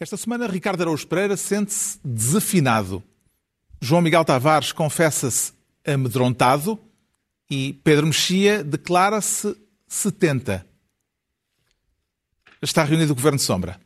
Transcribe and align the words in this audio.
Esta 0.00 0.16
semana, 0.16 0.46
Ricardo 0.46 0.82
Araújo 0.82 1.08
Pereira 1.08 1.36
sente-se 1.36 1.98
desafinado. 2.04 3.02
João 3.80 4.00
Miguel 4.00 4.24
Tavares 4.24 4.70
confessa-se 4.70 5.52
amedrontado 5.84 6.78
e 7.50 7.72
Pedro 7.82 8.06
Mexia 8.06 8.62
declara-se 8.62 9.56
70. 9.88 10.64
Está 12.62 12.84
reunido 12.84 13.12
o 13.12 13.16
Governo 13.16 13.38
de 13.38 13.44
Sombra. 13.44 13.80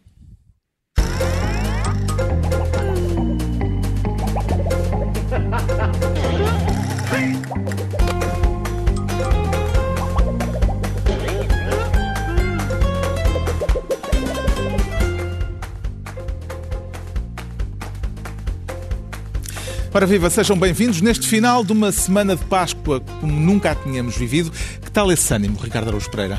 Para 19.92 20.06
viva, 20.06 20.30
sejam 20.30 20.59
bem-vindos 20.59 21.02
neste 21.02 21.28
final 21.28 21.62
de 21.62 21.70
uma 21.70 21.92
semana 21.92 22.34
de 22.34 22.42
Páscoa 22.46 23.01
como 23.20 23.38
nunca 23.38 23.73
a 23.73 23.74
tínhamos 23.74 24.16
vivido. 24.16 24.51
Que 24.51 24.91
tal 24.91 25.12
esse 25.12 25.34
ânimo, 25.34 25.59
Ricardo 25.59 25.88
Araújo 25.88 26.10
Pereira? 26.10 26.38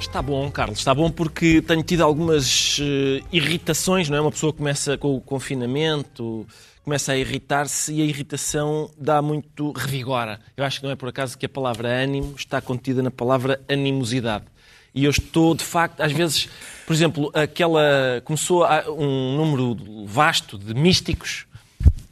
Está 0.00 0.22
bom, 0.22 0.50
Carlos, 0.50 0.78
está 0.78 0.94
bom 0.94 1.10
porque 1.10 1.60
tenho 1.60 1.82
tido 1.82 2.02
algumas 2.02 2.78
uh, 2.78 3.26
irritações, 3.30 4.08
não 4.08 4.16
é? 4.16 4.20
Uma 4.22 4.30
pessoa 4.30 4.54
começa 4.54 4.96
com 4.96 5.14
o 5.14 5.20
confinamento, 5.20 6.46
começa 6.82 7.12
a 7.12 7.18
irritar-se 7.18 7.92
e 7.92 8.00
a 8.00 8.06
irritação 8.06 8.90
dá 8.96 9.20
muito 9.20 9.70
revigora. 9.72 10.40
Eu 10.56 10.64
acho 10.64 10.80
que 10.80 10.86
não 10.86 10.90
é 10.90 10.96
por 10.96 11.10
acaso 11.10 11.36
que 11.36 11.44
a 11.44 11.48
palavra 11.48 11.90
ânimo 11.90 12.36
está 12.38 12.58
contida 12.58 13.02
na 13.02 13.10
palavra 13.10 13.60
animosidade. 13.68 14.46
E 14.94 15.04
eu 15.04 15.10
estou, 15.10 15.54
de 15.54 15.62
facto, 15.62 16.00
às 16.00 16.10
vezes, 16.10 16.48
por 16.86 16.94
exemplo, 16.94 17.30
aquela 17.34 18.22
começou 18.24 18.66
um 18.96 19.36
número 19.36 20.06
vasto 20.06 20.56
de 20.56 20.72
místicos 20.72 21.46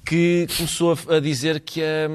que 0.06 0.46
começou 0.56 0.96
a 1.08 1.18
dizer 1.18 1.60
que 1.60 1.82
a, 1.82 2.08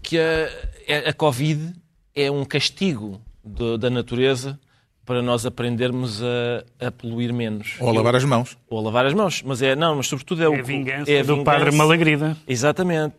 que 0.00 0.16
a, 0.16 1.08
a 1.08 1.12
Covid 1.12 1.72
é 2.14 2.30
um 2.30 2.44
castigo 2.44 3.20
de, 3.44 3.76
da 3.78 3.90
natureza 3.90 4.58
para 5.04 5.20
nós 5.20 5.44
aprendermos 5.44 6.22
a, 6.22 6.86
a, 6.86 6.90
poluir 6.92 7.32
menos. 7.32 7.74
Ou 7.80 7.88
a 7.88 7.92
lavar 7.92 8.14
as 8.14 8.24
mãos. 8.24 8.56
Ou 8.68 8.78
a 8.78 8.82
lavar 8.82 9.06
as 9.06 9.12
mãos. 9.12 9.42
Mas 9.44 9.60
é, 9.60 9.74
não, 9.74 9.96
mas 9.96 10.06
sobretudo 10.06 10.44
é, 10.44 10.48
o... 10.48 10.54
É 10.54 10.60
a 10.60 10.62
vingança, 10.62 11.10
é 11.10 11.18
a 11.18 11.22
vingança. 11.22 11.36
do 11.40 11.44
padre 11.44 11.72
Malagrida. 11.72 12.36
Exatamente. 12.46 13.16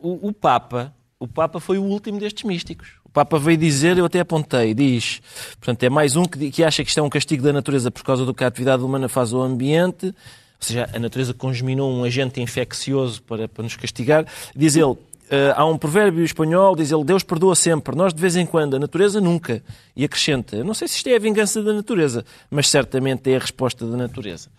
O, 0.00 0.28
o, 0.28 0.32
Papa, 0.32 0.94
o 1.18 1.26
Papa 1.26 1.58
foi 1.58 1.76
o 1.76 1.82
último 1.82 2.20
destes 2.20 2.44
místicos. 2.44 2.88
O 3.04 3.10
Papa 3.10 3.36
veio 3.36 3.58
dizer, 3.58 3.98
eu 3.98 4.04
até 4.04 4.20
apontei, 4.20 4.74
diz, 4.74 5.20
portanto, 5.58 5.82
é 5.82 5.90
mais 5.90 6.14
um 6.14 6.24
que, 6.24 6.52
que 6.52 6.62
acha 6.62 6.84
que 6.84 6.88
isto 6.88 6.98
é 6.98 7.02
um 7.02 7.10
castigo 7.10 7.42
da 7.42 7.52
natureza 7.52 7.90
por 7.90 8.04
causa 8.04 8.24
do 8.24 8.32
que 8.32 8.44
a 8.44 8.46
atividade 8.46 8.84
humana 8.84 9.08
faz 9.08 9.32
ao 9.32 9.42
ambiente, 9.42 10.14
ou 10.60 10.66
seja, 10.66 10.88
a 10.92 10.98
natureza 10.98 11.34
congeminou 11.34 11.92
um 11.92 12.04
agente 12.04 12.40
infeccioso 12.40 13.22
para, 13.22 13.48
para 13.48 13.62
nos 13.62 13.76
castigar. 13.76 14.26
Diz 14.54 14.76
ele, 14.76 14.96
Uh, 15.24 15.56
há 15.56 15.64
um 15.64 15.78
provérbio 15.78 16.22
espanhol, 16.22 16.76
diz 16.76 16.92
ele, 16.92 17.02
Deus 17.02 17.22
perdoa 17.22 17.56
sempre, 17.56 17.96
nós 17.96 18.12
de 18.12 18.20
vez 18.20 18.36
em 18.36 18.44
quando, 18.44 18.76
a 18.76 18.78
natureza 18.78 19.22
nunca. 19.22 19.64
E 19.96 20.04
acrescenta, 20.04 20.62
não 20.62 20.74
sei 20.74 20.86
se 20.86 20.96
isto 20.96 21.08
é 21.08 21.16
a 21.16 21.18
vingança 21.18 21.62
da 21.62 21.72
natureza, 21.72 22.26
mas 22.50 22.68
certamente 22.68 23.30
é 23.32 23.36
a 23.36 23.38
resposta 23.38 23.86
da 23.86 23.96
natureza. 23.96 24.50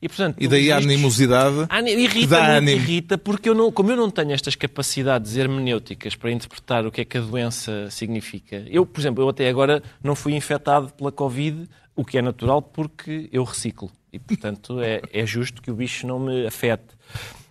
E, 0.00 0.08
portanto, 0.08 0.36
e 0.38 0.48
daí 0.48 0.72
a 0.72 0.76
animosidade 0.76 1.66
irrita, 1.90 2.60
irrita, 2.70 3.18
porque 3.18 3.48
eu 3.48 3.54
não, 3.54 3.70
como 3.72 3.90
eu 3.90 3.96
não 3.96 4.10
tenho 4.10 4.32
estas 4.32 4.54
capacidades 4.54 5.36
hermenêuticas 5.36 6.14
para 6.14 6.30
interpretar 6.30 6.86
o 6.86 6.90
que 6.90 7.02
é 7.02 7.04
que 7.04 7.16
a 7.16 7.20
doença 7.20 7.90
significa. 7.90 8.64
Eu, 8.68 8.84
por 8.84 9.00
exemplo, 9.00 9.24
eu 9.24 9.28
até 9.28 9.48
agora 9.48 9.82
não 10.02 10.14
fui 10.14 10.34
infectado 10.34 10.92
pela 10.92 11.12
Covid, 11.12 11.68
o 11.94 12.04
que 12.04 12.18
é 12.18 12.22
natural 12.22 12.60
porque 12.60 13.28
eu 13.32 13.44
reciclo. 13.44 13.90
E, 14.14 14.18
portanto, 14.20 14.80
é, 14.80 15.02
é 15.12 15.26
justo 15.26 15.60
que 15.60 15.72
o 15.72 15.74
bicho 15.74 16.06
não 16.06 16.20
me 16.20 16.46
afete. 16.46 16.94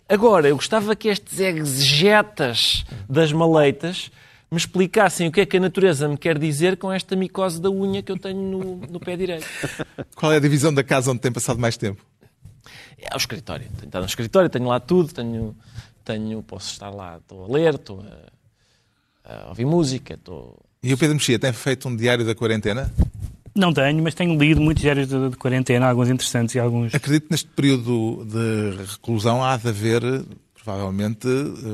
Agora, 0.07 0.47
eu 0.47 0.55
gostava 0.55 0.95
que 0.95 1.09
estes 1.09 1.39
exegetas 1.41 2.85
das 3.09 3.33
maleitas 3.33 4.09
me 4.49 4.57
explicassem 4.57 5.27
o 5.27 5.31
que 5.31 5.41
é 5.41 5.45
que 5.45 5.57
a 5.57 5.59
natureza 5.59 6.07
me 6.07 6.17
quer 6.17 6.37
dizer 6.37 6.77
com 6.77 6.89
esta 6.89 7.17
micose 7.17 7.59
da 7.59 7.69
unha 7.69 8.01
que 8.01 8.11
eu 8.11 8.17
tenho 8.17 8.39
no, 8.39 8.75
no 8.87 8.99
pé 8.99 9.17
direito. 9.17 9.45
Qual 10.15 10.31
é 10.31 10.37
a 10.37 10.39
divisão 10.39 10.73
da 10.73 10.83
casa 10.83 11.11
onde 11.11 11.19
tem 11.19 11.33
passado 11.33 11.59
mais 11.59 11.75
tempo? 11.75 12.01
É 12.97 13.13
o 13.13 13.17
escritório. 13.17 13.67
Tenho 13.75 13.87
estado 13.87 14.03
no 14.03 14.07
escritório, 14.07 14.49
tenho 14.49 14.65
lá 14.65 14.79
tudo, 14.79 15.13
tenho, 15.13 15.53
tenho, 16.05 16.41
posso 16.43 16.71
estar 16.71 16.89
lá, 16.89 17.17
estou 17.17 17.43
a 17.43 17.47
ler, 17.47 17.73
estou 17.73 18.05
a, 19.25 19.33
a 19.33 19.49
ouvir 19.49 19.65
música, 19.65 20.13
estou... 20.13 20.57
E 20.81 20.93
o 20.93 20.97
Pedro 20.97 21.15
Mexia 21.15 21.39
tem 21.39 21.51
feito 21.51 21.89
um 21.89 21.95
diário 21.95 22.25
da 22.25 22.33
quarentena? 22.33 22.93
Não 23.55 23.71
tenho, 23.71 24.01
mas 24.01 24.15
tenho 24.15 24.37
lido 24.37 24.59
muitos 24.59 24.81
diários 24.81 25.07
de, 25.07 25.29
de, 25.29 25.37
quarentena, 25.37 25.87
alguns 25.87 26.09
interessantes 26.09 26.55
e 26.55 26.59
alguns. 26.59 26.93
Acredito 26.95 27.25
que 27.25 27.31
neste 27.31 27.49
período 27.49 28.25
de 28.25 28.81
reclusão 28.91 29.43
há 29.43 29.55
de 29.57 29.67
haver, 29.67 30.01
provavelmente, 30.55 31.27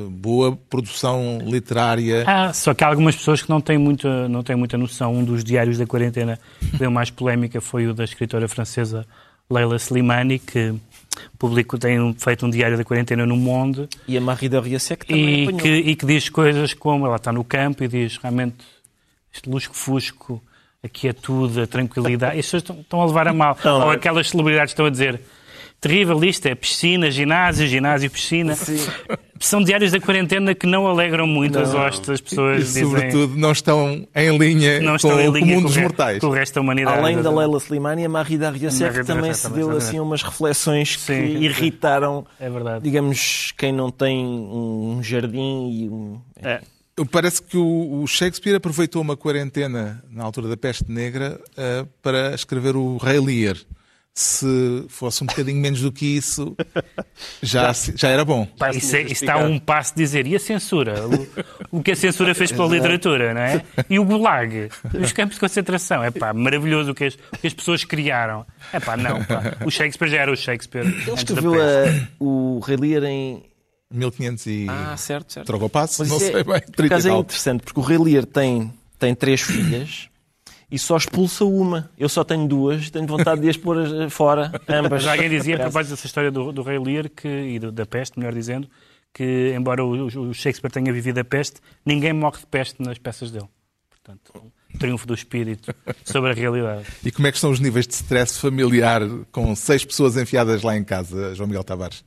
boa 0.09 0.57
produção 0.69 1.39
literária. 1.45 2.25
Ah, 2.27 2.51
só 2.51 2.73
que 2.73 2.83
há 2.83 2.87
algumas 2.87 3.15
pessoas 3.15 3.41
que 3.41 3.49
não 3.49 3.61
têm 3.61 3.77
muita, 3.77 4.27
não 4.27 4.43
têm 4.43 4.57
muita 4.57 4.77
noção. 4.77 5.13
Um 5.15 5.23
dos 5.23 5.41
diários 5.41 5.77
da 5.77 5.85
quarentena 5.85 6.37
que 6.59 6.77
deu 6.77 6.91
mais 6.91 7.09
polémica 7.09 7.61
foi 7.61 7.87
o 7.87 7.93
da 7.93 8.03
escritora 8.03 8.47
francesa 8.49 9.05
Leila 9.49 9.77
Slimani, 9.77 10.37
que 10.37 10.75
publicou, 11.37 11.79
tem 11.79 12.13
feito 12.13 12.45
um 12.45 12.49
diário 12.49 12.77
da 12.77 12.83
quarentena 12.83 13.25
no 13.25 13.37
Monde. 13.37 13.87
E 14.05 14.17
a 14.17 14.21
Marie 14.21 14.49
de 14.49 14.59
Riasek 14.59 15.05
também 15.05 15.45
e 15.45 15.53
que, 15.53 15.67
e 15.69 15.95
que 15.95 16.05
diz 16.05 16.29
coisas 16.29 16.73
como, 16.73 17.05
ela 17.05 17.15
está 17.15 17.31
no 17.31 17.43
campo 17.43 17.83
e 17.83 17.87
diz 17.87 18.17
realmente 18.17 18.57
este 19.33 19.49
lusco-fusco 19.49 20.43
a 20.83 20.87
quietude, 20.87 21.61
a 21.61 21.67
tranquilidade. 21.67 22.39
As 22.39 22.45
pessoas 22.45 22.63
estão, 22.63 23.01
a 23.01 23.05
levar 23.05 23.27
a 23.27 23.33
mal. 23.33 23.57
Não, 23.63 23.81
Ou 23.81 23.91
aquelas 23.91 24.29
celebridades 24.29 24.71
estão 24.71 24.85
a 24.85 24.89
dizer 24.89 25.19
terrível 25.81 26.21
isto, 26.23 26.45
é 26.45 26.55
piscina, 26.55 27.09
ginásio, 27.09 27.67
ginásio, 27.67 28.09
piscina. 28.11 28.55
Sim. 28.55 28.85
São 29.39 29.63
diários 29.63 29.93
da 29.93 29.99
quarentena 30.01 30.53
que 30.53 30.67
não 30.67 30.85
alegram 30.85 31.25
muito 31.25 31.53
não. 31.53 31.61
as 31.61 31.73
hostes, 31.73 32.09
as 32.09 32.19
pessoas 32.19 32.57
e, 32.57 32.63
dizem... 32.63 32.83
sobretudo, 32.83 33.37
não 33.37 33.53
estão 33.53 34.05
em 34.13 34.37
linha 34.37 34.81
não 34.81 34.97
estão 34.97 35.11
com 35.11 35.19
em 35.19 35.31
linha 35.31 35.57
o 35.57 35.61
comum 35.61 35.61
dos 35.61 35.77
mortais. 35.77 36.19
Com 36.19 36.27
o 36.27 36.31
resto 36.31 36.55
da 36.55 36.61
humanidade. 36.61 36.97
Além 36.97 37.21
da 37.21 37.31
Leila 37.31 37.57
Slimani, 37.57 38.03
a 38.03 38.09
Marie 38.09 38.37
Dariussec 38.37 39.05
também 39.05 39.33
se 39.33 39.49
deu 39.49 39.71
assim 39.71 39.99
umas 39.99 40.21
reflexões 40.21 40.97
que 40.97 41.01
Sim. 41.01 41.37
irritaram, 41.37 42.25
é 42.37 42.49
verdade. 42.49 42.83
digamos, 42.83 43.53
quem 43.57 43.71
não 43.71 43.89
tem 43.89 44.25
um 44.25 44.99
jardim 45.01 45.69
e 45.71 45.89
um... 45.89 46.19
É. 46.41 46.59
Parece 47.05 47.41
que 47.41 47.57
o 47.57 48.05
Shakespeare 48.07 48.55
aproveitou 48.55 49.01
uma 49.01 49.15
quarentena 49.15 50.03
na 50.09 50.23
altura 50.23 50.47
da 50.47 50.57
peste 50.57 50.91
negra 50.91 51.39
uh, 51.51 51.85
para 52.01 52.33
escrever 52.33 52.75
o 52.75 52.97
Rei 52.97 53.19
Lear. 53.19 53.57
Se 54.13 54.85
fosse 54.89 55.23
um 55.23 55.27
bocadinho 55.27 55.61
menos 55.61 55.81
do 55.81 55.93
que 55.93 56.05
isso, 56.17 56.57
já, 57.41 57.71
já 57.95 58.09
era 58.09 58.25
bom. 58.25 58.45
Isso, 58.73 58.95
é, 58.97 59.03
está 59.03 59.37
um 59.37 59.57
passo 59.57 59.95
de 59.95 60.03
dizer. 60.03 60.27
E 60.27 60.35
a 60.35 60.39
censura? 60.39 61.07
O, 61.71 61.77
o 61.77 61.83
que 61.83 61.91
a 61.91 61.95
censura 61.95 62.35
fez 62.35 62.51
pela 62.51 62.67
literatura, 62.67 63.33
não 63.33 63.39
é? 63.39 63.63
E 63.89 63.97
o 63.97 64.03
Gulag? 64.03 64.67
Os 64.99 65.13
campos 65.13 65.35
de 65.35 65.39
concentração. 65.39 66.03
É 66.03 66.11
pá, 66.11 66.33
maravilhoso 66.33 66.91
o 66.91 66.95
que 66.95 67.05
as, 67.05 67.13
o 67.13 67.37
que 67.39 67.47
as 67.47 67.53
pessoas 67.53 67.85
criaram. 67.85 68.45
É 68.73 68.79
pá, 68.81 68.97
não. 68.97 69.23
Pá. 69.23 69.55
O 69.65 69.71
Shakespeare 69.71 70.09
já 70.09 70.17
era 70.17 70.31
o 70.31 70.35
Shakespeare. 70.35 70.85
Ele 70.85 71.15
escreveu 71.15 71.53
a, 71.53 72.07
o 72.19 72.59
Rei 72.59 72.75
Lear 72.75 73.03
em 73.05 73.43
1500 73.91 74.45
e... 74.47 74.67
Ah, 74.69 74.95
certo, 74.97 75.33
certo. 75.33 75.47
Troca 75.47 75.65
o 75.65 75.69
passo, 75.69 76.05
não 76.05 76.17
é, 76.17 76.19
sei 76.19 76.43
bem. 76.43 76.61
Por 76.75 76.85
acaso 76.85 77.09
é 77.09 77.17
interessante, 77.17 77.63
porque 77.63 77.79
o 77.79 77.83
Rei 77.83 77.97
Lear 77.97 78.25
tem, 78.25 78.71
tem 78.97 79.15
três 79.15 79.41
filhas 79.41 80.09
e 80.71 80.77
só 80.77 80.97
expulsa 80.97 81.43
uma. 81.45 81.89
Eu 81.97 82.07
só 82.07 82.23
tenho 82.23 82.47
duas, 82.47 82.89
tenho 82.89 83.07
vontade 83.07 83.41
de 83.41 83.49
as 83.49 83.57
pôr 83.57 83.77
fora, 84.09 84.51
ambas. 84.67 85.03
Já 85.03 85.13
alguém 85.13 85.29
dizia, 85.29 85.55
a 85.55 85.59
propósito 85.59 85.91
dessa 85.91 86.05
história 86.05 86.31
do, 86.31 86.51
do 86.51 86.61
Rei 86.61 86.77
Lear 86.77 87.09
que, 87.09 87.27
e 87.27 87.59
do, 87.59 87.71
da 87.71 87.85
peste, 87.85 88.19
melhor 88.19 88.33
dizendo, 88.33 88.69
que 89.13 89.53
embora 89.55 89.83
o, 89.83 90.05
o, 90.05 90.33
Shakespeare 90.33 90.71
tenha 90.71 90.93
vivido 90.93 91.17
a 91.19 91.23
peste, 91.23 91.59
ninguém 91.85 92.13
morre 92.13 92.39
de 92.39 92.45
peste 92.45 92.81
nas 92.81 92.97
peças 92.99 93.31
dele. 93.31 93.47
Portanto, 93.89 94.51
triunfo 94.77 95.07
do 95.07 95.13
espírito 95.13 95.73
sobre 96.05 96.31
a 96.31 96.33
realidade. 96.33 96.85
E 97.03 97.11
como 97.11 97.27
é 97.27 97.31
que 97.31 97.39
são 97.39 97.49
os 97.49 97.59
níveis 97.59 97.87
de 97.87 97.95
stress 97.95 98.39
familiar 98.39 99.01
com 99.31 99.55
seis 99.55 99.83
pessoas 99.83 100.15
enfiadas 100.17 100.61
lá 100.61 100.77
em 100.77 100.83
casa, 100.83 101.33
João 101.33 101.47
Miguel 101.47 101.63
Tavares? 101.63 102.03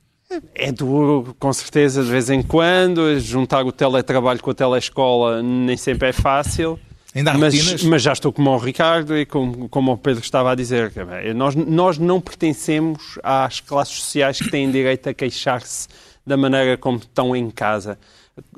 É 0.55 0.73
duro, 0.73 1.35
com 1.39 1.53
certeza, 1.53 2.03
de 2.03 2.11
vez 2.11 2.31
em 2.31 2.43
quando. 2.43 3.19
Juntar 3.19 3.65
o 3.65 3.73
teletrabalho 3.73 4.41
com 4.41 4.51
a 4.51 4.55
telescola 4.55 5.43
nem 5.43 5.77
sempre 5.77 6.09
é 6.09 6.13
fácil. 6.13 6.79
Ainda 7.15 7.33
há 7.33 7.39
mas, 7.39 7.83
mas 7.85 8.03
já 8.03 8.13
estou 8.13 8.33
como 8.33 8.51
o 8.51 8.57
Ricardo 8.57 9.17
e 9.17 9.27
como, 9.27 9.69
como 9.69 9.93
o 9.93 9.99
Pedro 9.99 10.23
estava 10.23 10.53
a 10.53 10.55
dizer. 10.55 10.93
Nós, 11.35 11.55
nós 11.55 11.99
não 11.99 12.21
pertencemos 12.21 13.19
às 13.23 13.61
classes 13.61 13.97
sociais 13.97 14.39
que 14.39 14.51
têm 14.51 14.71
direito 14.71 15.09
a 15.09 15.15
queixar-se 15.15 15.89
da 16.27 16.37
maneira 16.37 16.77
como 16.79 16.99
estão 16.99 17.37
em 17.37 17.51
casa. 17.51 17.99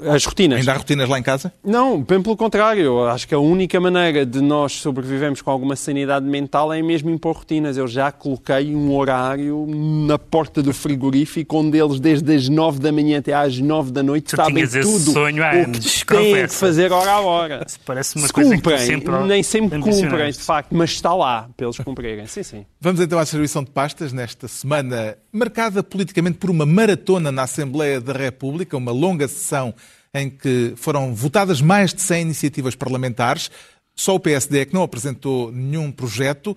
As 0.02 0.24
rotinas. 0.24 0.58
Ainda 0.60 0.72
há 0.72 0.76
rotinas 0.76 1.08
lá 1.08 1.18
em 1.18 1.22
casa? 1.22 1.52
Não, 1.64 2.00
bem 2.00 2.22
pelo 2.22 2.36
contrário. 2.36 2.82
Eu 2.82 3.08
acho 3.08 3.26
que 3.26 3.34
a 3.34 3.38
única 3.38 3.80
maneira 3.80 4.24
de 4.24 4.40
nós 4.40 4.72
sobrevivermos 4.72 5.42
com 5.42 5.50
alguma 5.50 5.74
sanidade 5.76 6.26
mental 6.26 6.72
é 6.72 6.80
mesmo 6.82 7.10
impor 7.10 7.36
rotinas. 7.36 7.76
Eu 7.76 7.88
já 7.88 8.12
coloquei 8.12 8.74
um 8.74 8.94
horário 8.94 9.66
na 10.06 10.18
porta 10.18 10.62
do 10.62 10.72
frigorífico 10.72 11.58
onde 11.58 11.78
eles, 11.78 11.98
desde 11.98 12.34
as 12.34 12.48
9 12.48 12.78
da 12.78 12.92
manhã 12.92 13.18
até 13.18 13.32
às 13.34 13.58
9 13.58 13.90
da 13.90 14.02
noite, 14.02 14.30
Tu 14.30 14.36
sabem 14.36 14.66
tudo 14.66 15.12
sonho 15.12 15.44
há 15.44 15.50
o 15.50 15.72
que 15.72 15.80
têm 15.80 16.32
confessa. 16.32 16.48
que 16.48 16.54
fazer 16.54 16.92
hora 16.92 17.10
a 17.10 17.20
hora. 17.20 17.64
Isso 17.66 17.78
parece 17.84 18.16
uma 18.16 18.26
Se 18.26 18.32
coisa 18.32 18.56
que 18.56 18.78
sempre 18.78 19.12
nem 19.26 19.42
sempre 19.42 19.78
cumprem, 19.80 20.30
de 20.30 20.38
facto, 20.38 20.74
mas 20.74 20.90
está 20.90 21.14
lá 21.14 21.48
para 21.56 21.66
eles 21.66 21.78
cumprirem. 21.78 22.26
Sim, 22.26 22.42
sim. 22.42 22.66
Vamos 22.80 23.00
então 23.00 23.18
à 23.18 23.22
distribuição 23.22 23.62
de 23.64 23.70
pastas 23.70 24.12
nesta 24.12 24.46
semana 24.48 25.16
marcada 25.32 25.82
politicamente 25.82 26.38
por 26.38 26.48
uma 26.50 26.64
maratona 26.64 27.32
na 27.32 27.42
Assembleia 27.42 28.00
da 28.00 28.12
República, 28.12 28.76
uma 28.76 28.92
longa 28.92 29.26
sessão 29.26 29.63
em 30.12 30.28
que 30.28 30.74
foram 30.76 31.14
votadas 31.14 31.60
mais 31.60 31.94
de 31.94 32.02
100 32.02 32.22
iniciativas 32.22 32.74
parlamentares. 32.74 33.50
Só 33.94 34.16
o 34.16 34.20
PSD 34.20 34.58
é 34.58 34.64
que 34.64 34.74
não 34.74 34.82
apresentou 34.82 35.52
nenhum 35.52 35.92
projeto 35.92 36.56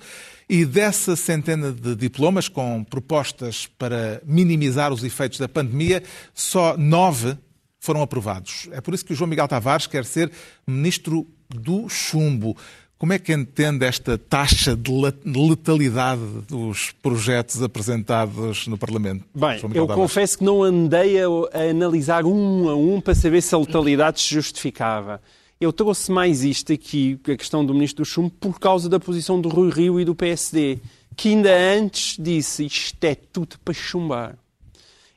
e 0.49 0.65
dessa 0.65 1.15
centena 1.15 1.71
de 1.71 1.95
diplomas 1.95 2.47
com 2.47 2.83
propostas 2.83 3.67
para 3.77 4.21
minimizar 4.25 4.91
os 4.91 5.03
efeitos 5.03 5.37
da 5.37 5.47
pandemia, 5.47 6.01
só 6.33 6.75
nove 6.77 7.37
foram 7.79 8.01
aprovados. 8.01 8.67
É 8.71 8.81
por 8.81 8.93
isso 8.93 9.05
que 9.05 9.13
o 9.13 9.15
João 9.15 9.29
Miguel 9.29 9.47
Tavares 9.47 9.87
quer 9.87 10.05
ser 10.05 10.31
ministro 10.65 11.27
do 11.49 11.87
chumbo. 11.87 12.57
Como 12.97 13.13
é 13.13 13.19
que 13.19 13.31
entende 13.31 13.85
esta 13.85 14.17
taxa 14.17 14.75
de 14.75 14.91
letalidade 14.91 16.21
dos 16.47 16.91
projetos 16.91 17.61
apresentados 17.61 18.65
no 18.65 18.75
Parlamento? 18.75 19.23
Bem, 19.35 19.57
eu 19.75 19.85
Tavares? 19.85 19.95
confesso 19.95 20.37
que 20.39 20.43
não 20.43 20.63
andei 20.63 21.21
a, 21.21 21.27
a 21.53 21.69
analisar 21.69 22.25
um 22.25 22.67
a 22.67 22.75
um 22.75 22.99
para 22.99 23.13
saber 23.13 23.41
se 23.41 23.53
a 23.53 23.57
letalidade 23.59 24.19
se 24.19 24.33
justificava. 24.33 25.21
Eu 25.61 25.71
trouxe 25.71 26.11
mais 26.11 26.43
isto 26.43 26.73
aqui, 26.73 27.19
a 27.31 27.35
questão 27.35 27.63
do 27.63 27.71
Ministro 27.71 28.03
do 28.03 28.07
Chumbo, 28.07 28.31
por 28.31 28.59
causa 28.59 28.89
da 28.89 28.99
posição 28.99 29.39
do 29.39 29.47
Rui 29.47 29.69
Rio 29.69 29.99
e 29.99 30.05
do 30.05 30.15
PSD, 30.15 30.79
que 31.15 31.29
ainda 31.29 31.55
antes 31.55 32.17
disse 32.19 32.65
isto 32.65 33.03
é 33.03 33.13
tudo 33.13 33.59
para 33.63 33.75
chumbar. 33.75 34.35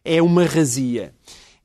É 0.04 0.20
uma 0.20 0.44
razia. 0.44 1.14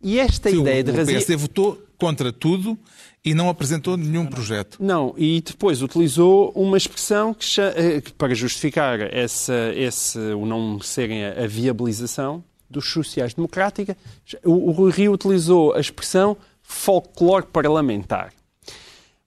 E 0.01 0.17
esta 0.17 0.49
Sim, 0.49 0.61
ideia 0.61 0.79
o, 0.79 0.83
de 0.85 0.91
o 0.91 0.95
razia... 0.95 1.13
PSD 1.15 1.35
votou 1.35 1.81
contra 1.97 2.31
tudo 2.31 2.77
e 3.25 3.33
não 3.33 3.49
apresentou 3.49 3.97
nenhum 3.97 4.27
projeto. 4.27 4.77
Não, 4.79 5.15
e 5.17 5.41
depois 5.41 5.81
utilizou 5.81 6.51
uma 6.55 6.77
expressão 6.77 7.33
que, 7.33 7.59
eh, 7.59 8.01
para 8.15 8.35
justificar 8.35 9.01
essa, 9.01 9.73
esse, 9.75 10.19
o 10.19 10.45
não 10.45 10.79
serem 10.79 11.25
a, 11.25 11.47
viabilização 11.47 12.43
dos 12.69 12.91
sociais-democrática, 12.91 13.97
o, 14.43 14.69
o 14.69 14.71
Rui 14.71 14.91
Rio 14.91 15.13
utilizou 15.13 15.73
a 15.73 15.79
expressão 15.79 16.37
folclore 16.61 17.47
parlamentar. 17.47 18.31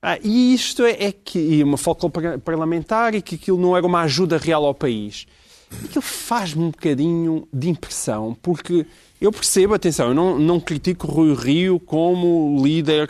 Ah, 0.01 0.17
e 0.23 0.55
isto 0.55 0.85
é, 0.85 1.07
é 1.07 1.13
que 1.13 1.61
uma 1.65 1.77
folclore 1.77 2.13
par- 2.13 2.39
parlamentar 2.39 3.17
e 3.17 3.23
que 3.23 3.35
aquilo 3.35 3.59
não 3.59 3.77
era 3.77 3.85
uma 3.85 4.03
ajuda 4.03 4.39
real 4.39 4.65
ao 4.65 4.75
país. 4.75 5.27
Aquilo 5.85 6.03
faz-me 6.03 6.63
um 6.63 6.71
bocadinho 6.71 7.49
de 7.53 7.69
impressão, 7.69 8.37
porque 8.41 8.87
eu 9.21 9.33
percebo, 9.33 9.75
atenção, 9.75 10.09
eu 10.09 10.15
não, 10.15 10.39
não 10.39 10.61
critico 10.61 11.07
Rui 11.07 11.35
Rio 11.35 11.81
como 11.81 12.63
líder 12.65 13.09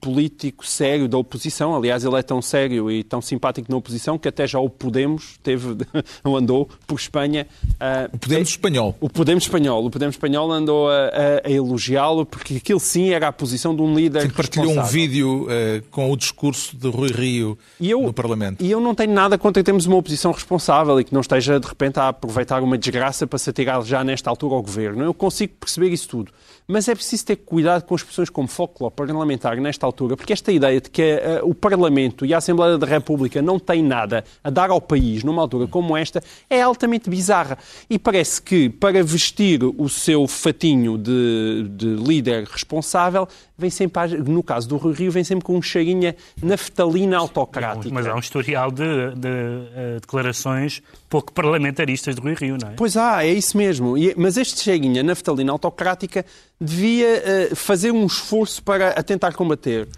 político 0.00 0.66
sério 0.66 1.08
da 1.08 1.18
oposição. 1.18 1.74
Aliás, 1.76 2.04
ele 2.04 2.16
é 2.16 2.22
tão 2.22 2.40
sério 2.40 2.90
e 2.90 3.02
tão 3.04 3.20
simpático 3.20 3.70
na 3.70 3.76
oposição 3.76 4.18
que 4.18 4.28
até 4.28 4.46
já 4.46 4.58
o 4.58 4.68
Podemos 4.70 5.38
teve, 5.42 5.76
andou 6.24 6.68
por 6.86 6.98
Espanha. 6.98 7.46
ah, 7.78 8.08
O 8.12 8.18
Podemos 8.18 8.48
espanhol. 8.50 8.96
o 9.00 9.08
Podemos 9.08 9.44
espanhol, 9.44 9.84
o 9.86 9.90
Podemos 9.90 10.14
espanhol 10.16 10.50
andou 10.50 10.88
a, 10.88 10.92
a- 11.08 11.40
a 11.44 11.50
elogiá-lo 11.50 12.24
porque 12.24 12.56
aquilo 12.56 12.80
sim 12.80 13.10
era 13.10 13.28
a 13.28 13.32
posição 13.32 13.74
de 13.74 13.82
um 13.82 13.94
líder 13.94 14.22
Sim, 14.22 14.30
partilhou 14.30 14.72
um 14.72 14.84
vídeo 14.84 15.46
eh, 15.50 15.82
com 15.90 16.10
o 16.10 16.16
discurso 16.16 16.76
de 16.76 16.88
Rui 16.88 17.10
Rio 17.10 17.58
eu- 17.80 18.02
no 18.02 18.12
Parlamento. 18.12 18.62
E 18.64 18.70
eu 18.70 18.80
não 18.80 18.94
tenho 18.94 19.12
nada 19.12 19.36
contra 19.36 19.62
termos 19.62 19.86
uma 19.86 19.96
oposição 19.96 20.32
responsável 20.32 20.98
e 21.00 21.04
que 21.04 21.12
não 21.12 21.20
esteja, 21.20 21.60
de 21.60 21.66
repente, 21.66 21.98
a 21.98 22.08
aproveitar 22.08 22.62
uma 22.62 22.78
desgraça 22.78 23.26
para 23.26 23.38
se 23.38 23.50
atirar 23.50 23.82
já 23.84 24.02
nesta 24.02 24.30
altura 24.30 24.54
ao 24.54 24.62
governo. 24.62 25.04
Eu 25.04 25.12
consigo 25.14 25.49
perceber 25.58 25.88
isso 25.88 26.08
tudo. 26.08 26.32
Mas 26.70 26.88
é 26.88 26.94
preciso 26.94 27.26
ter 27.26 27.36
cuidado 27.36 27.82
com 27.84 27.94
expressões 27.94 28.30
como 28.30 28.46
folclore 28.46 28.94
parlamentar 28.94 29.56
nesta 29.56 29.84
altura, 29.84 30.16
porque 30.16 30.32
esta 30.32 30.52
ideia 30.52 30.80
de 30.80 30.88
que 30.88 31.02
eh, 31.02 31.40
o 31.42 31.52
Parlamento 31.54 32.24
e 32.24 32.32
a 32.32 32.38
Assembleia 32.38 32.78
da 32.78 32.86
República 32.86 33.42
não 33.42 33.58
têm 33.58 33.82
nada 33.82 34.24
a 34.44 34.50
dar 34.50 34.70
ao 34.70 34.80
país 34.80 35.24
numa 35.24 35.42
altura 35.42 35.66
como 35.66 35.96
esta 35.96 36.22
é 36.48 36.62
altamente 36.62 37.10
bizarra. 37.10 37.58
E 37.88 37.98
parece 37.98 38.40
que, 38.40 38.68
para 38.70 39.02
vestir 39.02 39.60
o 39.64 39.88
seu 39.88 40.26
fatinho 40.28 40.96
de, 40.96 41.66
de 41.70 41.86
líder 41.96 42.44
responsável, 42.44 43.26
vem 43.58 43.68
sempre, 43.70 44.16
no 44.18 44.42
caso 44.42 44.68
do 44.68 44.76
Rui 44.76 44.94
Rio, 44.94 45.10
vem 45.10 45.24
sempre 45.24 45.44
com 45.44 45.56
um 45.56 45.62
cheirinho 45.62 46.14
naftalina 46.42 47.18
autocrática. 47.18 47.92
Mas 47.92 48.06
há 48.06 48.14
um 48.14 48.18
historial 48.20 48.70
de, 48.70 48.84
de, 49.16 49.28
eh, 49.28 49.98
declarações 50.00 50.82
pouco 51.08 51.32
parlamentaristas 51.32 52.14
de 52.14 52.20
Rui 52.20 52.34
Rio, 52.34 52.56
não 52.60 52.68
é? 52.70 52.72
Pois 52.76 52.96
há, 52.96 53.24
é 53.24 53.32
isso 53.32 53.56
mesmo. 53.56 53.98
E- 53.98 54.14
mas 54.16 54.36
este 54.36 54.62
cheguinho, 54.62 55.00
a 55.00 55.02
naftalina 55.02 55.52
autocrática, 55.52 56.24
devia 56.60 57.22
eh, 57.24 57.54
fazer 57.54 57.90
um 57.90 58.06
esforço 58.06 58.62
para 58.62 58.90
a 58.90 59.02
tentar 59.02 59.32
combater. 59.32 59.88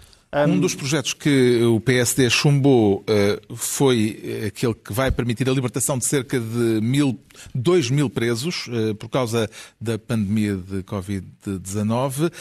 Um 0.47 0.59
dos 0.59 0.73
projetos 0.73 1.13
que 1.13 1.61
o 1.61 1.79
PSD 1.79 2.27
chumbou 2.27 3.03
eh, 3.05 3.39
foi 3.55 4.19
eh, 4.23 4.47
aquele 4.47 4.73
que 4.73 4.91
vai 4.91 5.11
permitir 5.11 5.47
a 5.47 5.53
libertação 5.53 5.95
de 5.95 6.07
cerca 6.07 6.39
de 6.39 6.81
mil, 6.81 7.19
dois 7.53 7.91
mil 7.91 8.09
presos 8.09 8.67
eh, 8.67 8.95
por 8.95 9.09
causa 9.09 9.47
da 9.79 9.99
pandemia 9.99 10.55
de 10.55 10.81
Covid-19. 10.83 12.33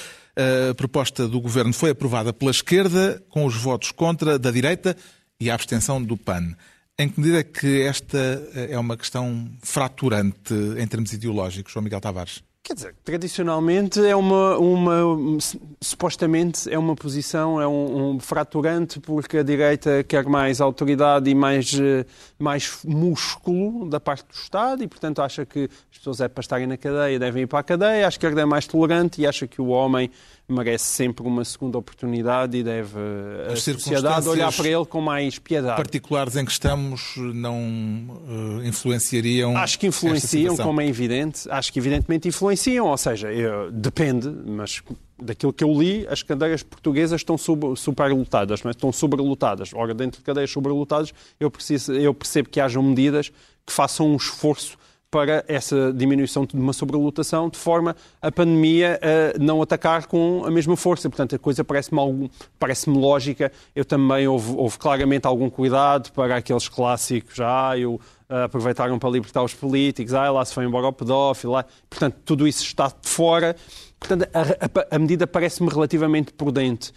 A 0.71 0.75
proposta 0.75 1.29
do 1.29 1.39
governo 1.39 1.75
foi 1.75 1.91
aprovada 1.91 2.33
pela 2.33 2.51
esquerda, 2.51 3.23
com 3.29 3.45
os 3.45 3.55
votos 3.55 3.91
contra 3.91 4.39
da 4.39 4.51
direita 4.51 4.97
e 5.39 5.51
a 5.51 5.55
abstenção 5.55 6.03
do 6.03 6.17
PAN. 6.17 6.57
Em 6.99 7.11
que 7.11 7.21
medida 7.21 7.41
é 7.41 7.43
que 7.43 7.83
esta 7.83 8.19
é 8.55 8.79
uma 8.79 8.97
questão 8.97 9.51
fraturante 9.63 10.55
em 10.79 10.87
termos 10.87 11.13
ideológicos, 11.13 11.75
João 11.75 11.85
Miguel 11.85 12.01
Tavares? 12.01 12.43
Quer 12.65 12.75
dizer, 12.75 12.95
tradicionalmente 13.03 13.99
é 14.07 14.15
uma, 14.15 14.57
uma 14.57 15.39
supostamente 15.81 16.73
é 16.73 16.79
uma 16.79 16.95
posição, 16.95 17.61
é 17.61 17.67
um, 17.67 18.13
um 18.13 18.21
fraturante 18.21 19.01
porque 19.01 19.39
a 19.39 19.43
direita 19.43 20.05
quer 20.05 20.25
mais 20.27 20.61
autoridade 20.61 21.29
e 21.29 21.35
mais, 21.35 21.75
eh, 21.75 22.07
mais 22.39 22.79
músculo 22.85 23.91
da 23.91 23.99
parte 23.99 24.29
do 24.29 24.35
Estado 24.35 24.81
e, 24.85 24.87
portanto, 24.87 25.21
acha 25.21 25.45
que 25.45 25.69
as 25.91 25.99
pessoas 25.99 26.21
é 26.21 26.29
para 26.29 26.41
estarem 26.41 26.69
na 26.69 26.77
cadeia, 26.77 27.19
devem 27.19 27.43
ir 27.43 27.47
para 27.49 27.59
a 27.59 27.65
cadeia. 27.65 28.07
A 28.07 28.09
esquerda 28.09 28.43
é 28.43 28.45
mais 28.45 28.65
tolerante 28.65 29.21
e 29.21 29.27
acha 29.27 29.49
que 29.49 29.61
o 29.61 29.67
homem 29.67 30.09
merece 30.49 30.85
sempre 30.85 31.27
uma 31.27 31.45
segunda 31.45 31.79
oportunidade 31.79 32.57
e 32.59 32.63
deve 32.63 32.99
a 33.49 33.53
As 33.53 33.63
sociedade 33.63 34.29
olhar 34.29 34.53
para 34.53 34.69
ele 34.69 34.85
com 34.85 35.01
mais 35.01 35.39
piedade. 35.39 35.77
Particulares 35.77 36.37
em 36.37 36.45
que 36.45 36.53
estamos 36.53 37.15
não 37.17 38.61
eh, 38.63 38.69
influenciariam. 38.69 39.57
Acho 39.57 39.79
que 39.79 39.87
influenciam, 39.87 40.57
como 40.57 40.81
é 40.81 40.87
evidente. 40.87 41.49
Acho 41.51 41.73
que 41.73 41.79
evidentemente 41.79 42.29
influenciam, 42.29 42.87
ou 42.87 42.97
seja, 42.99 43.33
eu- 43.33 43.71
depende, 43.71 44.29
mas 44.29 44.83
daquilo 45.19 45.53
que 45.53 45.63
eu 45.65 45.73
li, 45.73 46.07
as 46.09 46.23
cadeiras 46.23 46.63
portuguesas 46.63 47.21
estão 47.21 47.37
superlotadas, 47.77 48.63
não 48.63 48.71
é? 48.71 48.73
estão 48.73 48.93
sobrelotadas. 48.93 49.71
Ora, 49.73 49.95
dentro 49.95 50.19
de 50.21 50.25
cadeiras 50.25 50.51
sobrelotadas, 50.51 51.13
eu, 51.39 51.51
preciso, 51.51 51.93
eu 51.93 52.13
percebo 52.13 52.49
que 52.49 52.61
hajam 52.61 52.83
medidas 52.83 53.31
que 53.65 53.73
façam 53.73 54.09
um 54.13 54.17
esforço 54.17 54.77
para 55.13 55.45
essa 55.47 55.93
diminuição 55.93 56.47
de 56.47 56.57
uma 56.57 56.73
sobrelotação, 56.73 57.51
de 57.51 57.59
forma 57.59 57.95
a 58.23 58.33
pandemia 58.33 58.99
a 59.03 59.39
não 59.39 59.61
atacar 59.61 60.07
com 60.07 60.43
a 60.47 60.51
mesma 60.51 60.75
força. 60.75 61.11
Portanto, 61.11 61.37
a 61.37 61.39
coisa 61.39 61.63
parece-me 61.63 62.31
parece-me 62.59 62.97
lógica. 62.97 63.53
Eu 63.77 63.85
também 63.85 64.27
houve, 64.27 64.55
houve 64.57 64.79
claramente 64.79 65.27
algum 65.27 65.51
cuidado 65.51 66.11
para 66.13 66.37
aqueles 66.37 66.67
clássicos, 66.67 67.39
ah, 67.41 67.77
eu, 67.79 68.01
ah, 68.27 68.45
aproveitaram 68.45 68.99
para 68.99 69.11
libertar 69.11 69.43
os 69.43 69.53
políticos, 69.53 70.15
ah, 70.15 70.31
lá 70.31 70.43
se 70.47 70.55
foi 70.55 70.65
embora 70.65 70.87
o 70.87 70.93
pedófilo, 70.95 71.63
portanto, 71.91 72.17
tudo 72.25 72.49
isso 72.49 72.65
está 72.65 72.87
de 72.87 73.07
fora. 73.07 73.55
Portanto, 74.01 74.27
a, 74.33 74.41
a- 74.41 74.97
a 74.97 74.99
medida 74.99 75.27
parece-me 75.27 75.69
relativamente 75.69 76.33
prudente. 76.33 76.91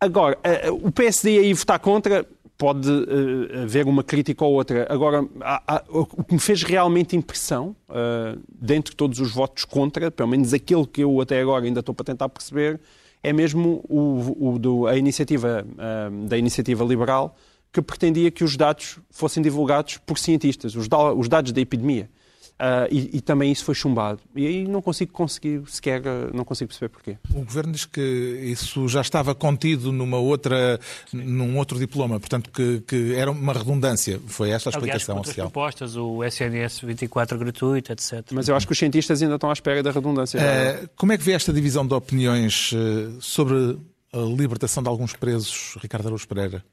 Agora, 0.00 0.38
eh, 0.44 0.70
o 0.70 0.92
PSD 0.92 1.40
aí 1.40 1.52
votar 1.52 1.80
contra, 1.80 2.24
pode 2.58 2.90
eh, 2.90 3.62
haver 3.62 3.86
uma 3.86 4.02
crítica 4.02 4.44
ou 4.44 4.52
outra. 4.54 4.84
Agora, 4.90 5.24
há- 5.40 5.62
há- 5.76 5.84
o 5.88 6.04
que 6.04 6.34
me 6.34 6.40
fez 6.40 6.64
realmente 6.64 7.14
impressão, 7.16 7.74
eh, 7.88 8.36
dentre 8.60 8.96
todos 8.96 9.20
os 9.20 9.30
votos 9.32 9.64
contra, 9.64 10.10
pelo 10.10 10.28
menos 10.28 10.52
aquele 10.52 10.84
que 10.84 11.02
eu 11.04 11.20
até 11.20 11.40
agora 11.40 11.64
ainda 11.64 11.78
estou 11.80 11.94
para 11.94 12.04
tentar 12.04 12.28
perceber, 12.28 12.80
é 13.22 13.32
mesmo 13.32 13.84
o, 13.88 14.54
o 14.54 14.58
do- 14.58 14.86
a 14.88 14.96
iniciativa 14.96 15.64
eh, 15.78 16.26
da 16.26 16.36
iniciativa 16.36 16.84
liberal 16.84 17.36
que 17.72 17.80
pretendia 17.80 18.30
que 18.30 18.42
os 18.42 18.56
dados 18.56 18.98
fossem 19.10 19.40
divulgados 19.42 19.98
por 19.98 20.18
cientistas, 20.18 20.74
os, 20.74 20.88
da- 20.88 21.12
os 21.12 21.28
dados 21.28 21.52
da 21.52 21.60
epidemia. 21.60 22.10
Uh, 22.58 22.90
e, 22.90 23.18
e, 23.18 23.20
também 23.20 23.52
isso 23.52 23.64
foi 23.64 23.74
chumbado. 23.74 24.18
E 24.34 24.44
aí 24.44 24.66
não 24.66 24.82
consigo 24.82 25.12
conseguir 25.12 25.62
sequer, 25.68 26.02
não 26.34 26.44
consigo 26.44 26.66
perceber 26.66 26.88
porquê. 26.88 27.16
O 27.30 27.44
Governo 27.44 27.72
diz 27.72 27.84
que 27.84 28.00
isso 28.00 28.88
já 28.88 29.00
estava 29.00 29.32
contido 29.32 29.92
numa 29.92 30.16
outra, 30.16 30.80
num 31.12 31.56
outro 31.56 31.78
diploma, 31.78 32.18
portanto 32.18 32.50
que, 32.50 32.80
que 32.80 33.14
era 33.14 33.30
uma 33.30 33.52
redundância. 33.52 34.20
Foi 34.26 34.50
esta 34.50 34.70
a 34.70 34.72
explicação 34.72 35.14
Aliás, 35.14 35.28
oficial. 35.28 35.50
propostas, 35.50 35.96
o 35.96 36.24
SNS 36.24 36.80
24 36.80 37.38
gratuito, 37.38 37.92
etc. 37.92 38.24
Mas 38.32 38.48
eu 38.48 38.56
acho 38.56 38.66
que 38.66 38.72
os 38.72 38.78
cientistas 38.78 39.22
ainda 39.22 39.36
estão 39.36 39.50
à 39.50 39.52
espera 39.52 39.80
da 39.80 39.92
redundância. 39.92 40.40
Uh, 40.40 40.88
como 40.96 41.12
é 41.12 41.18
que 41.18 41.22
vê 41.22 41.34
esta 41.34 41.52
divisão 41.52 41.86
de 41.86 41.94
opiniões 41.94 42.72
uh, 42.72 43.20
sobre 43.20 43.78
a 44.12 44.18
libertação 44.18 44.82
de 44.82 44.88
alguns 44.88 45.12
presos, 45.12 45.76
Ricardo 45.80 46.06
Araújo 46.06 46.26
Pereira? 46.26 46.64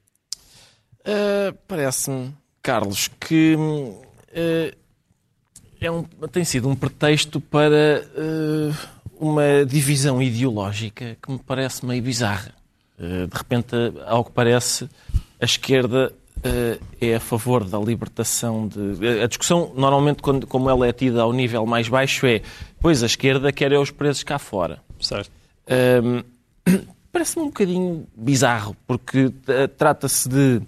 Parece-me, 1.68 2.34
Carlos, 2.64 3.08
que 3.20 3.56
é 5.86 5.92
um, 5.92 6.04
tem 6.04 6.44
sido 6.44 6.68
um 6.68 6.76
pretexto 6.76 7.40
para 7.40 8.04
uh, 8.18 8.76
uma 9.20 9.66
divisão 9.66 10.22
ideológica 10.22 11.18
que 11.22 11.32
me 11.32 11.40
parece 11.40 11.86
meio 11.86 12.02
bizarra. 12.02 12.54
Uh, 12.98 13.28
de 13.28 13.38
repente, 13.38 13.76
ao 14.06 14.24
que 14.24 14.32
parece, 14.32 14.90
a 15.40 15.46
esquerda 15.46 16.12
uh, 16.38 16.86
é 17.00 17.16
a 17.16 17.20
favor 17.20 17.64
da 17.64 17.78
libertação 17.78 18.68
de. 18.68 19.22
A 19.22 19.28
discussão, 19.28 19.72
normalmente, 19.76 20.22
quando, 20.22 20.48
como 20.48 20.70
ela 20.70 20.88
é 20.88 20.92
tida 20.92 21.22
ao 21.22 21.32
nível 21.32 21.66
mais 21.66 21.88
baixo, 21.88 22.26
é 22.26 22.42
pois 22.80 23.04
a 23.04 23.06
esquerda 23.06 23.52
quer 23.52 23.72
é 23.72 23.78
os 23.78 23.92
presos 23.92 24.24
cá 24.24 24.40
fora. 24.40 24.80
Certo. 25.00 25.32
Ehm, 25.68 26.24
parece-me 27.12 27.44
um 27.44 27.48
bocadinho 27.48 28.08
bizarro, 28.16 28.76
porque 28.88 29.32
trata-se 29.78 30.28
de 30.28 30.62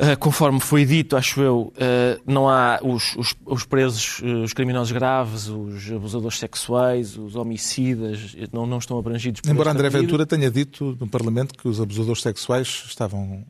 Uh, 0.00 0.18
conforme 0.18 0.58
foi 0.60 0.86
dito, 0.86 1.14
acho 1.14 1.42
eu, 1.42 1.72
uh, 1.76 2.20
não 2.26 2.48
há 2.48 2.80
os, 2.82 3.14
os, 3.16 3.34
os 3.44 3.66
presos, 3.66 4.20
uh, 4.20 4.44
os 4.44 4.54
criminosos 4.54 4.92
graves, 4.92 5.46
os 5.48 5.92
abusadores 5.92 6.38
sexuais, 6.38 7.18
os 7.18 7.36
homicidas, 7.36 8.34
não, 8.50 8.66
não 8.66 8.78
estão 8.78 8.98
abrangidos 8.98 9.42
Embora 9.46 9.72
André 9.72 9.90
Ventura 9.90 10.24
tenha 10.24 10.50
dito 10.50 10.96
no 10.98 11.06
Parlamento 11.06 11.52
que 11.54 11.68
os 11.68 11.82
abusadores 11.82 12.22
sexuais 12.22 12.84
estavam 12.86 13.44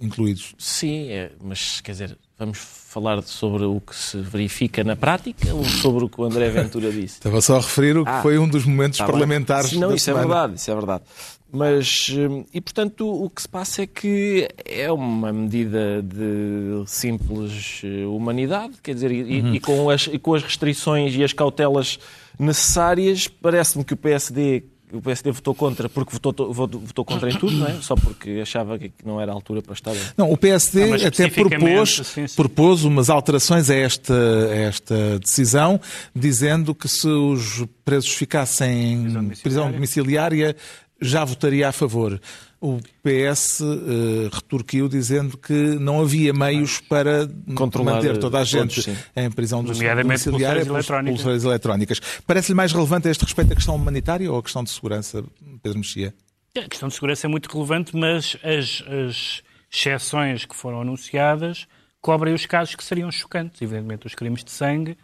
incluídos. 0.00 0.54
Sim, 0.56 1.10
é, 1.10 1.32
mas 1.42 1.82
quer 1.82 1.92
dizer, 1.92 2.18
vamos 2.38 2.58
falar 2.58 3.22
sobre 3.22 3.64
o 3.64 3.80
que 3.80 3.94
se 3.94 4.18
verifica 4.18 4.82
na 4.82 4.96
prática 4.96 5.52
ou 5.54 5.64
sobre 5.64 6.04
o 6.04 6.08
que 6.08 6.20
o 6.20 6.24
André 6.24 6.48
Ventura 6.48 6.90
disse? 6.90 7.16
Estava 7.16 7.40
só 7.40 7.56
a 7.56 7.60
referir 7.60 7.96
o 7.98 8.04
que 8.04 8.10
ah, 8.10 8.22
foi 8.22 8.38
um 8.38 8.48
dos 8.48 8.64
momentos 8.64 8.98
tá 8.98 9.06
parlamentares. 9.06 9.72
Não, 9.72 9.94
isso 9.94 10.04
semana. 10.06 10.24
é 10.24 10.28
verdade, 10.28 10.54
isso 10.54 10.70
é 10.70 10.74
verdade. 10.74 11.04
Mas, 11.54 12.08
hum, 12.10 12.44
e 12.52 12.60
portanto, 12.60 13.08
o 13.08 13.30
que 13.30 13.40
se 13.40 13.48
passa 13.48 13.82
é 13.82 13.86
que 13.86 14.48
é 14.64 14.90
uma 14.90 15.32
medida 15.32 16.02
de 16.02 16.82
simples 16.84 17.80
eh, 17.84 18.04
humanidade, 18.06 18.74
quer 18.82 18.92
dizer, 18.92 19.12
e, 19.12 19.40
uhum. 19.40 19.54
e, 19.54 19.60
com, 19.60 19.88
as, 19.88 20.08
e 20.08 20.18
com 20.18 20.34
as 20.34 20.42
restrições 20.42 21.14
e 21.14 21.22
as 21.22 21.32
cautelas 21.32 22.00
necessárias, 22.36 23.28
parece-me 23.28 23.84
que 23.84 23.94
o 23.94 23.96
PSD 23.96 24.64
o 24.92 25.02
PSD 25.02 25.32
votou 25.32 25.54
contra 25.54 25.88
porque 25.88 26.12
votou, 26.12 26.52
votou, 26.52 26.80
votou, 26.80 27.04
contra 27.04 27.28
em 27.28 27.36
tudo, 27.36 27.56
não 27.56 27.66
é? 27.66 27.72
Só 27.80 27.96
porque 27.96 28.40
achava 28.40 28.78
que 28.78 28.92
não 29.04 29.20
era 29.20 29.32
a 29.32 29.34
altura 29.34 29.60
para 29.60 29.72
estar. 29.72 29.92
Não, 30.16 30.30
o 30.30 30.36
PSD 30.36 30.86
não, 30.86 31.06
até 31.06 31.28
propôs, 31.28 32.00
sim, 32.04 32.26
sim. 32.26 32.36
propôs 32.36 32.84
umas 32.84 33.10
alterações 33.10 33.70
a 33.70 33.74
esta, 33.74 34.14
a 34.14 34.54
esta 34.54 35.18
decisão, 35.18 35.80
dizendo 36.14 36.74
que 36.74 36.88
se 36.88 37.08
os 37.08 37.64
presos 37.84 38.10
ficassem 38.10 38.92
em 38.92 39.28
prisão 39.42 39.70
domiciliária, 39.70 40.54
já 41.04 41.24
votaria 41.24 41.68
a 41.68 41.72
favor. 41.72 42.20
O 42.60 42.80
PS 43.02 43.60
uh, 43.60 43.64
eh, 43.64 44.30
retorquiu 44.32 44.88
dizendo 44.88 45.36
que 45.36 45.52
não 45.52 46.00
havia 46.00 46.32
meios 46.32 46.80
para 46.80 47.28
Controlar 47.54 47.96
manter 47.96 48.16
toda 48.18 48.38
a 48.38 48.44
gente 48.44 48.82
todos, 48.82 49.00
em 49.14 49.30
prisão 49.30 49.62
domiciliária 49.62 50.64
pelas 50.64 50.86
pulseiras 50.86 51.44
eletrónicas. 51.44 52.00
Parece-lhe 52.26 52.56
mais 52.56 52.72
relevante 52.72 53.06
a 53.06 53.10
este 53.10 53.22
respeito 53.22 53.52
a 53.52 53.56
questão 53.56 53.76
humanitária 53.76 54.32
ou 54.32 54.38
a 54.38 54.42
questão 54.42 54.64
de 54.64 54.70
segurança, 54.70 55.22
Pedro 55.62 55.78
Mexia? 55.78 56.14
A 56.56 56.68
questão 56.68 56.88
de 56.88 56.94
segurança 56.94 57.26
é 57.26 57.28
muito 57.28 57.52
relevante, 57.52 57.94
mas 57.94 58.36
as, 58.42 58.82
as 58.88 59.42
exceções 59.70 60.46
que 60.46 60.56
foram 60.56 60.80
anunciadas 60.80 61.66
cobrem 62.00 62.32
os 62.32 62.46
casos 62.46 62.74
que 62.74 62.84
seriam 62.84 63.10
chocantes. 63.10 63.60
Evidentemente, 63.60 64.06
os 64.06 64.14
crimes 64.14 64.42
de 64.42 64.50
sangue 64.50 64.96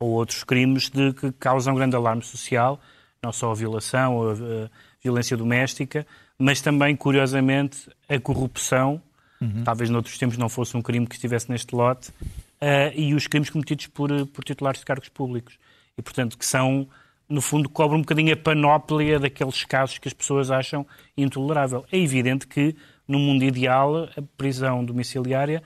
ou 0.00 0.10
outros 0.10 0.42
crimes 0.42 0.88
de, 0.88 1.12
que 1.12 1.30
causam 1.32 1.74
grande 1.74 1.94
alarme 1.94 2.22
social, 2.22 2.80
não 3.22 3.32
só 3.32 3.50
a 3.50 3.54
violação, 3.54 4.30
a, 4.30 4.32
a 4.32 4.70
violência 5.04 5.36
doméstica, 5.36 6.06
mas 6.38 6.62
também, 6.62 6.96
curiosamente, 6.96 7.88
a 8.08 8.18
corrupção, 8.18 9.00
uhum. 9.40 9.62
talvez 9.62 9.90
noutros 9.90 10.16
tempos 10.16 10.38
não 10.38 10.48
fosse 10.48 10.74
um 10.76 10.80
crime 10.82 11.06
que 11.06 11.14
estivesse 11.14 11.50
neste 11.50 11.74
lote, 11.74 12.08
uh, 12.08 12.92
e 12.94 13.14
os 13.14 13.26
crimes 13.26 13.50
cometidos 13.50 13.86
por, 13.88 14.08
por 14.28 14.42
titulares 14.42 14.80
de 14.80 14.86
cargos 14.86 15.10
públicos. 15.10 15.58
E, 15.96 16.02
portanto, 16.02 16.38
que 16.38 16.46
são, 16.46 16.88
no 17.28 17.42
fundo, 17.42 17.68
cobram 17.68 17.98
um 17.98 18.02
bocadinho 18.02 18.32
a 18.32 18.36
panóplia 18.36 19.20
daqueles 19.20 19.62
casos 19.64 19.98
que 19.98 20.08
as 20.08 20.14
pessoas 20.14 20.50
acham 20.50 20.86
intolerável. 21.16 21.84
É 21.92 21.98
evidente 21.98 22.46
que, 22.46 22.74
no 23.06 23.18
mundo 23.18 23.44
ideal, 23.44 24.08
a 24.16 24.22
prisão 24.36 24.82
domiciliária 24.82 25.62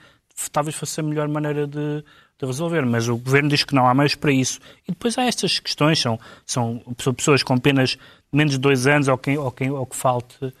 talvez 0.51 0.75
fosse 0.75 0.99
a 0.99 1.03
melhor 1.03 1.27
maneira 1.27 1.67
de, 1.67 2.03
de 2.39 2.45
resolver, 2.45 2.85
mas 2.85 3.09
o 3.09 3.17
governo 3.17 3.49
diz 3.49 3.63
que 3.63 3.75
não 3.75 3.85
há 3.85 3.93
meios 3.93 4.15
para 4.15 4.31
isso. 4.31 4.59
E 4.87 4.91
depois 4.91 5.17
há 5.17 5.25
estas 5.25 5.59
questões, 5.59 5.99
são, 5.99 6.17
são 6.45 6.81
pessoas 7.15 7.43
com 7.43 7.57
penas 7.57 7.97
menos 8.31 8.53
de 8.53 8.59
dois 8.59 8.87
anos 8.87 9.07
ou, 9.09 9.17
quem, 9.17 9.37
ou, 9.37 9.51
quem, 9.51 9.69
ou 9.69 9.85
que 9.85 9.95
falte 9.95 10.53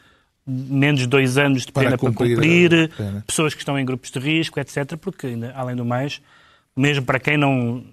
menos 0.45 1.01
de 1.01 1.07
dois 1.07 1.37
anos 1.37 1.65
de 1.65 1.71
pena 1.71 1.89
para 1.91 1.97
cumprir, 1.97 2.35
para 2.35 2.35
cumprir 2.35 2.89
pena. 2.97 3.23
pessoas 3.25 3.53
que 3.53 3.61
estão 3.61 3.79
em 3.79 3.85
grupos 3.85 4.11
de 4.11 4.19
risco, 4.19 4.59
etc. 4.59 4.97
Porque, 4.99 5.27
além 5.55 5.75
do 5.75 5.85
mais, 5.85 6.21
mesmo 6.75 7.05
para 7.05 7.19
quem 7.19 7.37
não 7.37 7.83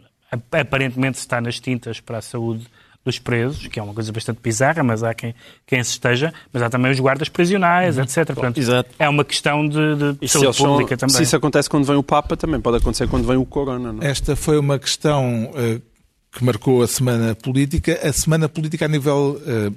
aparentemente 0.50 1.18
está 1.18 1.40
nas 1.40 1.60
tintas 1.60 2.00
para 2.00 2.18
a 2.18 2.22
saúde 2.22 2.66
dos 3.06 3.20
presos, 3.20 3.68
que 3.68 3.78
é 3.78 3.82
uma 3.82 3.94
coisa 3.94 4.12
bastante 4.12 4.40
bizarra, 4.42 4.82
mas 4.82 5.02
há 5.04 5.14
quem, 5.14 5.32
quem 5.64 5.82
se 5.82 5.92
esteja, 5.92 6.34
mas 6.52 6.60
há 6.60 6.68
também 6.68 6.90
os 6.90 6.98
guardas 6.98 7.28
prisionais, 7.28 7.96
uhum. 7.96 8.02
etc. 8.02 8.26
Portanto, 8.26 8.58
Exato. 8.58 8.90
é 8.98 9.08
uma 9.08 9.24
questão 9.24 9.66
de, 9.66 9.78
de 10.20 10.28
saúde 10.28 10.58
pública 10.58 10.98
são, 10.98 11.08
também. 11.08 11.16
Se 11.16 11.22
isso 11.22 11.36
acontece 11.36 11.70
quando 11.70 11.84
vem 11.84 11.96
o 11.96 12.02
Papa, 12.02 12.36
também 12.36 12.60
pode 12.60 12.78
acontecer 12.78 13.08
quando 13.08 13.24
vem 13.26 13.36
o 13.36 13.46
Corona. 13.46 13.92
Não? 13.92 14.02
É? 14.02 14.10
Esta 14.10 14.34
foi 14.34 14.58
uma 14.58 14.76
questão 14.78 15.50
uh, 15.50 15.80
que 16.32 16.44
marcou 16.44 16.82
a 16.82 16.88
semana 16.88 17.34
política. 17.36 17.98
A 18.02 18.12
semana 18.12 18.48
política 18.48 18.86
a 18.86 18.88
nível 18.88 19.40
uh, 19.40 19.74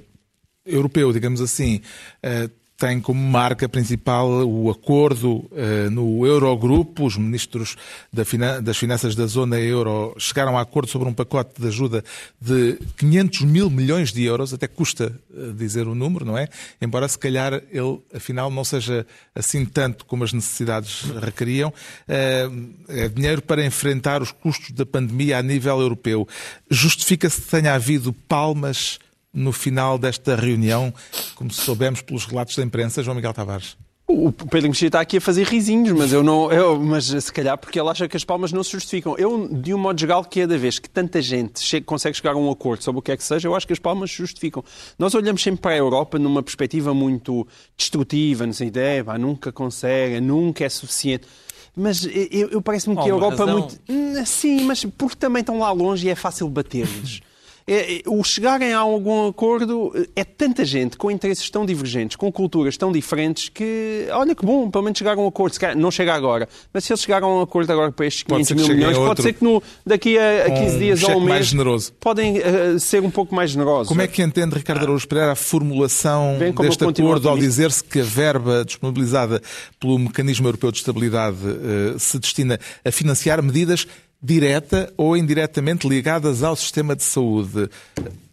europeu, 0.66 1.12
digamos 1.12 1.40
assim, 1.40 1.80
uh, 2.24 2.50
tem 2.80 2.98
como 2.98 3.20
marca 3.20 3.68
principal 3.68 4.26
o 4.48 4.70
acordo 4.70 5.40
uh, 5.52 5.90
no 5.90 6.26
Eurogrupo. 6.26 7.04
Os 7.04 7.18
ministros 7.18 7.76
da 8.10 8.22
das 8.62 8.78
finanças 8.78 9.14
da 9.14 9.26
zona 9.26 9.60
euro 9.60 10.14
chegaram 10.18 10.56
a 10.56 10.62
acordo 10.62 10.88
sobre 10.88 11.06
um 11.06 11.12
pacote 11.12 11.60
de 11.60 11.68
ajuda 11.68 12.02
de 12.40 12.78
500 12.96 13.42
mil 13.42 13.68
milhões 13.68 14.14
de 14.14 14.24
euros. 14.24 14.54
Até 14.54 14.66
custa 14.66 15.14
uh, 15.30 15.52
dizer 15.52 15.86
o 15.86 15.94
número, 15.94 16.24
não 16.24 16.38
é? 16.38 16.48
Embora 16.80 17.06
se 17.06 17.18
calhar 17.18 17.52
ele, 17.70 18.00
afinal, 18.14 18.50
não 18.50 18.64
seja 18.64 19.06
assim 19.34 19.66
tanto 19.66 20.06
como 20.06 20.24
as 20.24 20.32
necessidades 20.32 21.02
requeriam. 21.22 21.68
Uh, 22.08 22.74
é 22.88 23.08
dinheiro 23.10 23.42
para 23.42 23.62
enfrentar 23.62 24.22
os 24.22 24.32
custos 24.32 24.70
da 24.70 24.86
pandemia 24.86 25.36
a 25.36 25.42
nível 25.42 25.78
europeu. 25.78 26.26
Justifica-se 26.70 27.42
que 27.42 27.48
tenha 27.48 27.74
havido 27.74 28.10
palmas 28.10 28.98
no 29.32 29.52
final 29.52 29.98
desta 29.98 30.34
reunião, 30.36 30.92
como 31.34 31.52
soubemos 31.52 32.02
pelos 32.02 32.24
relatos 32.24 32.56
da 32.56 32.62
imprensa, 32.62 33.02
João 33.02 33.16
Miguel 33.16 33.32
Tavares? 33.32 33.76
O 34.12 34.32
Pedro 34.32 34.70
Mexia 34.70 34.88
está 34.88 35.00
aqui 35.00 35.18
a 35.18 35.20
fazer 35.20 35.46
risinhos, 35.46 35.92
mas 35.92 36.12
eu 36.12 36.20
não. 36.20 36.50
Eu, 36.50 36.80
mas 36.80 37.04
se 37.04 37.32
calhar 37.32 37.56
porque 37.56 37.78
ele 37.78 37.88
acha 37.88 38.08
que 38.08 38.16
as 38.16 38.24
palmas 38.24 38.50
não 38.50 38.64
se 38.64 38.72
justificam. 38.72 39.14
Eu, 39.16 39.46
de 39.46 39.72
um 39.72 39.78
modo 39.78 40.00
geral, 40.00 40.24
que 40.24 40.40
é 40.40 40.46
da 40.48 40.56
vez 40.56 40.80
que 40.80 40.90
tanta 40.90 41.22
gente 41.22 41.60
chega, 41.60 41.86
consegue 41.86 42.16
chegar 42.16 42.32
a 42.32 42.36
um 42.36 42.50
acordo 42.50 42.82
sobre 42.82 42.98
o 42.98 43.02
que 43.02 43.12
é 43.12 43.16
que 43.16 43.22
seja, 43.22 43.46
eu 43.46 43.54
acho 43.54 43.68
que 43.68 43.72
as 43.72 43.78
palmas 43.78 44.10
se 44.10 44.16
justificam. 44.16 44.64
Nós 44.98 45.14
olhamos 45.14 45.40
sempre 45.40 45.60
para 45.60 45.72
a 45.72 45.76
Europa 45.76 46.18
numa 46.18 46.42
perspectiva 46.42 46.92
muito 46.92 47.46
destrutiva, 47.76 48.44
não 48.44 48.52
sei 48.52 48.66
ideia, 48.66 49.04
pá, 49.04 49.16
nunca 49.16 49.52
consegue, 49.52 50.20
nunca 50.20 50.64
é 50.64 50.68
suficiente. 50.68 51.28
Mas 51.76 52.04
eu, 52.04 52.48
eu 52.48 52.60
parece-me 52.60 52.96
que 52.96 53.02
a 53.02 53.08
Europa 53.08 53.44
razão. 53.44 53.60
muito. 53.60 53.80
Hum, 53.88 54.26
sim, 54.26 54.64
mas 54.64 54.84
porque 54.84 55.16
também 55.16 55.40
estão 55.40 55.60
lá 55.60 55.70
longe 55.70 56.08
e 56.08 56.10
é 56.10 56.16
fácil 56.16 56.48
bater-lhes. 56.48 57.20
É, 57.66 57.96
é, 57.96 58.02
o 58.06 58.22
chegarem 58.24 58.72
a 58.72 58.78
algum 58.78 59.28
acordo 59.28 59.92
é 60.16 60.24
tanta 60.24 60.64
gente 60.64 60.96
com 60.96 61.10
interesses 61.10 61.48
tão 61.50 61.64
divergentes, 61.64 62.16
com 62.16 62.30
culturas 62.32 62.76
tão 62.76 62.90
diferentes, 62.90 63.48
que 63.48 64.06
olha 64.12 64.34
que 64.34 64.44
bom, 64.44 64.70
pelo 64.70 64.84
menos 64.84 64.98
chegaram 64.98 65.22
a 65.22 65.24
um 65.24 65.28
acordo. 65.28 65.56
Não 65.76 65.90
chega 65.90 66.14
agora, 66.14 66.48
mas 66.72 66.84
se 66.84 66.92
eles 66.92 67.02
chegaram 67.02 67.28
a 67.28 67.38
um 67.38 67.42
acordo 67.42 67.70
agora 67.72 67.92
para 67.92 68.06
estes 68.06 68.22
500 68.22 68.50
mil 68.52 68.68
milhões, 68.68 68.96
pode 68.96 69.22
ser 69.22 69.32
que 69.32 69.44
no, 69.44 69.62
daqui 69.84 70.18
a, 70.18 70.46
a 70.46 70.50
15 70.50 70.78
dias 70.78 71.02
ou 71.02 71.16
um 71.16 71.20
mês 71.20 71.52
podem 72.00 72.38
uh, 72.38 72.78
ser 72.78 73.02
um 73.02 73.10
pouco 73.10 73.34
mais 73.34 73.50
generosos. 73.50 73.88
Como 73.88 74.02
é 74.02 74.06
que 74.06 74.22
entende 74.22 74.56
Ricardo 74.56 74.82
Araújo 74.82 75.06
Pereira 75.06 75.32
a 75.32 75.36
formulação 75.36 76.38
deste 76.38 76.84
acordo 76.84 77.28
ao 77.28 77.38
dizer-se 77.38 77.82
que 77.82 78.00
a 78.00 78.04
verba 78.04 78.64
disponibilizada 78.64 79.40
pelo 79.78 79.98
Mecanismo 79.98 80.46
Europeu 80.48 80.70
de 80.70 80.78
Estabilidade 80.78 81.38
uh, 81.38 81.98
se 81.98 82.18
destina 82.18 82.58
a 82.84 82.90
financiar 82.90 83.42
medidas 83.42 83.86
direta 84.22 84.92
ou 84.96 85.16
indiretamente 85.16 85.88
ligadas 85.88 86.42
ao 86.42 86.54
sistema 86.54 86.94
de 86.94 87.02
saúde. 87.02 87.68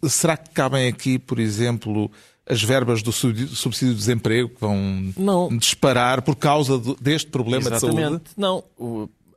Será 0.06 0.36
que 0.36 0.50
cabem 0.50 0.88
aqui, 0.88 1.18
por 1.18 1.38
exemplo, 1.38 2.10
as 2.48 2.62
verbas 2.62 3.02
do 3.02 3.12
subsídio 3.12 3.94
de 3.94 3.98
desemprego 3.98 4.48
que 4.48 4.60
vão 4.60 5.12
não. 5.16 5.48
disparar 5.56 6.22
por 6.22 6.34
causa 6.34 6.80
deste 7.00 7.30
problema 7.30 7.68
Exatamente. 7.68 7.96
de 7.96 8.04
saúde? 8.04 8.24
Não. 8.36 8.64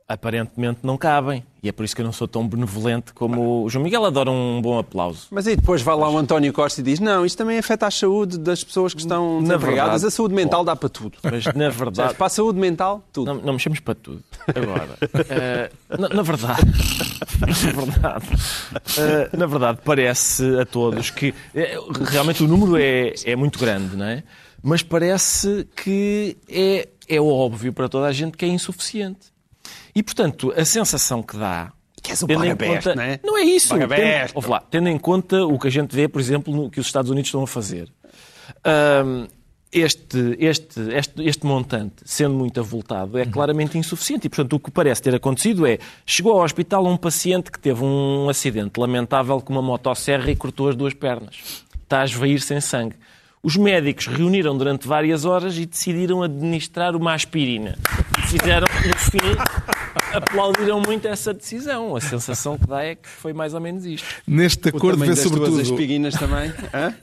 Aparentemente 0.08 0.80
não 0.82 0.96
cabem. 0.98 1.44
E 1.62 1.68
é 1.68 1.72
por 1.72 1.84
isso 1.84 1.94
que 1.94 2.02
eu 2.02 2.04
não 2.04 2.12
sou 2.12 2.26
tão 2.26 2.46
benevolente 2.46 3.12
como 3.12 3.62
o 3.64 3.70
João 3.70 3.84
Miguel 3.84 4.04
adora 4.04 4.28
um 4.30 4.60
bom 4.60 4.78
aplauso. 4.78 5.28
Mas 5.30 5.46
aí 5.46 5.54
depois 5.54 5.80
vai 5.80 5.94
lá 5.96 6.10
o 6.10 6.18
António 6.18 6.52
Costa 6.52 6.80
e 6.80 6.84
diz: 6.84 6.98
Não, 6.98 7.24
isto 7.24 7.38
também 7.38 7.56
afeta 7.56 7.86
a 7.86 7.90
saúde 7.90 8.36
das 8.36 8.64
pessoas 8.64 8.92
que 8.92 9.00
estão 9.00 9.40
Na 9.40 9.54
desempregadas. 9.56 9.92
verdade- 10.02 10.06
A 10.06 10.10
saúde 10.10 10.34
mental 10.34 10.64
dá 10.64 10.74
para 10.74 10.88
tudo. 10.88 11.18
Mas 11.22 11.44
na 11.54 11.68
verdade. 11.68 12.14
Para 12.14 12.26
a 12.26 12.30
saúde 12.30 12.58
mental, 12.58 13.02
tudo. 13.12 13.32
Não, 13.32 13.40
não 13.42 13.52
mexemos 13.52 13.78
para 13.78 13.94
tudo. 13.94 14.22
Agora, 14.48 14.88
eh, 15.30 15.70
na, 15.96 16.08
na 16.08 16.22
verdade, 16.22 16.62
na 17.40 17.80
verdade, 17.84 18.26
eh, 18.98 19.30
na 19.36 19.46
verdade, 19.46 19.78
parece 19.84 20.44
a 20.60 20.66
todos 20.66 21.10
que 21.10 21.32
eh, 21.54 21.78
realmente 22.10 22.42
o 22.42 22.48
número 22.48 22.76
é, 22.76 23.14
é 23.24 23.36
muito 23.36 23.58
grande, 23.58 23.96
não 23.96 24.06
é? 24.06 24.24
Mas 24.60 24.82
parece 24.82 25.66
que 25.76 26.36
é, 26.48 26.88
é 27.08 27.20
óbvio 27.20 27.72
para 27.72 27.88
toda 27.88 28.06
a 28.06 28.12
gente 28.12 28.36
que 28.36 28.44
é 28.44 28.48
insuficiente. 28.48 29.31
E, 29.94 30.02
portanto, 30.02 30.52
a 30.56 30.64
sensação 30.64 31.22
que 31.22 31.36
dá. 31.36 31.72
Queres 32.02 32.22
o 32.22 32.26
tendo 32.26 32.44
em 32.44 32.56
conta- 32.56 32.94
não 32.96 33.02
é? 33.02 33.20
Não 33.22 33.38
é 33.38 33.42
isso. 33.42 33.68
Tendo, 34.26 34.36
ouve 34.36 34.48
lá, 34.48 34.60
tendo 34.60 34.88
em 34.88 34.98
conta 34.98 35.44
o 35.44 35.58
que 35.58 35.68
a 35.68 35.70
gente 35.70 35.94
vê, 35.94 36.08
por 36.08 36.20
exemplo, 36.20 36.54
no 36.54 36.70
que 36.70 36.80
os 36.80 36.86
Estados 36.86 37.10
Unidos 37.10 37.28
estão 37.28 37.42
a 37.42 37.46
fazer. 37.46 37.88
Ahm, 38.64 39.26
este, 39.70 40.36
este, 40.38 40.80
este, 40.92 41.22
este 41.24 41.46
montante, 41.46 41.94
sendo 42.04 42.34
muito 42.34 42.60
avultado, 42.60 43.16
é 43.18 43.24
claramente 43.24 43.78
insuficiente. 43.78 44.26
E, 44.26 44.28
portanto, 44.30 44.52
o 44.54 44.60
que 44.60 44.70
parece 44.70 45.00
ter 45.00 45.14
acontecido 45.14 45.66
é 45.66 45.78
chegou 46.04 46.32
ao 46.32 46.44
hospital 46.44 46.86
um 46.86 46.96
paciente 46.96 47.50
que 47.50 47.58
teve 47.58 47.82
um 47.82 48.28
acidente 48.28 48.78
lamentável 48.78 49.40
com 49.40 49.52
uma 49.52 49.62
motosserra 49.62 50.30
e 50.30 50.36
cortou 50.36 50.68
as 50.68 50.76
duas 50.76 50.92
pernas. 50.94 51.64
Está 51.82 52.02
a 52.02 52.04
esvair 52.04 52.40
sem 52.40 52.60
sangue. 52.60 52.96
Os 53.42 53.56
médicos 53.56 54.06
reuniram 54.06 54.56
durante 54.56 54.86
várias 54.86 55.24
horas 55.24 55.56
e 55.56 55.66
decidiram 55.66 56.22
administrar 56.22 56.94
uma 56.94 57.12
aspirina. 57.14 57.76
Fizeram, 58.32 58.66
no 58.86 58.96
fim, 58.98 59.18
aplaudiram 60.14 60.80
muito 60.80 61.06
essa 61.06 61.34
decisão. 61.34 61.94
A 61.94 62.00
sensação 62.00 62.56
que 62.58 62.66
dá 62.66 62.82
é 62.82 62.94
que 62.94 63.06
foi 63.08 63.32
mais 63.34 63.52
ou 63.52 63.60
menos 63.60 63.84
isto. 63.84 64.06
Neste 64.26 64.70
acordo 64.70 65.04
vê 65.04 65.14
sobretudo 65.14 65.60
aspirinas 65.60 66.14
também. 66.14 66.50
Hã? 66.72 66.94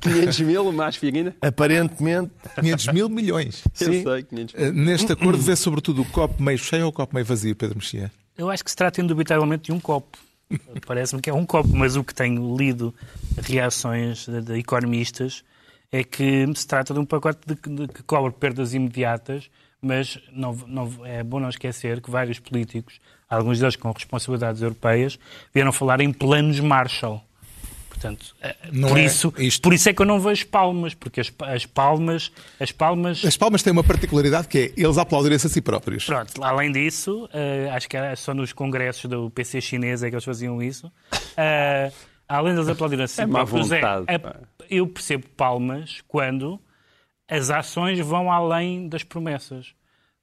500 0.00 0.40
mil, 0.40 0.68
uma 0.68 0.86
aspirina? 0.86 1.34
Aparentemente, 1.42 2.30
500 2.58 2.86
mil 2.94 3.08
milhões. 3.10 3.62
Eu 3.80 3.92
Sim. 3.92 4.02
sei, 4.02 4.22
500 4.22 4.54
mil. 4.54 4.66
Eh, 4.66 4.72
Neste 4.72 5.12
acordo 5.12 5.38
vê 5.42 5.54
sobretudo 5.54 6.00
o 6.02 6.04
copo 6.06 6.42
meio 6.42 6.58
cheio 6.58 6.84
ou 6.84 6.88
o 6.90 6.92
copo 6.92 7.14
meio 7.14 7.26
vazio, 7.26 7.54
Pedro 7.54 7.76
Mexia? 7.76 8.10
Eu 8.38 8.48
acho 8.48 8.64
que 8.64 8.70
se 8.70 8.76
trata 8.76 9.02
indubitavelmente 9.02 9.64
de 9.64 9.72
um 9.72 9.78
copo. 9.80 10.16
Parece-me 10.86 11.20
que 11.20 11.28
é 11.28 11.34
um 11.34 11.44
copo, 11.44 11.68
mas 11.76 11.94
o 11.96 12.02
que 12.02 12.14
tenho 12.14 12.56
lido 12.56 12.94
reações 13.38 14.26
de, 14.26 14.40
de 14.40 14.58
economistas 14.58 15.44
é 15.92 16.02
que 16.02 16.46
se 16.54 16.66
trata 16.66 16.94
de 16.94 17.00
um 17.00 17.04
pacote 17.04 17.40
de, 17.46 17.54
de- 17.54 17.88
que 17.88 18.02
cobre 18.04 18.32
perdas 18.32 18.72
imediatas, 18.74 19.50
mas 19.82 20.18
não, 20.32 20.52
não- 20.66 21.06
é 21.06 21.22
bom 21.22 21.40
não 21.40 21.48
esquecer 21.48 22.00
que 22.00 22.10
vários 22.10 22.38
políticos, 22.38 23.00
alguns 23.28 23.58
deles 23.58 23.76
com 23.76 23.90
responsabilidades 23.90 24.60
europeias, 24.62 25.18
vieram 25.54 25.72
falar 25.72 26.00
em 26.00 26.12
planos 26.12 26.60
Marshall. 26.60 27.22
Portanto, 27.88 28.34
eh, 28.40 28.56
Não 28.72 28.88
por, 28.88 28.98
é 28.98 29.04
isso, 29.04 29.34
isto. 29.36 29.60
por 29.62 29.74
isso 29.74 29.88
é 29.90 29.92
que 29.92 30.00
eu 30.00 30.06
não 30.06 30.18
vejo 30.18 30.46
palmas, 30.46 30.94
porque 30.94 31.20
as, 31.20 31.30
as 31.40 31.66
palmas, 31.66 32.32
as 32.58 32.72
palmas 32.72 33.22
As 33.22 33.36
palmas 33.36 33.62
têm 33.62 33.72
uma 33.74 33.84
particularidade 33.84 34.48
que 34.48 34.58
é 34.58 34.72
eles 34.74 34.96
aplaudirem-se 34.96 35.46
a 35.46 35.50
si 35.50 35.60
próprios. 35.60 36.06
Pronto, 36.06 36.42
além 36.42 36.72
disso, 36.72 37.28
eh, 37.32 37.68
acho 37.70 37.86
que 37.88 37.96
era 37.98 38.16
só 38.16 38.32
nos 38.32 38.54
congressos 38.54 39.04
do 39.04 39.28
PC 39.30 39.60
chinês 39.60 40.02
é 40.02 40.08
que 40.08 40.14
eles 40.14 40.24
faziam 40.24 40.62
isso. 40.62 40.90
Eh, 41.36 41.92
além 42.26 42.54
deles 42.54 42.68
aplaudirem 42.70 43.04
assim, 43.04 43.20
É 43.22 43.26
má 43.26 43.40
próprios, 43.44 43.70
é- 43.70 43.74
vontade, 43.80 44.04
é- 44.08 44.18
pá. 44.18 44.36
eu 44.70 44.86
percebo 44.86 45.26
palmas 45.36 46.00
quando 46.08 46.58
as 47.30 47.48
ações 47.48 48.00
vão 48.00 48.30
além 48.30 48.88
das 48.88 49.04
promessas. 49.04 49.72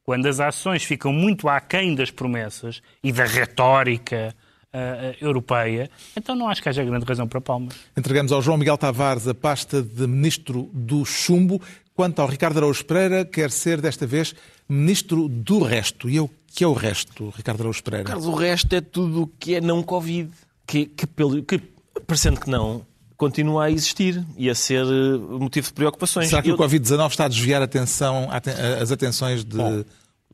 Quando 0.03 0.27
as 0.27 0.39
ações 0.39 0.83
ficam 0.83 1.11
muito 1.11 1.47
aquém 1.47 1.95
das 1.95 2.11
promessas 2.11 2.81
e 3.03 3.11
da 3.11 3.25
retórica 3.25 4.35
eh, 4.71 5.15
europeia, 5.21 5.89
então 6.15 6.35
não 6.35 6.47
acho 6.47 6.61
que 6.61 6.69
haja 6.69 6.83
grande 6.83 7.05
razão 7.05 7.27
para 7.27 7.41
palmas. 7.41 7.75
Entregamos 7.95 8.31
ao 8.31 8.41
João 8.41 8.57
Miguel 8.57 8.77
Tavares 8.77 9.27
a 9.27 9.33
pasta 9.33 9.81
de 9.81 10.05
Ministro 10.07 10.69
do 10.73 11.03
Chumbo, 11.05 11.61
quanto 11.95 12.21
ao 12.21 12.27
Ricardo 12.27 12.57
Araújo 12.57 12.85
Pereira, 12.85 13.25
quer 13.25 13.51
ser 13.51 13.81
desta 13.81 14.05
vez 14.05 14.35
Ministro 14.67 15.27
do 15.27 15.59
Resto. 15.59 16.09
E 16.09 16.19
o 16.19 16.29
que 16.53 16.63
é 16.63 16.67
o 16.67 16.73
resto, 16.73 17.33
Ricardo 17.35 17.61
Araújo 17.61 17.83
Pereira? 17.83 18.05
Carlos, 18.05 18.27
o 18.27 18.33
resto 18.33 18.73
é 18.75 18.81
tudo 18.81 19.23
o 19.23 19.27
que 19.27 19.55
é 19.55 19.61
não 19.61 19.83
Covid. 19.83 20.31
Que, 20.65 20.85
que, 20.85 21.07
pelo, 21.07 21.41
que, 21.43 21.59
parecendo 22.05 22.39
que 22.41 22.49
não, 22.49 22.85
continua 23.17 23.65
a 23.65 23.71
existir 23.71 24.23
e 24.37 24.49
a 24.49 24.55
ser 24.55 24.85
eh, 24.85 25.17
motivo 25.39 25.67
de 25.67 25.73
preocupações. 25.73 26.29
Será 26.29 26.41
que 26.41 26.49
Eu- 26.51 26.55
o 26.55 26.57
Covid-19 26.57 27.09
está 27.09 27.25
a 27.25 27.27
desviar 27.27 27.61
a 27.61 27.65
atenção, 27.65 28.27
aten- 28.31 28.53
as 28.81 28.91
atenções 28.91 29.43
de 29.43 29.57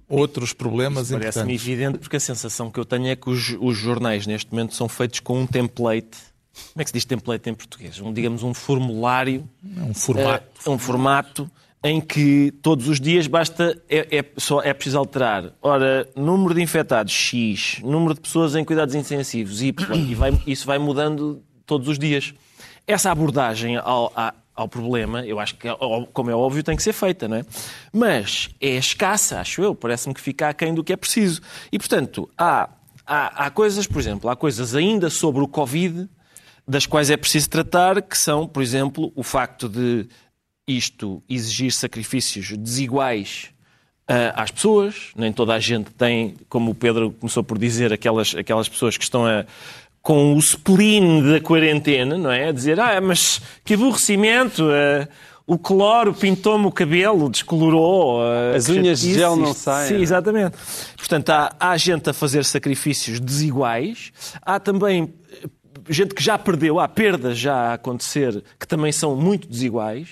outros 0.08 0.54
problemas 0.54 1.10
Parece-me 1.10 1.28
importantes? 1.54 1.68
evidente 1.68 1.98
porque 2.00 2.18
a 2.18 2.20
sensação 2.20 2.70
que 2.70 2.80
eu 2.80 2.86
tenho 2.86 3.08
é 3.08 3.16
que 3.16 3.30
os, 3.30 3.56
os 3.60 3.78
jornais 3.78 4.28
neste 4.28 4.52
momento 4.52 4.75
são 4.75 4.88
feitos 4.90 5.20
com 5.22 5.42
um 5.42 5.48
template. 5.48 6.18
Como 6.74 6.82
é 6.82 6.84
que 6.84 6.90
se 6.90 6.94
diz 6.94 7.06
template 7.06 7.50
em 7.50 7.54
português? 7.54 8.00
Um, 8.00 8.13
digamos 8.13 8.44
um 8.44 8.54
formulário, 8.54 9.50
É 9.78 9.82
um 9.82 9.94
formato. 9.94 10.46
eh, 10.66 10.70
um 10.70 10.78
formato 10.78 11.50
em 11.86 12.00
que 12.00 12.54
todos 12.62 12.88
os 12.88 13.00
dias 13.00 13.28
basta 13.28 13.82
é, 13.90 14.18
é 14.20 14.25
só 14.38 14.62
é 14.62 14.74
preciso 14.74 14.98
alterar. 15.00 15.52
Ora, 15.62 16.08
número 16.16 16.54
de 16.54 16.62
infectados 16.62 17.12
X, 17.12 17.80
número 17.84 18.13
de 18.13 18.22
pessoas 18.22 18.56
em 18.56 18.63
cuidados 18.63 18.94
intensivos 18.96 19.62
Y 19.62 19.74
e 20.10 20.13
vai, 20.16 20.32
isso 20.46 20.66
vai 20.68 20.78
mudando 20.78 21.42
todos 21.66 21.88
os 21.88 21.98
dias. 21.98 22.34
Essa 22.86 23.12
abordagem 23.12 23.78
ao, 23.78 24.12
ao 24.56 24.67
problema, 24.67 25.26
eu 25.26 25.39
acho 25.39 25.56
que, 25.56 25.67
ó- 25.67 26.06
como 26.13 26.30
é 26.30 26.36
óbvio, 26.36 26.63
tem 26.63 26.76
que 26.76 26.84
ser 26.84 26.93
feita, 26.93 27.28
não 27.28 27.38
é? 27.38 27.46
Mas 27.91 28.50
é 28.62 28.76
escassa, 28.76 29.39
acho 29.39 29.62
eu. 29.63 29.74
Parece-me 29.74 30.13
que 30.13 30.22
fica 30.22 30.50
aquém 30.50 30.74
do 30.74 30.84
que 30.84 30.93
é 30.93 30.98
preciso. 30.98 31.41
E, 31.72 31.80
portanto, 31.80 32.30
há, 32.38 32.69
há, 33.06 33.46
há 33.46 33.50
coisas, 33.50 33.88
por 33.88 34.00
exemplo, 34.00 34.30
há 34.30 34.36
coisas 34.36 34.76
ainda 34.76 35.10
sobre 35.10 35.41
o 35.41 35.48
Covid 35.48 36.08
das 36.67 36.86
quais 36.86 37.10
é 37.10 37.17
preciso 37.17 37.50
tratar, 37.50 38.02
que 38.02 38.17
são, 38.17 38.48
por 38.48 38.62
exemplo, 38.63 39.12
o 39.15 39.24
facto 39.24 39.67
de 39.67 40.08
isto 40.67 41.22
exigir 41.28 41.72
sacrifícios 41.74 42.56
desiguais 42.58 43.50
ah, 44.08 44.43
às 44.43 44.52
pessoas. 44.52 45.12
Nem 45.15 45.34
toda 45.34 45.54
a 45.54 45.60
gente 45.60 45.91
tem, 45.91 46.36
como 46.48 46.72
o 46.72 46.76
Pedro 46.76 47.12
começou 47.12 47.43
por 47.43 47.58
dizer, 47.58 47.91
aquelas, 47.91 48.34
aquelas 48.36 48.69
pessoas 48.69 48.96
que 48.98 49.04
estão 49.04 49.26
a, 49.26 49.46
com 50.04 50.36
o 50.36 50.39
spleen 50.39 51.24
da 51.24 51.39
quarentena, 51.39 52.18
não 52.18 52.30
é? 52.30 52.50
A 52.50 52.52
dizer, 52.52 52.78
ah, 52.78 53.00
mas 53.00 53.42
que 53.63 53.74
aborrecimento, 53.74 54.62
ah, 54.70 55.08
o 55.48 55.58
cloro 55.58 56.13
pintou-me 56.13 56.66
o 56.66 56.72
cabelo, 56.72 57.30
descolorou. 57.30 58.22
ah, 58.22 58.54
As 58.54 58.68
unhas 58.68 59.00
de 59.00 59.13
gel 59.13 59.38
não 59.38 59.54
saem. 59.54 59.88
Sim, 59.96 60.02
exatamente. 60.02 60.58
Portanto, 60.98 61.30
há, 61.30 61.56
há 61.58 61.78
gente 61.78 62.10
a 62.10 62.13
fazer 62.13 62.44
sacrifícios 62.44 63.18
desiguais, 63.22 64.12
há 64.42 64.60
também 64.60 65.13
eh, 65.42 65.48
gente 65.89 66.13
que 66.13 66.22
já 66.22 66.38
perdeu, 66.38 66.82
há 66.82 66.88
perdas 66.88 67.38
já 67.38 67.56
a 67.56 67.74
acontecer 67.76 68.44
que 68.60 68.68
também 68.68 68.92
são 68.92 69.16
muito 69.16 69.48
desiguais, 69.48 70.10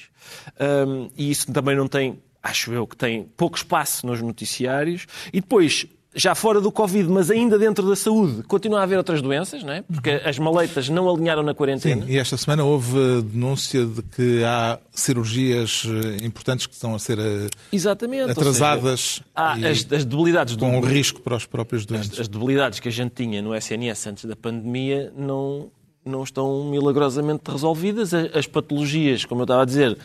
hum, 0.87 1.09
e 1.17 1.29
isso 1.31 1.51
também 1.51 1.75
não 1.75 1.87
tem, 1.89 2.17
acho 2.41 2.71
eu, 2.71 2.87
que 2.87 2.95
tem 2.95 3.23
pouco 3.35 3.57
espaço 3.57 4.07
nos 4.07 4.21
noticiários. 4.21 5.05
E 5.33 5.41
depois, 5.41 5.85
já 6.13 6.35
fora 6.35 6.59
do 6.59 6.71
Covid, 6.71 7.09
mas 7.09 7.31
ainda 7.31 7.57
dentro 7.57 7.87
da 7.87 7.95
saúde, 7.95 8.43
continua 8.43 8.81
a 8.81 8.83
haver 8.83 8.97
outras 8.97 9.21
doenças, 9.21 9.63
não 9.63 9.71
é? 9.71 9.81
Porque 9.81 10.09
as 10.09 10.37
maleitas 10.37 10.89
não 10.89 11.09
alinharam 11.09 11.41
na 11.41 11.53
quarentena. 11.53 12.05
Sim, 12.05 12.11
e 12.11 12.17
esta 12.17 12.35
semana 12.35 12.63
houve 12.63 13.21
denúncia 13.21 13.85
de 13.85 14.01
que 14.01 14.43
há 14.43 14.77
cirurgias 14.91 15.83
eh, 15.85 16.25
importantes 16.25 16.65
que 16.67 16.73
estão 16.73 16.93
a 16.93 16.99
ser 16.99 17.17
eh, 17.17 17.47
Exatamente. 17.71 18.31
atrasadas 18.31 19.21
seja, 19.55 19.69
as, 19.69 19.99
as 19.99 20.05
debilidades 20.05 20.55
do, 20.55 20.65
com 20.65 20.81
risco 20.81 21.21
para 21.21 21.35
os 21.35 21.45
próprios 21.45 21.85
doentes. 21.85 22.19
as 22.19 22.27
debilidades 22.27 22.79
que 22.79 22.89
a 22.89 22.91
gente 22.91 23.11
tinha 23.11 23.41
no 23.41 23.55
SNS 23.55 24.07
antes 24.07 24.25
da 24.25 24.35
pandemia 24.35 25.13
não, 25.15 25.71
não 26.03 26.23
estão 26.23 26.69
milagrosamente 26.69 27.49
resolvidas. 27.49 28.13
As 28.13 28.45
patologias, 28.47 29.23
como 29.23 29.41
eu 29.41 29.45
estava 29.45 29.61
a 29.61 29.65
dizer, 29.65 29.97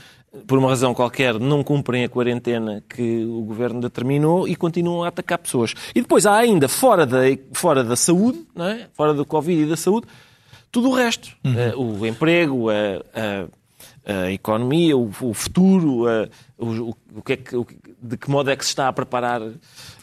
por 0.46 0.58
uma 0.58 0.68
razão 0.68 0.92
qualquer, 0.94 1.38
não 1.38 1.62
cumprem 1.62 2.04
a 2.04 2.08
quarentena 2.08 2.82
que 2.88 3.24
o 3.24 3.42
governo 3.42 3.80
determinou 3.80 4.46
e 4.48 4.56
continuam 4.56 5.04
a 5.04 5.08
atacar 5.08 5.38
pessoas. 5.38 5.74
E 5.94 6.00
depois 6.00 6.26
há 6.26 6.34
ainda, 6.36 6.68
fora 6.68 7.04
da, 7.06 7.18
fora 7.52 7.84
da 7.84 7.96
saúde, 7.96 8.44
não 8.54 8.66
é? 8.66 8.88
fora 8.94 9.12
do 9.14 9.24
Covid 9.24 9.62
e 9.62 9.66
da 9.66 9.76
saúde, 9.76 10.06
tudo 10.72 10.90
o 10.90 10.94
resto. 10.94 11.30
Eh, 11.44 11.74
o 11.76 12.04
emprego, 12.06 12.68
a, 12.70 12.74
a- 13.14 13.48
a 14.08 14.30
economia, 14.30 14.96
o, 14.96 15.10
o 15.20 15.34
futuro, 15.34 16.06
a- 16.06 16.28
o, 16.56 16.96
o- 17.16 17.22
que 17.22 17.32
é 17.32 17.36
que, 17.36 17.56
o 17.56 17.66
de 18.00 18.16
que 18.16 18.30
modo 18.30 18.48
é 18.50 18.56
que 18.56 18.64
se 18.64 18.70
está 18.70 18.86
a 18.86 18.92
preparar 18.92 19.40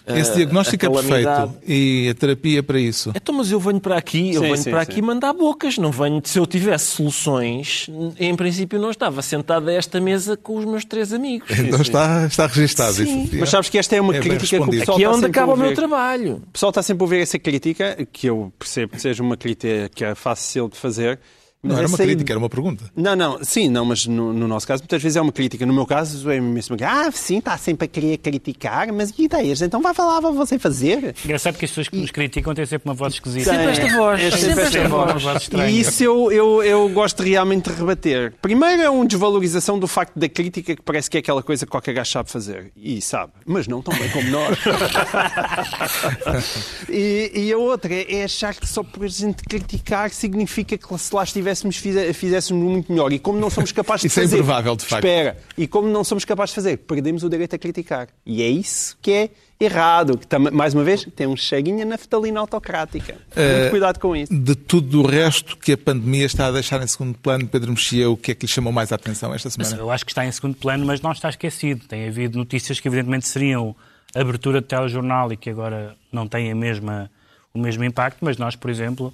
Esse 0.05 0.35
diagnóstico 0.35 0.85
a 0.85 0.89
é 0.89 0.91
perfeito 0.91 1.53
e 1.65 2.09
a 2.09 2.13
terapia 2.13 2.61
para 2.61 2.79
isso. 2.79 3.11
Então, 3.15 3.33
mas 3.35 3.49
eu 3.51 3.59
venho 3.59 3.79
para 3.79 3.97
aqui, 3.97 4.33
eu 4.33 4.41
Sim, 4.41 4.47
venho 4.47 4.57
sim, 4.57 4.69
para 4.71 4.85
sim. 4.85 4.91
aqui 4.91 5.01
mandar 5.01 5.31
bocas, 5.33 5.77
não 5.77 5.91
venho. 5.91 6.21
Se 6.25 6.37
eu 6.37 6.45
tivesse 6.45 6.85
soluções, 6.87 7.89
em 8.19 8.35
princípio 8.35 8.79
não 8.79 8.91
estava 8.91 9.21
sentado 9.21 9.69
a 9.69 9.73
esta 9.73 10.01
mesa 10.01 10.35
com 10.35 10.57
os 10.57 10.65
meus 10.65 10.83
três 10.83 11.13
amigos. 11.13 11.49
Então 11.57 11.81
está, 11.81 12.25
está 12.25 12.47
registado 12.47 12.93
Sim. 12.93 13.23
isso. 13.23 13.37
Mas 13.37 13.49
sabes 13.49 13.69
que 13.69 13.77
esta 13.77 13.95
é 13.95 14.01
uma 14.01 14.15
É 14.15 14.19
crítica 14.19 14.57
que 14.57 14.63
o 14.63 14.69
pessoal 14.69 14.97
Aqui 14.97 15.03
é 15.05 15.09
onde 15.09 15.25
acaba 15.25 15.53
o 15.53 15.57
meu 15.57 15.73
trabalho. 15.73 16.41
O 16.47 16.51
pessoal 16.51 16.69
está 16.69 16.83
sempre 16.83 17.03
a 17.03 17.05
ouvir 17.05 17.21
essa 17.21 17.39
crítica, 17.39 18.07
que 18.11 18.27
eu 18.27 18.51
percebo 18.59 18.93
que 18.93 19.01
seja 19.01 19.23
uma 19.23 19.37
crítica 19.37 19.89
que 19.93 20.03
é 20.03 20.13
fácil 20.15 20.67
de 20.67 20.77
fazer, 20.77 21.19
Não 21.63 21.78
era 21.78 21.88
uma 21.88 21.97
crítica, 21.97 22.34
era 22.34 22.39
uma 22.39 22.49
pergunta. 22.49 22.91
Não, 22.93 23.15
não, 23.15 23.41
sim, 23.41 23.69
não, 23.69 23.86
mas 23.86 24.06
no, 24.06 24.34
no 24.34 24.49
nosso 24.49 24.67
caso 24.67 24.84
muitas 24.84 25.02
vezes 25.02 25.15
é 25.15 25.21
uma 25.21 25.32
crítica. 25.32 25.65
No 25.65 25.73
meu 25.73 25.86
caso 25.86 26.30
é 26.30 26.38
mesmo 26.39 26.76
que, 26.76 26.84
ah, 26.84 27.10
sim, 27.10 27.38
está 27.38 27.58
sempre 27.58 27.86
a 27.86 27.88
querer 27.88 28.17
criticar, 28.17 28.91
mas 28.91 29.13
e 29.17 29.23
ideias? 29.23 29.62
Então 29.62 29.82
vai 29.82 29.93
falar, 29.93 30.19
vai 30.19 30.34
você 30.34 30.60
fazer. 30.60 31.15
Engraçado 31.23 31.58
que 31.58 31.63
as 31.63 31.71
pessoas 31.71 31.88
que 31.88 31.95
nos 31.95 32.12
criticam 32.12 32.54
têm 32.54 32.65
sempre 32.65 32.89
uma 32.89 32.93
voz 32.93 33.13
esquisita. 33.13 33.52
Sempre 33.52 33.71
esta 33.71 33.97
voz. 33.97 34.21
É 34.21 34.32
Sempre 34.32 34.62
esta 34.63 34.71
Sempre 34.71 34.88
voz. 34.89 35.49
E 35.69 35.80
isso 35.80 36.04
eu, 36.04 36.30
eu, 36.34 36.62
eu 36.63 36.89
gosto 36.89 37.23
realmente 37.23 37.69
de 37.69 37.78
rebater. 37.78 38.34
Primeiro 38.41 38.82
é 38.82 38.89
uma 38.89 39.06
desvalorização 39.06 39.80
do 39.80 39.88
facto 39.88 40.19
da 40.19 40.28
crítica, 40.28 40.76
que 40.76 40.82
parece 40.82 41.10
que 41.10 41.15
é 41.15 41.21
aquela 41.21 41.41
coisa 41.41 41.65
que 41.65 41.71
qualquer 41.71 41.93
gajo 41.93 42.12
sabe 42.12 42.30
fazer. 42.30 42.73
E 42.76 43.02
sabe, 43.02 43.32
mas 43.45 43.69
não 43.69 43.82
tão 43.82 43.97
bem 43.97 44.10
como 44.10 44.30
nós. 44.30 44.58
e, 46.89 47.32
e 47.34 47.54
a 47.54 47.58
outra 47.58 47.93
é 47.93 48.26
achar 48.26 48.54
que 48.54 48.67
só 48.67 48.84
por 48.84 49.06
a 49.06 49.08
gente 49.08 49.43
criticar 49.43 50.10
significa 50.10 50.78
que 50.78 50.97
se 50.97 51.15
lá 51.15 51.23
estivéssemos, 51.23 51.52
fize- 51.61 52.13
fizéssemos 52.13 52.63
muito 52.63 52.91
melhor. 52.91 53.11
E 53.13 53.19
como 53.19 53.39
não 53.39 53.49
somos 53.49 53.71
capazes 53.73 54.05
Isso 54.05 54.15
de 54.15 54.21
é 54.21 54.23
fazer... 54.23 54.35
improvável, 54.37 54.75
de 54.75 54.85
facto. 54.85 55.03
Espera. 55.05 55.37
E 55.57 55.67
como 55.67 55.87
não 55.87 56.03
somos 56.03 56.25
capazes 56.25 56.51
de 56.51 56.55
fazer, 56.55 56.77
perdemos 56.77 57.23
o 57.23 57.29
direito 57.29 57.55
a 57.55 57.59
criticar. 57.59 58.07
E 58.25 58.41
é 58.41 58.47
isso 58.49 58.97
que 59.01 59.11
é 59.11 59.29
errado. 59.59 60.17
Que, 60.17 60.27
tam- 60.27 60.51
mais 60.51 60.73
uma 60.73 60.83
vez, 60.83 61.07
tem 61.15 61.27
um 61.27 61.35
cheguinho 61.37 61.85
naftalina 61.85 62.39
autocrática. 62.39 63.15
Eh, 63.35 63.59
Muito 63.59 63.69
cuidado 63.71 63.99
com 63.99 64.15
isso. 64.15 64.33
De 64.33 64.55
tudo 64.55 65.01
o 65.01 65.07
resto 65.07 65.57
que 65.57 65.71
a 65.73 65.77
pandemia 65.77 66.25
está 66.25 66.47
a 66.47 66.51
deixar 66.51 66.81
em 66.81 66.87
segundo 66.87 67.17
plano, 67.17 67.47
Pedro 67.47 67.71
Mexia, 67.71 68.09
o 68.09 68.17
que 68.17 68.31
é 68.31 68.35
que 68.35 68.45
lhe 68.45 68.51
chamou 68.51 68.73
mais 68.73 68.91
a 68.91 68.95
atenção 68.95 69.33
esta 69.33 69.49
Mas 69.57 69.67
semana? 69.67 69.87
eu 69.87 69.91
acho 69.91 70.05
que 70.05 70.11
está 70.11 70.25
em 70.25 70.31
segundo 70.31 70.55
plano, 70.55 70.85
mas 70.85 71.01
não 71.01 71.11
está 71.11 71.29
esquecido. 71.29 71.85
Tem 71.87 72.07
havido 72.07 72.37
notícias 72.37 72.79
que 72.79 72.87
evidentemente 72.87 73.27
seriam 73.27 73.75
abertura 74.15 74.61
de 74.61 74.67
telejornal 74.67 75.31
e 75.33 75.37
que 75.37 75.49
agora 75.49 75.95
não 76.11 76.27
têm 76.27 76.51
a 76.51 76.55
mesma, 76.55 77.09
o 77.53 77.59
mesmo 77.59 77.83
impacto, 77.83 78.17
mas 78.21 78.37
nós, 78.37 78.55
por 78.55 78.69
exemplo, 78.69 79.11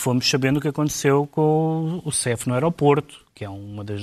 fomos 0.00 0.28
sabendo 0.28 0.56
o 0.58 0.60
que 0.60 0.68
aconteceu 0.68 1.26
com 1.30 2.00
o 2.04 2.10
CEF 2.10 2.48
no 2.48 2.54
aeroporto, 2.54 3.16
que 3.34 3.44
é 3.44 3.50
um 3.50 3.84
dos 3.84 4.02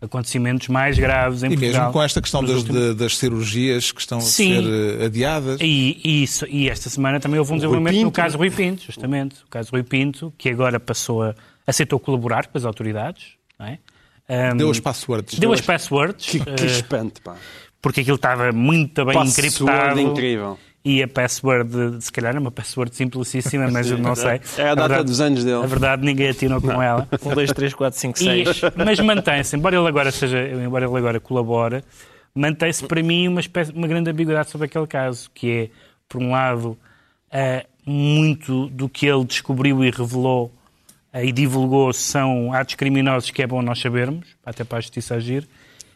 acontecimentos 0.00 0.68
mais 0.68 0.98
graves 0.98 1.42
em 1.42 1.46
E 1.46 1.50
Portugal. 1.56 1.80
mesmo 1.80 1.92
com 1.92 2.02
esta 2.02 2.20
questão 2.20 2.42
das, 2.44 2.56
últimos- 2.58 2.94
das 2.96 3.16
cirurgias 3.16 3.92
que 3.92 4.00
estão 4.00 4.20
Sim. 4.20 4.58
a 4.58 4.62
ser 4.62 5.00
eh, 5.00 5.04
adiadas. 5.06 5.60
E, 5.60 6.00
e 6.04 6.22
isso, 6.22 6.46
e 6.48 6.68
esta 6.68 6.88
semana 6.90 7.20
também 7.20 7.38
houve 7.38 7.52
um 7.52 7.56
desenvolvimento 7.56 8.02
no 8.02 8.10
caso 8.12 8.36
Rui 8.38 8.50
Pinto, 8.50 8.82
justamente. 8.84 9.36
O 9.44 9.48
caso 9.48 9.70
Rui 9.72 9.82
Pinto, 9.82 10.32
que 10.38 10.48
agora 10.48 10.78
passou 10.78 11.22
a 11.22 11.34
aceitou 11.66 11.98
colaborar 11.98 12.46
com 12.46 12.58
as 12.58 12.64
autoridades. 12.64 13.24
Não 13.58 13.66
é? 13.66 13.78
Ahm, 14.28 14.56
Deu 14.56 14.70
as 14.70 14.80
passwords. 14.80 15.38
deu 15.38 15.52
as 15.52 15.60
passwords. 15.60 16.26
Que, 16.26 16.40
que 16.40 16.62
eh, 16.64 16.66
espanto, 16.66 17.20
pá. 17.22 17.36
porque 17.80 18.00
aquilo 18.00 18.16
estava 18.16 18.52
muito 18.52 19.04
bem 19.04 19.14
Password 19.14 19.46
encriptado. 19.48 20.00
incrível. 20.00 20.58
E 20.84 21.02
a 21.02 21.08
password, 21.08 22.02
se 22.04 22.12
calhar 22.12 22.36
é 22.36 22.38
uma 22.38 22.50
password 22.50 22.94
simplicíssima, 22.94 23.70
mas 23.70 23.90
eu 23.90 23.96
não 23.96 24.14
sei. 24.14 24.40
É 24.58 24.68
a 24.68 24.74
data 24.74 24.88
verdade- 24.88 25.04
dos 25.08 25.20
anos 25.20 25.42
dele. 25.42 25.62
A 25.62 25.66
verdade, 25.66 26.04
ninguém 26.04 26.28
atinou 26.28 26.60
com 26.60 26.82
ela. 26.82 27.08
1, 27.24 27.34
2, 27.34 27.52
3, 27.52 27.72
4, 27.72 27.98
5, 27.98 28.18
E- 28.18 28.44
6. 28.44 28.60
mas 28.76 29.00
mantém-se, 29.00 29.56
embora 29.56 29.76
ele 29.76 29.88
agora 29.88 30.10
seja, 30.12 30.38
embora 30.46 30.84
ele 30.86 30.96
agora 30.98 31.18
colabore, 31.18 31.82
mantém-se 32.34 32.84
para 32.84 33.02
mim 33.02 33.28
uma, 33.28 33.40
espécie, 33.40 33.72
uma 33.72 33.86
grande 33.88 34.10
ambiguidade 34.10 34.50
sobre 34.50 34.66
aquele 34.66 34.86
caso, 34.86 35.30
que 35.32 35.50
é, 35.50 35.70
por 36.06 36.20
um 36.22 36.32
lado, 36.32 36.76
eh, 37.32 37.64
muito 37.86 38.68
do 38.68 38.86
que 38.86 39.06
ele 39.06 39.24
descobriu 39.24 39.82
e 39.82 39.90
revelou 39.90 40.52
eh, 41.14 41.24
e 41.24 41.32
divulgou 41.32 41.94
são 41.94 42.52
atos 42.52 42.74
criminosos 42.74 43.30
que 43.30 43.42
é 43.42 43.46
bom 43.46 43.62
nós 43.62 43.80
sabermos, 43.80 44.26
até 44.44 44.64
para 44.64 44.78
a 44.78 44.80
justiça 44.82 45.14
agir. 45.14 45.48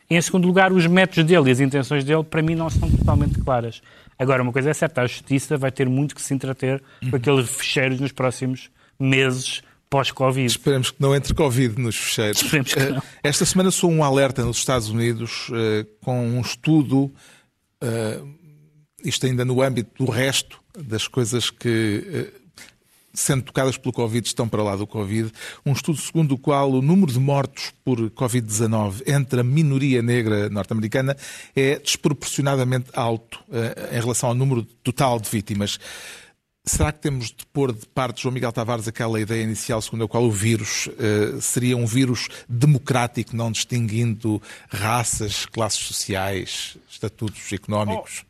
Em 0.09 0.19
segundo 0.23 0.47
lugar, 0.47 0.73
os 0.73 0.87
métodos 0.87 1.25
dele 1.25 1.51
e 1.51 1.53
as 1.53 1.61
intenções 1.61 2.03
dele, 2.05 2.25
para 2.25 2.41
mim, 2.41 2.55
não 2.55 2.71
são 2.71 2.91
totalmente 2.91 3.39
claras. 3.41 3.83
Agora, 4.19 4.43
uma 4.43 4.53
coisa 4.53 4.71
é 4.71 4.75
certa, 4.75 5.03
a 5.03 5.07
justiça 5.07 5.57
vai 5.57 5.71
ter 5.71 5.89
muito 5.89 6.15
que 6.15 6.23
se 6.23 6.35
entreter 6.35 6.83
com 7.09 7.17
aqueles 7.17 7.49
fecheiros 7.49 8.01
nos 8.01 8.13
próximos 8.13 8.71
meses 8.99 9.63
pós-Covid. 9.89 10.47
Esperemos 10.47 10.91
que 10.91 11.01
não 11.01 11.15
entre 11.15 11.33
Covid 11.35 11.81
nos 11.81 11.97
fecheiros. 11.97 12.43
Esperemos 12.43 12.75
que 12.75 12.81
Eh, 12.81 12.91
não. 12.91 13.03
Esta 13.23 13.45
semana 13.45 13.71
sou 13.71 13.91
um 13.91 14.03
alerta 14.05 14.45
nos 14.45 14.59
Estados 14.59 14.89
Unidos 14.91 15.49
eh, 15.53 15.87
com 16.03 16.27
um 16.27 16.41
estudo, 16.41 17.13
eh, 17.81 18.21
isto 19.05 19.25
ainda 19.27 19.45
no 19.45 19.63
âmbito 19.63 20.05
do 20.05 20.11
resto 20.11 20.61
das 20.77 21.07
coisas 21.09 21.49
que, 21.51 22.33
sendo 23.19 23.43
tocadas 23.43 23.77
pelo 23.77 23.93
Covid, 23.93 24.27
estão 24.27 24.49
para 24.49 24.63
lá 24.63 24.77
do 24.77 24.87
Covid. 24.87 25.33
Um 25.67 25.73
estudo 25.73 25.99
segundo 25.99 26.33
o 26.33 26.39
qual 26.39 26.71
o 26.71 26.81
número 26.81 27.13
de 27.13 27.19
mortos 27.19 27.73
por 27.85 27.99
Covid-19 28.11 29.03
entre 29.07 29.41
a 29.41 29.45
minoria 29.45 30.01
negra 30.01 30.49
norte-americana 30.49 31.17
é 31.55 31.79
desproporcionadamente 31.79 32.91
alto 32.95 33.41
eh, 33.53 33.97
em 33.97 34.01
relação 34.01 34.29
ao 34.29 34.35
número 34.35 34.63
total 34.83 35.19
de 35.19 35.29
vítimas. 35.29 35.79
Será 36.65 36.93
que 36.93 37.01
temos 37.01 37.29
de 37.29 37.47
pôr 37.53 37.73
de 37.73 37.87
parte, 37.87 38.23
João 38.23 38.35
Miguel 38.35 38.53
Tavares, 38.53 38.87
aquela 38.87 39.19
ideia 39.19 39.43
inicial 39.43 39.81
segundo 39.81 40.05
a 40.05 40.09
qual 40.09 40.25
o 40.25 40.31
vírus 40.31 40.89
eh, 40.99 41.41
seria 41.41 41.77
um 41.77 41.87
vírus 41.87 42.29
democrático, 42.49 43.35
não 43.35 43.51
distinguindo 43.51 44.41
raças, 44.69 45.47
classes 45.47 45.81
sociais, 45.81 46.77
estatutos 46.89 47.53
económicos? 47.53 48.23
Oh, 48.23 48.29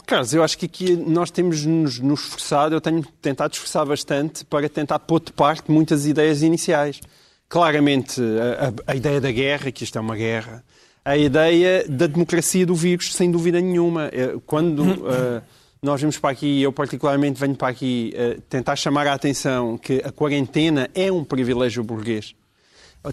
Carlos, 0.00 0.32
eu 0.34 0.42
acho 0.42 0.58
que 0.58 0.66
aqui 0.66 0.96
nós 0.96 1.30
temos 1.30 1.64
nos, 1.64 1.98
nos 2.00 2.20
esforçado, 2.24 2.74
eu 2.74 2.80
tenho 2.80 3.04
tentado 3.22 3.52
esforçar 3.54 3.86
bastante 3.86 4.44
para 4.44 4.68
tentar 4.68 4.98
pôr 4.98 5.20
de 5.20 5.32
parte 5.32 5.70
muitas 5.70 6.06
ideias 6.06 6.42
iniciais. 6.42 7.00
Claramente, 7.48 8.20
a, 8.20 8.68
a- 8.68 8.92
a 8.92 8.96
ideia 8.96 9.20
da 9.20 9.30
guerra, 9.30 9.70
que 9.70 9.84
isto 9.84 9.96
é 9.96 10.00
uma 10.00 10.16
guerra, 10.16 10.64
a 11.04 11.16
ideia 11.16 11.84
da 11.88 12.06
democracia 12.08 12.66
do 12.66 12.74
vírus, 12.74 13.14
sem 13.14 13.30
dúvida 13.30 13.60
nenhuma. 13.60 14.06
Eh, 14.12 14.34
Quando 14.44 14.82
eh, 15.08 15.40
nós 15.80 16.00
vimos 16.00 16.18
para 16.18 16.30
aqui, 16.30 16.60
eu 16.62 16.72
particularmente 16.72 17.38
venho 17.40 17.54
para 17.54 17.68
aqui 17.68 18.12
eh, 18.16 18.38
tentar 18.48 18.74
chamar 18.74 19.06
a 19.06 19.12
atenção 19.14 19.78
que 19.78 20.02
a 20.04 20.10
quarentena 20.10 20.90
é 20.94 21.12
um 21.12 21.22
privilégio 21.24 21.84
burguês 21.84 22.34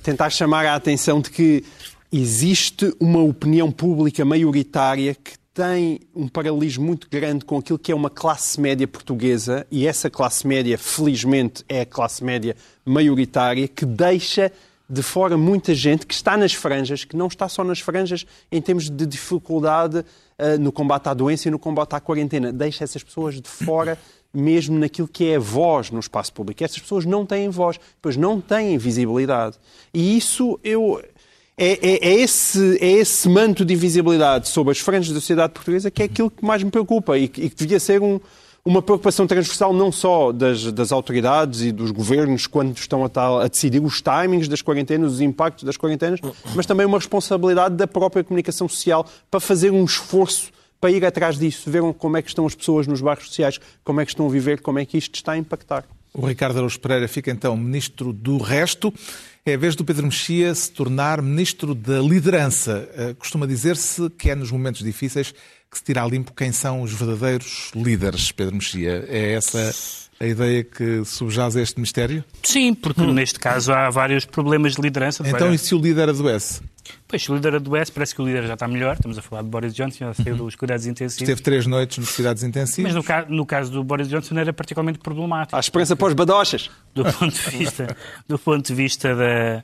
tentar 0.02 0.32
chamar 0.32 0.66
a 0.66 0.74
atenção 0.74 1.22
de 1.22 1.30
que 1.30 1.64
existe 2.12 2.92
uma 3.00 3.20
opinião 3.22 3.72
pública 3.72 4.26
maioritária 4.26 5.14
que 5.14 5.34
tem 5.54 6.00
um 6.16 6.28
paralelismo 6.28 6.84
muito 6.84 7.08
grande 7.10 7.46
com 7.46 7.58
aquilo 7.58 7.78
que 7.78 7.92
é 7.92 7.96
uma 7.96 8.10
classe 8.10 8.60
média 8.60 8.88
portuguesa, 8.88 9.68
e 9.70 9.86
essa 9.86 10.10
classe 10.10 10.48
média, 10.48 10.78
felizmente, 10.78 11.64
é 11.70 11.82
a 11.82 11.86
classe 11.86 12.24
média 12.24 12.56
maioritária, 12.84 13.68
que 13.68 13.86
deixa 13.86 14.52
de 14.90 15.02
fora 15.02 15.38
muita 15.38 15.74
gente 15.74 16.06
que 16.06 16.14
está 16.14 16.36
nas 16.36 16.54
franjas, 16.54 17.06
que 17.06 17.16
não 17.16 17.28
está 17.28 17.48
só 17.48 17.64
nas 17.64 17.80
franjas 17.80 18.26
em 18.52 18.62
termos 18.62 18.90
de 18.90 19.06
dificuldade 19.06 20.04
eh, 20.38 20.58
no 20.58 20.72
combate 20.72 21.08
à 21.08 21.14
doença 21.14 21.48
e 21.48 21.52
no 21.52 21.60
combate 21.60 21.94
à 21.94 22.00
quarentena. 22.00 22.52
Deixa 22.52 22.84
essas 22.84 23.02
pessoas 23.02 23.40
de 23.40 23.48
fora 23.48 23.98
mesmo 24.34 24.80
naquilo 24.80 25.08
que 25.08 25.30
é 25.30 25.38
voz 25.38 25.92
no 25.92 26.00
espaço 26.00 26.34
público. 26.34 26.64
Essas 26.64 26.80
pessoas 26.80 27.06
não 27.06 27.26
têm 27.26 27.50
voz, 27.50 27.80
pois 28.02 28.18
não 28.18 28.42
têm 28.42 28.78
visibilidade. 28.78 29.58
E 29.94 30.18
isso 30.18 30.60
eu. 30.64 31.02
É, 31.58 31.74
é- 31.88 32.08
é 32.10 32.14
esse, 32.16 32.78
é 32.82 32.92
esse 32.94 33.30
manto 33.30 33.64
de 33.64 33.74
invisibilidade 33.76 34.48
sobre 34.50 34.72
as 34.72 34.80
franjas 34.80 35.10
da 35.14 35.20
sociedade 35.20 35.54
portuguesa 35.54 35.92
que 35.92 36.02
é 36.02 36.06
aquilo 36.06 36.32
que 36.32 36.44
mais 36.44 36.64
me 36.64 36.72
preocupa 36.72 37.18
e 37.18 37.28
que, 37.28 37.42
e 37.44 37.50
que 37.50 37.56
devia 37.56 37.80
ser 37.80 38.02
um- 38.02 38.20
uma 38.66 38.82
preocupação 38.82 39.28
transversal 39.28 39.72
não 39.74 39.92
só 39.92 40.32
das, 40.32 40.72
das 40.72 40.92
autoridades 40.92 41.62
e 41.62 41.72
dos 41.72 41.92
governos 41.92 42.48
quando 42.48 42.76
estão 42.78 43.04
a, 43.06 43.10
tal- 43.10 43.40
a 43.42 43.48
decidir 43.48 43.84
os 43.84 44.02
timings 44.02 44.48
das 44.48 44.62
quarentenas, 44.62 45.14
os 45.14 45.22
impactos 45.22 45.64
das 45.64 45.76
quarentenas, 45.78 46.20
mas 46.56 46.66
também 46.66 46.86
uma 46.86 46.98
responsabilidade 46.98 47.76
da 47.76 47.86
própria 47.86 48.24
comunicação 48.24 48.68
social 48.68 49.06
para 49.30 49.40
fazer 49.40 49.70
um 49.72 49.84
esforço 49.84 50.50
para 50.80 50.92
ir 50.92 51.06
atrás 51.06 51.38
disso, 51.38 51.70
ver 51.70 51.82
como 51.94 52.18
é 52.18 52.22
que 52.22 52.30
estão 52.30 52.46
as 52.48 52.56
pessoas 52.56 52.88
nos 52.88 53.00
bairros 53.00 53.28
sociais, 53.28 53.60
como 53.84 54.02
é 54.02 54.06
que 54.06 54.12
estão 54.12 54.26
a 54.26 54.30
viver, 54.30 54.60
como 54.62 54.80
é 54.80 54.86
que 54.86 54.98
isto 54.98 55.16
está 55.16 55.34
a 55.34 55.38
impactar. 55.38 55.86
O 56.14 56.26
Ricardo 56.28 56.58
Araújo 56.58 56.80
Pereira 56.80 57.08
fica 57.08 57.32
então 57.32 57.56
ministro 57.58 58.12
do 58.14 58.38
resto. 58.38 58.94
É 59.46 59.56
a 59.56 59.58
vez 59.58 59.76
do 59.76 59.84
Pedro 59.84 60.06
Mexia 60.06 60.56
se 60.56 60.72
tornar 60.72 61.22
ministro 61.22 61.76
da 61.76 62.00
liderança. 62.00 62.88
Eh, 62.96 63.14
Costuma 63.20 63.46
dizer-se 63.46 64.10
que 64.12 64.30
é 64.30 64.36
nos 64.36 64.50
momentos 64.52 64.82
difíceis 64.82 65.34
que 65.70 65.78
se 65.78 65.84
tira 65.84 66.02
a 66.02 66.08
limpo 66.08 66.32
quem 66.34 66.52
são 66.54 66.82
os 66.82 66.94
verdadeiros 66.94 67.70
líderes, 67.76 68.32
Pedro 68.32 68.56
Mexia. 68.56 69.06
É 69.10 69.34
essa 69.34 69.76
a 70.18 70.26
ideia 70.26 70.64
que 70.64 71.04
subjaz 71.04 71.58
a 71.58 71.62
este 71.62 71.78
mistério? 71.82 72.24
Sim, 72.42 72.74
porque 72.74 73.02
neste 73.02 73.38
caso 73.38 73.74
há 73.74 73.90
vários 73.90 74.24
problemas 74.24 74.76
de 74.76 74.82
liderança. 74.82 75.24
de 75.24 75.30
Então, 75.30 75.40
e 75.40 75.44
várias- 75.44 75.62
se 75.62 75.76
o 75.76 75.80
líder 75.82 76.08
adoece? 76.08 76.62
Pois, 77.08 77.28
o 77.30 77.36
líder 77.36 77.56
adoece, 77.56 77.92
parece 77.92 78.14
que 78.16 78.22
o 78.22 78.26
líder 78.26 78.46
já 78.48 78.54
está 78.56 78.68
melhor. 78.68 78.96
Estamos 78.96 79.18
a 79.18 79.22
falar 79.22 79.42
de 79.42 79.50
Boris 79.50 79.74
Johnson, 79.74 79.98
já 80.06 80.14
saiu 80.14 80.36
dos 80.36 80.56
cuidados 80.56 80.86
intensivos. 80.86 81.22
Esteve 81.22 81.42
três 81.42 81.66
noites 81.66 81.98
nos 81.98 82.16
cuidados 82.16 82.44
intensivos. 82.44 82.84
Mas 82.84 82.96
no, 82.96 83.04
ca- 83.04 83.26
no 83.30 83.46
caso 83.46 83.72
do 83.72 83.84
Boris 83.84 84.10
Johnson 84.10 84.38
era 84.38 84.52
particularmente 84.52 85.00
problemático. 85.00 85.56
Há 85.56 85.60
esperança 85.60 85.96
para 85.96 86.08
os 86.08 86.14
badochas. 86.14 86.70
do 86.94 87.04
ponto 87.06 87.30
de 87.34 87.58
vista, 87.58 87.98
do 88.28 88.40
ponto 88.40 88.66
de 88.68 88.74
vista 88.74 89.16
da 89.16 89.64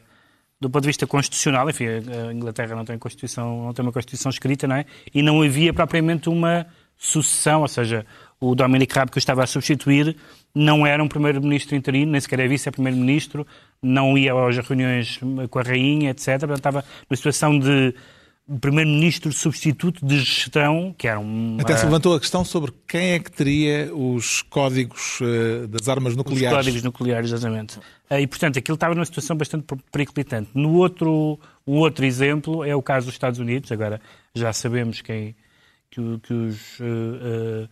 do 0.61 0.69
ponto 0.69 0.81
de 0.81 0.87
vista 0.89 1.07
constitucional, 1.07 1.69
enfim, 1.69 1.85
a 1.87 2.33
Inglaterra 2.33 2.75
não 2.75 2.83
tem 2.83 2.97
constituição, 2.97 3.63
não 3.67 3.73
tem 3.73 3.81
uma 3.85 3.93
constituição 3.93 4.29
escrita, 4.29 4.67
não 4.67 4.75
é? 4.75 4.85
E 5.13 5.21
não 5.21 5.41
havia 5.41 5.73
propriamente 5.73 6.27
uma 6.27 6.65
sucessão, 6.97 7.61
ou 7.61 7.67
seja, 7.69 8.05
o 8.39 8.55
Dominic 8.55 8.93
Raab 8.95 9.11
que 9.11 9.17
eu 9.17 9.19
estava 9.19 9.43
a 9.43 9.47
substituir 9.47 10.15
não 10.55 10.87
era 10.87 11.03
um 11.03 11.07
primeiro-ministro 11.07 11.75
interino, 11.75 12.11
nem 12.11 12.21
sequer 12.21 12.39
é 12.39 12.47
vice-primeiro-ministro, 12.47 13.45
não 13.81 14.17
ia 14.17 14.33
às 14.33 14.57
reuniões 14.57 15.19
com 15.49 15.59
a 15.59 15.61
rainha, 15.61 16.11
etc. 16.11 16.39
Portanto, 16.39 16.57
estava 16.57 16.85
numa 17.09 17.15
situação 17.15 17.59
de 17.59 17.93
primeiro-ministro 18.59 19.31
substituto 19.31 20.03
de 20.03 20.19
gestão, 20.19 20.95
que 20.97 21.07
era 21.07 21.19
um... 21.19 21.57
Até 21.59 21.77
se 21.77 21.85
levantou 21.85 22.15
a 22.15 22.19
questão 22.19 22.43
sobre 22.43 22.73
quem 22.87 23.11
é 23.11 23.19
que 23.19 23.31
teria 23.31 23.93
os 23.93 24.41
códigos 24.41 25.19
uh, 25.21 25.67
das 25.67 25.87
armas 25.87 26.15
nucleares. 26.15 26.49
Os 26.49 26.65
códigos 26.65 26.83
nucleares, 26.83 27.31
exatamente. 27.31 27.77
Uh, 28.09 28.19
e, 28.19 28.25
portanto, 28.25 28.57
aquilo 28.57 28.73
estava 28.73 28.95
numa 28.95 29.05
situação 29.05 29.35
bastante 29.35 29.65
periclitante. 29.91 30.49
No 30.55 30.73
outro, 30.73 31.39
o 31.63 31.73
outro 31.73 32.03
exemplo 32.03 32.63
é 32.63 32.75
o 32.75 32.81
caso 32.81 33.05
dos 33.05 33.13
Estados 33.13 33.39
Unidos. 33.39 33.71
Agora 33.71 34.01
já 34.33 34.51
sabemos 34.51 35.01
quem, 35.01 35.35
que, 35.91 36.01
que 36.23 36.33
os... 36.33 36.79
Uh, 36.79 37.69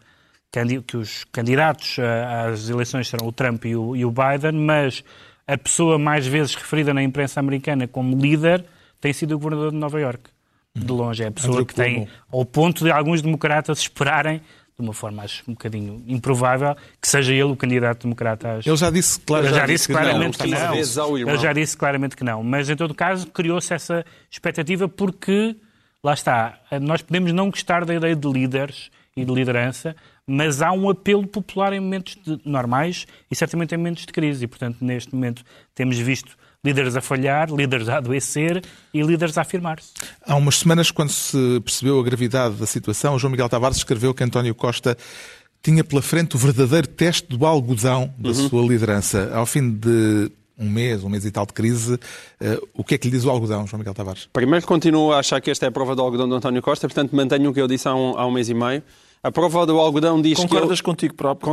que 0.86 0.98
os 0.98 1.24
candidatos 1.26 1.98
às 2.00 2.70
eleições 2.70 3.08
serão 3.08 3.28
o 3.28 3.32
Trump 3.32 3.66
e 3.66 3.76
o, 3.76 3.96
e 3.96 4.06
o 4.06 4.12
Biden, 4.12 4.54
mas 4.54 5.04
a 5.46 5.58
pessoa 5.58 6.00
mais 6.00 6.26
vezes 6.26 6.56
referida 6.56 6.94
na 6.94 7.04
imprensa 7.04 7.40
americana 7.40 7.88
como 7.88 8.18
líder 8.20 8.66
tem 9.00 9.14
sido 9.14 9.36
o 9.36 9.40
governador 9.40 9.72
de 9.72 9.78
Nova 9.78 10.00
Iorque 10.00 10.30
de 10.76 10.92
longe. 10.92 11.24
É 11.24 11.28
a 11.28 11.32
pessoa 11.32 11.66
que 11.66 11.74
tem, 11.74 12.08
ao 12.32 12.46
ponto 12.46 12.84
de 12.84 12.92
alguns 12.92 13.22
democratas 13.22 13.80
esperarem 13.80 14.42
de 14.78 14.84
uma 14.84 14.94
forma 14.94 15.24
acho 15.24 15.44
um 15.48 15.54
bocadinho 15.54 16.04
improvável 16.08 16.76
que 17.02 17.08
seja 17.08 17.34
ele 17.34 17.46
o 17.46 17.56
candidato 17.56 18.04
democrata. 18.04 18.60
Ele 18.64 18.78
já 18.78 18.92
disse, 18.92 19.20
claro, 19.22 19.48
já, 19.48 19.56
já 19.56 19.66
disse 19.66 19.88
claramente 19.88 20.38
que 20.38 20.48
não. 20.48 20.72
Que 20.72 20.96
não. 20.96 21.18
Ele 21.18 21.38
já 21.38 21.54
disse 21.54 21.78
claramente 21.78 22.16
que 22.16 22.24
não. 22.24 22.44
Mas 22.44 22.70
em 22.70 22.76
todo 22.76 22.94
caso 22.94 23.26
criou-se 23.28 23.74
essa 23.74 24.06
expectativa 24.30 24.88
porque 24.88 25.56
lá 26.04 26.14
está. 26.14 26.60
Nós 26.80 27.02
podemos 27.02 27.34
não 27.34 27.50
gostar 27.50 27.86
da 27.86 27.96
ideia 27.96 28.16
de 28.16 28.28
líderes 28.28 28.92
e 29.18 29.26
de 29.26 29.34
liderança, 29.34 29.96
mas 30.26 30.62
há 30.62 30.72
um 30.72 30.90
apelo 30.90 31.26
popular 31.26 31.74
em 31.74 31.80
momentos 31.80 32.18
de, 32.24 32.40
normais 32.46 33.08
e 33.30 33.36
certamente 33.36 33.74
em 33.74 33.78
momentos 33.78 34.06
de 34.06 34.14
crise. 34.14 34.46
E, 34.46 34.48
portanto, 34.48 34.78
neste 34.82 35.14
momento 35.14 35.44
temos 35.74 35.98
visto 35.98 36.38
líderes 36.64 36.96
a 36.96 37.02
falhar, 37.02 37.52
líderes 37.52 37.90
a 37.90 37.98
adoecer 37.98 38.64
e 38.94 39.02
líderes 39.02 39.38
a 39.38 39.42
afirmar-se. 39.42 39.92
Há 40.26 40.36
umas 40.36 40.60
semanas, 40.60 40.92
quando 40.92 41.10
se 41.10 41.60
percebeu 41.62 42.00
a 42.00 42.04
gravidade 42.04 42.56
da 42.56 42.66
situação, 42.66 43.16
o 43.16 43.20
João 43.20 43.32
Miguel 43.32 43.50
Tavares 43.50 43.78
escreveu 43.78 44.14
que 44.14 44.24
António 44.24 44.54
Costa 44.54 44.98
tinha 45.64 45.84
pela 45.84 46.02
frente 46.02 46.36
o 46.36 46.40
verdadeiro 46.40 46.88
teste 46.88 47.36
do 47.36 47.46
algodão 47.46 48.14
da 48.18 48.30
uhum. 48.30 48.50
sua 48.50 48.68
liderança. 48.68 49.32
Ao 49.34 49.46
fim 49.46 49.72
de 49.72 50.32
um 50.58 50.70
mês, 50.70 51.04
um 51.04 51.10
mês 51.10 51.24
e 51.26 51.32
tal 51.32 51.46
de 51.46 51.54
crise, 51.54 51.94
uh, 51.94 52.68
o 52.74 52.84
que 52.84 52.96
é 52.96 52.98
que 52.98 53.08
lhe 53.08 53.16
diz 53.16 53.26
o 53.26 53.30
algodão, 53.30 53.66
João 53.68 53.80
Miguel 53.80 53.94
Tavares? 53.94 54.28
Primeiro, 54.34 54.66
continuo 54.66 55.14
a 55.14 55.20
achar 55.20 55.40
que 55.40 55.52
esta 55.52 55.66
é 55.66 55.70
a 55.70 55.72
prova 55.72 55.96
do 55.96 56.02
algodão 56.02 56.28
de 56.28 56.36
António 56.36 56.62
Costa, 56.62 56.88
portanto 56.88 57.16
mantenho 57.16 57.50
o 57.52 57.54
que 57.54 57.62
eu 57.62 57.68
disse 57.68 57.88
há 57.88 57.96
um, 57.96 58.18
há 58.18 58.26
um 58.26 58.32
mês 58.32 58.50
e 58.50 58.54
meio. 58.54 58.82
A 59.28 59.32
prova 59.32 59.66
do 59.66 59.78
algodão 59.78 60.22
diz 60.22 60.38
Concordas 60.38 60.48
que. 60.48 60.56
Concordas 60.56 60.82
contigo 60.82 61.13
próprio? 61.16 61.52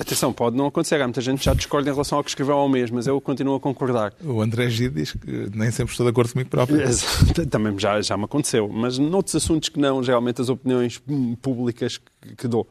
Atenção, 0.00 0.32
pode 0.32 0.56
não 0.56 0.66
acontecer. 0.66 1.00
Há 1.00 1.04
muita 1.04 1.20
gente 1.20 1.38
que 1.38 1.44
já 1.44 1.54
discorda 1.54 1.88
em 1.88 1.92
relação 1.92 2.18
ao 2.18 2.24
que 2.24 2.30
escreveu 2.30 2.56
ao 2.56 2.68
mês, 2.68 2.90
mas 2.90 3.06
eu 3.06 3.20
continuo 3.20 3.54
a 3.54 3.60
concordar. 3.60 4.12
O 4.24 4.42
André 4.42 4.68
G 4.68 4.88
diz 4.88 5.12
que 5.12 5.48
nem 5.54 5.70
sempre 5.70 5.92
estou 5.92 6.04
de 6.04 6.10
acordo 6.10 6.32
comigo 6.32 6.50
próprio. 6.50 6.80
Também 7.48 7.78
já, 7.78 8.00
já 8.00 8.16
me 8.16 8.24
aconteceu. 8.24 8.68
Mas 8.68 8.98
noutros 8.98 9.36
assuntos 9.36 9.68
que 9.68 9.78
não, 9.78 10.02
geralmente 10.02 10.40
as 10.40 10.48
opiniões 10.48 11.00
públicas 11.40 11.96
que, 11.96 12.34
que 12.34 12.48
dou. 12.48 12.68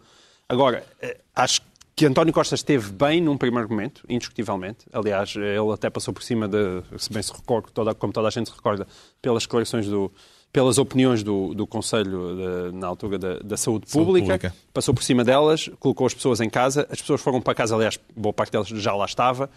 Agora, 0.50 0.86
eh, 1.02 1.18
acho 1.34 1.62
que 1.96 2.06
António 2.06 2.34
Costa 2.34 2.56
esteve 2.56 2.92
bem 2.92 3.22
num 3.22 3.38
primeiro 3.38 3.70
momento, 3.70 4.04
indiscutivelmente. 4.10 4.80
Aliás, 4.92 5.34
ele 5.34 5.72
até 5.74 5.90
passou 5.90 6.14
por 6.14 6.22
cima 6.22 6.46
de, 6.46 6.84
se 6.98 7.10
bem 7.10 7.24
se 7.24 7.32
recorda, 7.32 7.70
toda, 7.74 7.96
como 7.96 8.12
toda 8.12 8.28
a 8.28 8.32
gente 8.32 8.50
se 8.50 8.56
recorda, 8.56 8.86
pelas 9.22 9.44
declarações 9.44 9.88
do, 9.88 10.12
pelas 10.56 10.78
opiniões 10.78 11.22
do, 11.22 11.54
do 11.54 11.68
Conselho 11.68 12.34
de, 12.72 12.78
na 12.78 12.88
altura 12.88 13.20
da, 13.20 13.40
da 13.40 13.58
Saúde, 13.58 13.88
Pública, 13.88 14.28
Saúde 14.28 14.40
Pública, 14.40 14.56
passou 14.74 14.94
por 14.94 15.04
cima 15.04 15.22
delas, 15.22 15.70
colocou 15.82 16.08
as 16.08 16.14
pessoas 16.14 16.40
em 16.40 16.50
casa, 16.50 16.88
as 16.90 17.02
pessoas 17.02 17.20
foram 17.20 17.42
para 17.42 17.54
casa, 17.54 17.76
aliás, 17.76 18.00
boa 18.16 18.32
parte 18.32 18.54
delas 18.54 18.70
já 18.70 18.96
lá 18.96 19.04
estava. 19.04 19.50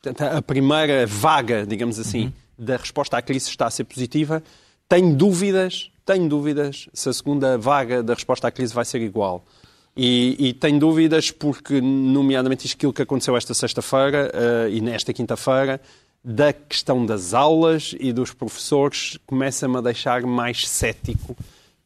Portanto, 0.00 0.22
a 0.22 0.40
primeira 0.40 1.06
vaga, 1.06 1.66
digamos 1.66 1.98
assim, 1.98 2.24
uhum. 2.24 2.32
da 2.56 2.78
resposta 2.78 3.18
à 3.18 3.20
crise 3.20 3.50
está 3.50 3.66
a 3.66 3.70
ser 3.70 3.84
positiva. 3.84 4.42
Tenho 4.88 5.14
dúvidas, 5.14 5.90
tenho 6.06 6.26
dúvidas 6.26 6.88
se 6.94 7.06
a 7.06 7.12
segunda 7.12 7.58
vaga 7.58 8.02
da 8.02 8.14
resposta 8.14 8.48
à 8.48 8.50
crise 8.50 8.72
vai 8.72 8.86
ser 8.86 9.02
igual. 9.02 9.44
E, 9.94 10.36
e 10.38 10.52
tenho 10.54 10.78
dúvidas 10.78 11.30
porque, 11.30 11.82
nomeadamente, 11.82 12.66
aquilo 12.74 12.94
que 12.94 13.02
aconteceu 13.02 13.36
esta 13.36 13.52
sexta-feira 13.52 14.32
uh, 14.32 14.70
e 14.70 14.80
nesta 14.80 15.12
quinta-feira, 15.12 15.82
da 16.28 16.52
questão 16.52 17.06
das 17.06 17.32
aulas 17.32 17.94
e 18.00 18.12
dos 18.12 18.34
professores 18.34 19.16
começa-me 19.24 19.76
a 19.76 19.80
deixar 19.80 20.22
mais 20.22 20.68
cético 20.68 21.36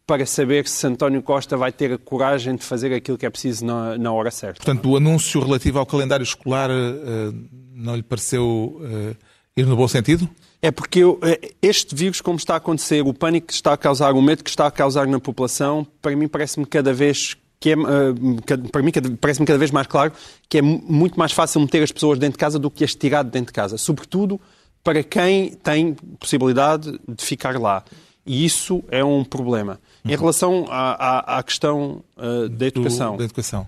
para 0.06 0.24
saber 0.24 0.66
se 0.66 0.86
António 0.86 1.22
Costa 1.22 1.58
vai 1.58 1.70
ter 1.70 1.92
a 1.92 1.98
coragem 1.98 2.56
de 2.56 2.64
fazer 2.64 2.90
aquilo 2.94 3.18
que 3.18 3.26
é 3.26 3.30
preciso 3.30 3.66
na, 3.66 3.98
na 3.98 4.10
hora 4.10 4.30
certa. 4.30 4.56
Portanto, 4.56 4.88
o 4.88 4.96
anúncio 4.96 5.42
relativo 5.42 5.78
ao 5.78 5.84
calendário 5.84 6.24
escolar 6.24 6.70
uh, 6.70 7.34
não 7.74 7.94
lhe 7.94 8.02
pareceu 8.02 8.80
uh, 8.80 9.14
ir 9.54 9.66
no 9.66 9.76
bom 9.76 9.86
sentido? 9.86 10.26
É 10.62 10.70
porque 10.70 11.00
eu, 11.00 11.18
eh, 11.22 11.52
este 11.60 11.94
vírus, 11.94 12.22
como 12.22 12.38
está 12.38 12.54
a 12.54 12.56
acontecer, 12.56 13.02
o 13.02 13.12
pânico 13.12 13.48
que 13.48 13.52
está 13.52 13.74
a 13.74 13.76
causar, 13.76 14.14
o 14.14 14.22
medo 14.22 14.42
que 14.42 14.50
está 14.50 14.66
a 14.66 14.70
causar 14.70 15.06
na 15.06 15.20
população, 15.20 15.86
para 16.00 16.16
mim 16.16 16.28
parece-me 16.28 16.64
cada 16.64 16.94
vez 16.94 17.36
que 17.60 17.70
é, 17.70 17.74
uh, 17.76 18.68
para 18.72 18.82
mim 18.82 18.90
parece-me 19.20 19.46
cada 19.46 19.58
vez 19.58 19.70
mais 19.70 19.86
claro 19.86 20.12
que 20.48 20.58
é 20.58 20.62
muito 20.62 21.18
mais 21.18 21.30
fácil 21.30 21.60
meter 21.60 21.82
as 21.82 21.92
pessoas 21.92 22.18
dentro 22.18 22.32
de 22.32 22.38
casa 22.38 22.58
do 22.58 22.70
que 22.70 22.82
as 22.82 22.94
tirar 22.94 23.22
de 23.22 23.30
dentro 23.30 23.48
de 23.48 23.52
casa. 23.52 23.76
Sobretudo 23.76 24.40
para 24.82 25.02
quem 25.02 25.52
tem 25.52 25.94
possibilidade 26.18 26.98
de 27.06 27.22
ficar 27.22 27.60
lá. 27.60 27.84
E 28.24 28.44
isso 28.44 28.82
é 28.90 29.04
um 29.04 29.24
problema. 29.24 29.80
Em 30.04 30.16
relação 30.16 30.66
à, 30.70 31.36
à, 31.36 31.38
à 31.38 31.42
questão 31.42 32.02
uh, 32.16 32.48
da 32.48 32.66
educação. 32.66 33.12
Do, 33.12 33.18
da 33.18 33.24
educação. 33.24 33.66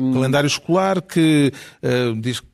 Um... 0.00 0.12
Calendário 0.12 0.46
escolar 0.46 1.00
que 1.00 1.52
uh, 1.82 2.20
diz 2.20 2.40
que 2.40 2.46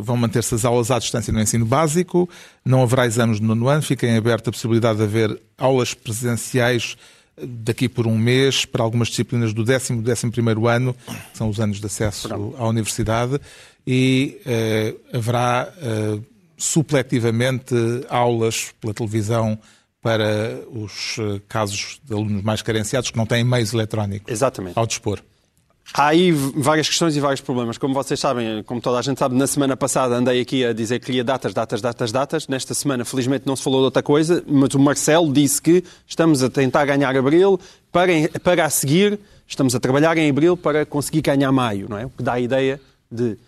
vão 0.00 0.16
manter-se 0.16 0.54
as 0.54 0.64
aulas 0.64 0.90
à 0.90 0.98
distância 0.98 1.32
no 1.32 1.40
ensino 1.40 1.64
básico, 1.64 2.28
não 2.64 2.82
haverá 2.82 3.06
exames 3.06 3.40
no 3.40 3.48
nono 3.48 3.68
ano, 3.68 3.82
fica 3.82 4.06
em 4.06 4.16
aberta 4.16 4.50
a 4.50 4.52
possibilidade 4.52 4.98
de 4.98 5.04
haver 5.04 5.40
aulas 5.58 5.94
presenciais 5.94 6.96
daqui 7.42 7.88
por 7.88 8.06
um 8.06 8.16
mês 8.16 8.64
para 8.64 8.82
algumas 8.82 9.08
disciplinas 9.08 9.52
do 9.52 9.64
décimo 9.64 10.00
e 10.00 10.04
décimo 10.04 10.32
primeiro 10.32 10.66
ano, 10.66 10.94
que 10.94 11.36
são 11.36 11.48
os 11.48 11.60
anos 11.60 11.80
de 11.80 11.86
acesso 11.86 12.28
Pronto. 12.28 12.56
à 12.56 12.66
universidade, 12.66 13.40
e 13.86 14.40
eh, 14.46 14.94
haverá 15.12 15.72
eh, 15.80 16.18
supletivamente 16.56 17.74
aulas 18.08 18.72
pela 18.80 18.94
televisão 18.94 19.58
para 20.00 20.60
os 20.70 21.16
eh, 21.18 21.40
casos 21.48 22.00
de 22.02 22.14
alunos 22.14 22.42
mais 22.42 22.62
carenciados 22.62 23.10
que 23.10 23.16
não 23.16 23.26
têm 23.26 23.44
meios 23.44 23.72
eletrónicos 23.72 24.32
Exatamente. 24.32 24.78
ao 24.78 24.86
dispor. 24.86 25.20
Há 25.94 26.08
aí 26.08 26.30
várias 26.32 26.88
questões 26.88 27.16
e 27.16 27.20
vários 27.20 27.40
problemas. 27.40 27.78
Como 27.78 27.94
vocês 27.94 28.18
sabem, 28.18 28.62
como 28.64 28.80
toda 28.80 28.98
a 28.98 29.02
gente 29.02 29.18
sabe, 29.18 29.34
na 29.34 29.46
semana 29.46 29.76
passada 29.76 30.14
andei 30.14 30.40
aqui 30.40 30.64
a 30.64 30.72
dizer 30.72 30.98
que 30.98 31.06
queria 31.06 31.24
datas, 31.24 31.54
datas, 31.54 31.80
datas, 31.80 32.12
datas. 32.12 32.48
Nesta 32.48 32.74
semana, 32.74 33.04
felizmente, 33.04 33.46
não 33.46 33.56
se 33.56 33.62
falou 33.62 33.80
de 33.80 33.84
outra 33.86 34.02
coisa, 34.02 34.42
mas 34.46 34.74
o 34.74 34.78
Marcelo 34.78 35.32
disse 35.32 35.62
que 35.62 35.82
estamos 36.06 36.42
a 36.42 36.50
tentar 36.50 36.84
ganhar 36.84 37.16
abril 37.16 37.58
para, 37.90 38.12
para 38.42 38.64
a 38.64 38.70
seguir, 38.70 39.18
estamos 39.46 39.74
a 39.74 39.80
trabalhar 39.80 40.16
em 40.18 40.28
abril 40.28 40.56
para 40.56 40.84
conseguir 40.84 41.22
ganhar 41.22 41.50
maio, 41.52 41.86
não 41.88 41.96
é? 41.98 42.06
O 42.06 42.10
que 42.10 42.22
dá 42.22 42.34
a 42.34 42.40
ideia 42.40 42.80
de 43.10 43.38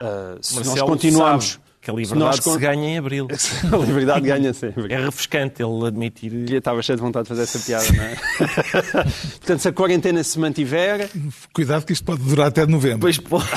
uh, 0.00 0.38
se 0.40 0.54
Marcelo 0.54 0.76
nós 0.76 0.88
continuarmos. 0.88 1.46
Sabe 1.46 1.67
que 1.88 1.90
a 1.90 1.94
liberdade 1.94 2.42
se, 2.42 2.50
se 2.50 2.58
ganha 2.58 2.88
em 2.88 2.98
abril. 2.98 3.26
a 3.72 3.76
liberdade 3.76 4.20
ganha 4.26 4.52
sempre. 4.52 4.92
É 4.92 5.04
refrescante 5.04 5.62
ele 5.62 5.86
admitir. 5.86 6.32
Eu 6.50 6.58
estava 6.58 6.82
cheio 6.82 6.96
de 6.96 7.02
vontade 7.02 7.24
de 7.24 7.28
fazer 7.30 7.42
essa 7.42 7.58
piada, 7.58 7.86
não 7.92 8.04
é? 8.04 8.16
Portanto, 9.38 9.58
se 9.60 9.68
a 9.68 9.72
quarentena 9.72 10.22
se 10.22 10.38
mantiver. 10.38 11.08
Cuidado 11.52 11.86
que 11.86 11.92
isto 11.92 12.04
pode 12.04 12.22
durar 12.22 12.48
até 12.48 12.66
novembro. 12.66 13.00
Pois 13.00 13.18
pode. 13.18 13.46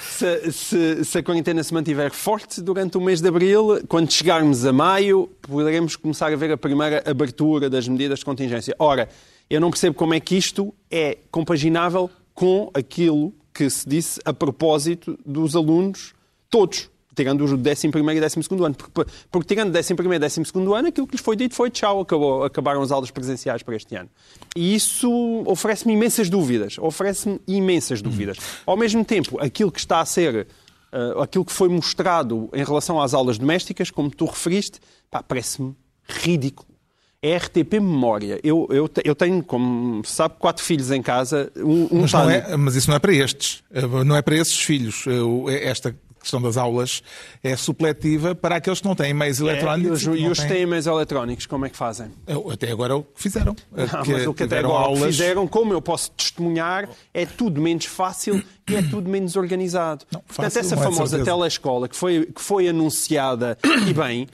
se, 0.00 0.52
se, 0.52 1.04
se, 1.04 1.18
a 1.18 1.22
quarentena 1.22 1.62
se 1.62 1.74
mantiver 1.74 2.10
forte 2.10 2.62
durante 2.62 2.96
o 2.96 3.00
mês 3.00 3.20
de 3.20 3.28
abril, 3.28 3.82
quando 3.86 4.10
chegarmos 4.10 4.64
a 4.64 4.72
maio, 4.72 5.28
poderemos 5.42 5.94
começar 5.94 6.32
a 6.32 6.36
ver 6.36 6.52
a 6.52 6.56
primeira 6.56 7.02
abertura 7.08 7.68
das 7.68 7.86
medidas 7.86 8.20
de 8.20 8.24
contingência. 8.24 8.74
Ora, 8.78 9.08
eu 9.50 9.60
não 9.60 9.70
percebo 9.70 9.94
como 9.94 10.14
é 10.14 10.20
que 10.20 10.36
isto 10.36 10.74
é 10.90 11.18
compaginável 11.30 12.10
com 12.34 12.70
aquilo 12.72 13.34
que 13.58 13.68
se 13.68 13.88
disse 13.88 14.20
a 14.24 14.32
propósito 14.32 15.18
dos 15.26 15.56
alunos 15.56 16.14
todos, 16.48 16.88
tirando 17.12 17.42
os 17.44 17.50
11 17.50 17.88
e 17.88 18.20
12 18.20 18.64
ano. 18.64 18.74
Porque, 18.76 19.12
porque 19.32 19.52
tirando 19.52 19.76
11 19.76 19.92
e 19.92 20.18
12 20.20 20.74
ano, 20.76 20.86
aquilo 20.86 21.08
que 21.08 21.16
lhes 21.16 21.20
foi 21.20 21.34
dito 21.34 21.56
foi 21.56 21.68
tchau, 21.68 22.00
acabou, 22.00 22.44
acabaram 22.44 22.80
as 22.82 22.92
aulas 22.92 23.10
presenciais 23.10 23.64
para 23.64 23.74
este 23.74 23.96
ano. 23.96 24.08
E 24.54 24.76
isso 24.76 25.10
oferece-me 25.44 25.92
imensas 25.92 26.30
dúvidas. 26.30 26.78
Oferece-me 26.78 27.40
imensas 27.48 28.00
dúvidas. 28.00 28.38
Ao 28.64 28.76
mesmo 28.76 29.04
tempo, 29.04 29.40
aquilo 29.40 29.72
que 29.72 29.80
está 29.80 30.00
a 30.00 30.06
ser. 30.06 30.46
Uh, 30.90 31.20
aquilo 31.20 31.44
que 31.44 31.52
foi 31.52 31.68
mostrado 31.68 32.48
em 32.54 32.64
relação 32.64 32.98
às 32.98 33.12
aulas 33.12 33.36
domésticas, 33.36 33.90
como 33.90 34.08
tu 34.08 34.24
referiste, 34.24 34.80
parece-me 35.26 35.76
ridículo 36.08 36.77
é 37.22 37.36
RTP 37.36 37.74
Memória. 37.74 38.38
Eu, 38.42 38.68
eu, 38.70 38.90
eu 39.04 39.14
tenho, 39.14 39.42
como 39.42 40.04
sabe, 40.04 40.36
quatro 40.38 40.62
filhos 40.62 40.90
em 40.90 41.02
casa. 41.02 41.50
Um, 41.56 41.88
um 41.90 42.00
mas, 42.02 42.12
não 42.12 42.30
é, 42.30 42.56
mas 42.56 42.74
isso 42.76 42.88
não 42.88 42.96
é 42.96 42.98
para 42.98 43.12
estes. 43.12 43.62
Eh, 43.72 44.04
não 44.04 44.16
é 44.16 44.22
para 44.22 44.36
esses 44.36 44.58
filhos. 44.60 45.04
Eh, 45.06 45.54
é 45.54 45.68
esta 45.68 45.94
questão 46.20 46.42
das 46.42 46.56
aulas 46.56 47.02
é 47.42 47.56
supletiva 47.56 48.34
para 48.34 48.56
aqueles 48.56 48.80
que 48.80 48.86
não 48.86 48.94
têm 48.94 49.14
meios 49.14 49.40
é, 49.40 49.42
eletrónicos. 49.42 50.06
É, 50.06 50.10
e 50.10 50.28
os, 50.28 50.40
que 50.40 50.48
têm 50.48 50.66
meios 50.66 50.86
eletrónicos, 50.86 51.46
como 51.46 51.64
é 51.66 51.70
que 51.70 51.76
fazem? 51.76 52.10
Até 52.52 52.70
agora 52.70 52.96
o 52.96 53.02
que 53.02 53.22
fizeram. 53.22 53.56
Não, 53.70 53.86
mas 54.06 54.26
o 54.26 54.34
que 54.34 54.42
até 54.42 54.58
agora 54.58 54.84
aulas... 54.84 55.04
fizeram, 55.04 55.46
como 55.46 55.72
eu 55.72 55.80
posso 55.80 56.10
testemunhar, 56.12 56.88
é 57.14 57.24
tudo 57.24 57.60
menos 57.60 57.86
fácil 57.86 58.42
e 58.68 58.74
é 58.74 58.82
tudo 58.82 59.08
menos 59.08 59.36
organizado. 59.36 60.04
Não, 60.12 60.20
Portanto, 60.20 60.56
essa 60.56 60.74
é 60.74 60.78
famosa 60.78 61.24
telescola 61.24 61.88
que 61.88 61.96
foi, 61.96 62.26
que 62.26 62.40
foi 62.40 62.68
anunciada, 62.68 63.56
e 63.86 63.94
bem, 63.94 64.28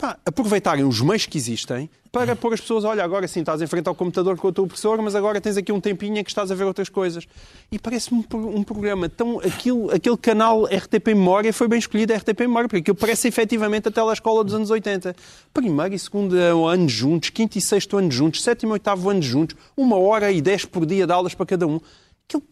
pá, 0.00 0.16
aproveitarem 0.24 0.82
os 0.82 1.00
meios 1.02 1.26
que 1.26 1.36
existem 1.36 1.90
para 2.10 2.34
pôr 2.34 2.54
as 2.54 2.60
pessoas, 2.60 2.84
olha, 2.84 3.04
agora 3.04 3.28
sim 3.28 3.40
estás 3.40 3.60
em 3.62 3.66
frente 3.66 3.86
ao 3.86 3.94
computador 3.94 4.36
com 4.36 4.48
o 4.48 4.52
teu 4.52 4.66
professor, 4.66 5.00
mas 5.00 5.14
agora 5.14 5.40
tens 5.40 5.56
aqui 5.56 5.70
um 5.70 5.80
tempinho 5.80 6.18
em 6.18 6.24
que 6.24 6.30
estás 6.30 6.50
a 6.50 6.54
ver 6.54 6.64
outras 6.64 6.88
coisas. 6.88 7.24
E 7.70 7.78
parece-me 7.78 8.26
um 8.32 8.64
programa 8.64 9.08
tão... 9.08 9.38
Aquilo, 9.38 9.94
aquele 9.94 10.16
canal 10.16 10.64
RTP 10.64 11.08
Memória 11.08 11.52
foi 11.52 11.68
bem 11.68 11.78
escolhido, 11.78 12.12
RTP 12.12 12.40
Memória, 12.40 12.68
porque 12.68 12.80
aquilo 12.80 12.96
parece 12.96 13.28
efetivamente 13.28 13.88
a 13.88 13.90
telescola 13.92 14.42
dos 14.42 14.54
anos 14.54 14.70
80. 14.70 15.14
Primeiro 15.54 15.94
e 15.94 15.98
segundo 15.98 16.34
ano 16.34 16.88
juntos, 16.88 17.30
quinto 17.30 17.56
e 17.58 17.60
sexto 17.60 17.96
ano 17.96 18.10
juntos, 18.10 18.42
sétimo 18.42 18.72
e 18.72 18.74
oitavo 18.74 19.08
ano 19.08 19.22
juntos, 19.22 19.54
uma 19.76 19.96
hora 19.96 20.32
e 20.32 20.40
dez 20.40 20.64
por 20.64 20.84
dia 20.84 21.06
de 21.06 21.12
aulas 21.12 21.34
para 21.34 21.46
cada 21.46 21.66
um. 21.66 21.78
Aquilo, 22.26 22.42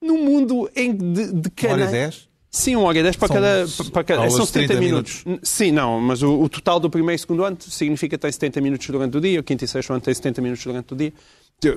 no 0.00 0.18
mundo 0.18 0.70
em 0.76 0.94
de, 0.94 1.32
de 1.32 1.50
cana... 1.50 1.74
Uma 1.74 1.82
hora 1.82 1.90
e 1.90 1.92
dez? 1.92 2.27
Sim, 2.50 2.76
um 2.76 2.84
hora 2.84 2.98
e 2.98 3.02
10 3.02 3.16
para 3.16 3.28
cada. 3.28 3.66
Para 3.92 4.04
cada 4.04 4.30
são 4.30 4.46
70 4.46 4.80
minutos. 4.80 5.24
minutos. 5.24 5.48
Sim, 5.48 5.70
não, 5.70 6.00
mas 6.00 6.22
o, 6.22 6.40
o, 6.40 6.48
total 6.48 6.80
do 6.80 6.88
primeiro 6.88 7.16
e 7.16 7.18
segundo 7.18 7.44
ano 7.44 7.58
significa 7.60 8.16
que 8.16 8.22
tem 8.22 8.32
70 8.32 8.60
minutos 8.60 8.86
durante 8.86 9.16
o 9.16 9.20
dia, 9.20 9.40
o 9.40 9.42
quinto 9.42 9.64
e 9.64 9.68
sexto 9.68 9.92
ano 9.92 10.00
tem 10.00 10.14
70 10.14 10.40
minutos 10.40 10.64
durante 10.64 10.92
o 10.94 10.96
dia. 10.96 11.12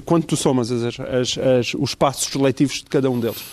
Quando 0.05 0.25
tu 0.25 0.37
somas 0.37 0.71
as, 0.71 0.99
as, 0.99 1.37
as, 1.37 1.73
os 1.73 1.95
passos 1.95 2.33
letivos 2.35 2.75
de 2.75 2.85
cada 2.85 3.09
um 3.09 3.19
deles. 3.19 3.43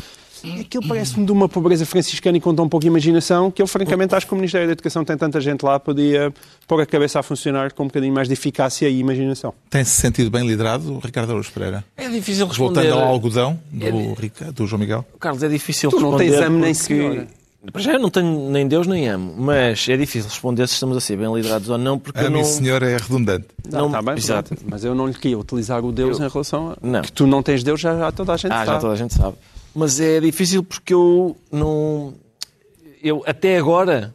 Aquilo 0.60 0.86
parece-me 0.86 1.24
de 1.24 1.32
uma 1.32 1.48
pobreza 1.48 1.84
franciscana 1.86 2.38
e 2.38 2.40
com 2.40 2.54
tão 2.54 2.68
pouca 2.68 2.86
imaginação 2.86 3.50
que 3.50 3.60
eu, 3.60 3.66
francamente, 3.66 4.14
acho 4.14 4.26
que 4.26 4.32
o 4.32 4.36
Ministério 4.36 4.66
da 4.66 4.72
Educação 4.72 5.04
tem 5.04 5.16
tanta 5.16 5.40
gente 5.40 5.62
lá, 5.62 5.78
podia 5.78 6.32
pôr 6.66 6.80
a 6.80 6.86
cabeça 6.86 7.20
a 7.20 7.22
funcionar 7.22 7.72
com 7.72 7.84
um 7.84 7.86
bocadinho 7.86 8.12
mais 8.12 8.28
de 8.28 8.34
eficácia 8.34 8.88
e 8.88 8.98
imaginação. 8.98 9.54
Tem-se 9.70 9.92
sentido 9.92 10.30
bem 10.30 10.46
liderado, 10.46 10.98
Ricardo 10.98 11.30
Araújo 11.30 11.50
Pereira? 11.52 11.84
É 11.96 12.08
difícil 12.08 12.46
responder. 12.46 12.82
Voltando 12.82 13.00
ao 13.00 13.08
algodão 13.08 13.58
do, 13.70 13.86
é... 13.86 14.52
do 14.52 14.66
João 14.66 14.80
Miguel? 14.80 15.04
Carlos, 15.18 15.42
é 15.42 15.48
difícil 15.48 15.90
tu 15.90 15.96
responder. 15.96 16.24
Tu 16.26 16.30
não 16.30 16.38
tens 16.38 16.46
ame 16.46 16.60
nem 16.60 16.74
senhora. 16.74 17.26
Para 17.72 17.82
já 17.82 17.92
eu 17.92 17.98
não 17.98 18.08
tenho 18.08 18.50
nem 18.50 18.68
Deus 18.68 18.86
nem 18.86 19.08
amo, 19.08 19.34
mas 19.36 19.88
é 19.88 19.96
difícil 19.96 20.30
responder 20.30 20.66
se 20.68 20.74
estamos 20.74 20.96
a 20.96 21.00
ser 21.00 21.16
bem 21.16 21.32
liderados 21.34 21.68
ou 21.68 21.76
não, 21.76 21.98
porque 21.98 22.20
a 22.20 22.30
não... 22.30 22.44
senhor 22.44 22.82
é 22.84 22.96
redundante. 22.96 23.46
Não, 23.68 23.86
está 23.86 24.00
bem, 24.00 24.14
exato. 24.14 24.56
mas 24.64 24.84
eu 24.84 24.94
não 24.94 25.08
lhe 25.08 25.14
queria 25.14 25.36
utilizar 25.36 25.84
o 25.84 25.90
Deus 25.90 26.20
eu... 26.20 26.26
em 26.26 26.28
relação 26.30 26.70
a... 26.70 26.76
Não. 26.80 27.02
Que 27.02 27.10
tu 27.10 27.26
não 27.26 27.42
tens 27.42 27.64
Deus, 27.64 27.80
já, 27.80 27.98
já 27.98 28.12
toda 28.12 28.32
a 28.32 28.36
gente 28.36 28.52
ah, 28.52 28.58
sabe. 28.58 28.66
já 28.66 28.78
toda 28.78 28.92
a 28.92 28.96
gente 28.96 29.12
sabe. 29.12 29.36
Mas 29.78 30.00
é 30.00 30.18
difícil 30.18 30.64
porque 30.64 30.92
eu 30.92 31.36
não... 31.52 32.12
Eu, 33.00 33.22
até 33.24 33.56
agora, 33.56 34.12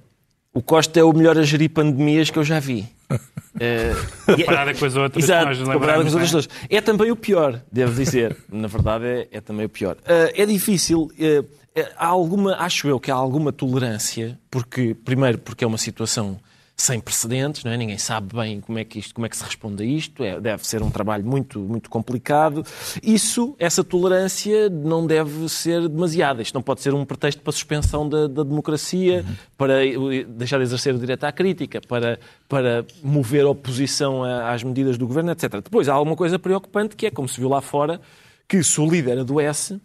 o 0.54 0.62
Costa 0.62 1.00
é 1.00 1.04
o 1.06 1.14
melhor 1.14 1.38
a 1.38 1.44
gerir 1.44 1.70
pandemias 1.70 2.30
que 2.30 2.38
eu 2.38 2.44
já 2.44 2.60
vi. 2.60 2.86
É, 3.60 3.94
comparada 4.26 4.74
com 4.74 4.84
as 4.84 4.96
outras. 4.96 5.24
Exato, 5.24 5.64
comparada 5.64 6.02
com 6.02 6.08
as 6.08 6.14
outras 6.16 6.32
duas. 6.32 6.50
É 6.72 6.82
também 6.82 7.12
o 7.12 7.16
pior, 7.16 7.62
devo 7.72 7.94
dizer. 7.94 8.36
Na 8.52 8.68
verdade, 8.68 9.06
é, 9.06 9.28
é 9.32 9.42
também 9.42 9.68
o 9.68 9.70
pior. 9.70 9.96
Uh, 9.98 10.34
é 10.34 10.44
difícil... 10.44 11.12
Uh, 11.20 11.48
há 11.96 12.08
alguma, 12.08 12.56
acho 12.56 12.88
eu 12.88 13.00
que 13.00 13.12
há 13.12 13.14
alguma 13.14 13.54
tolerância, 13.54 14.40
porque, 14.50 14.96
primeiro, 15.06 15.38
porque 15.38 15.64
é 15.64 15.68
uma 15.68 15.78
situação 15.78 16.40
sem 16.76 17.00
precedentes, 17.00 17.64
não 17.64 17.72
é? 17.72 17.78
ninguém 17.78 17.98
sabe 17.98 18.36
bem 18.36 18.60
como 18.60 18.80
é 18.80 18.84
que, 18.84 18.98
isto, 19.00 19.14
como 19.14 19.26
é 19.26 19.30
que 19.30 19.38
se 19.38 19.44
responde 19.44 19.84
a 19.84 19.86
isto, 19.86 20.24
é, 20.24 20.40
deve 20.40 20.66
ser 20.68 20.82
um 20.82 20.90
trabalho 20.90 21.24
muito, 21.24 21.60
muito 21.60 21.90
complicado. 21.90 22.66
Isso, 23.02 23.56
essa 23.60 23.84
tolerância 23.84 24.70
não 24.70 25.06
deve 25.06 25.48
ser 25.50 25.88
demasiada. 25.88 26.42
Isto 26.42 26.56
não 26.56 26.62
pode 26.62 26.82
ser 26.82 26.94
um 26.94 27.06
pretexto 27.06 27.42
para 27.42 27.52
a 27.52 27.54
suspensão 27.54 28.10
da, 28.10 28.28
da 28.28 28.44
democracia, 28.44 29.24
uhum. 29.28 29.36
para 29.58 29.76
deixar 30.28 30.58
de 30.58 30.64
exercer 30.64 30.96
o 30.96 31.00
direito 31.00 31.24
à 31.24 31.32
crítica, 31.32 31.80
para, 31.88 32.20
para 32.50 32.86
mover 33.04 33.46
oposição 33.46 34.24
às 34.24 34.64
medidas 34.64 34.98
do 34.98 35.06
governo, 35.06 35.32
etc. 35.32 35.62
Depois, 35.64 35.88
há 35.88 35.94
alguma 35.94 36.16
coisa 36.16 36.40
preocupante 36.40 36.96
que 36.96 37.06
é, 37.06 37.12
como 37.12 37.30
se 37.30 37.40
viu 37.40 37.50
lá 37.50 37.62
fora, 37.62 38.02
que 38.48 38.62
se 38.64 38.82
o 38.82 38.90
líder 38.90 39.20
adoece, 39.20 39.80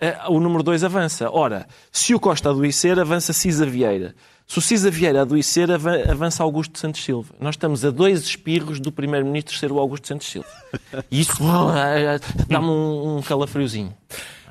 eh, 0.00 0.16
o 0.28 0.40
número 0.40 0.62
2 0.62 0.82
avança. 0.82 1.30
Ora, 1.30 1.66
se 1.92 2.14
o 2.14 2.20
Costa 2.20 2.48
adoecer, 2.48 2.98
avança 2.98 3.32
Cisa 3.32 3.66
Vieira. 3.66 4.14
Se 4.50 4.58
o 4.58 4.60
Cisa 4.60 4.90
Vieira 4.90 5.22
adoecer, 5.22 5.70
avança 5.70 6.42
Augusto 6.42 6.76
Santos 6.76 7.04
Silva. 7.04 7.32
Nós 7.38 7.54
estamos 7.54 7.84
a 7.84 7.90
dois 7.92 8.24
espirros 8.24 8.80
do 8.80 8.90
Primeiro-Ministro 8.90 9.56
ser 9.56 9.70
o 9.70 9.78
Augusto 9.78 10.08
Santos 10.08 10.26
Silva. 10.26 10.48
E 11.08 11.20
isso 11.20 11.34
dá-me 12.48 12.66
um, 12.66 13.22
calafriozinho. 13.22 13.94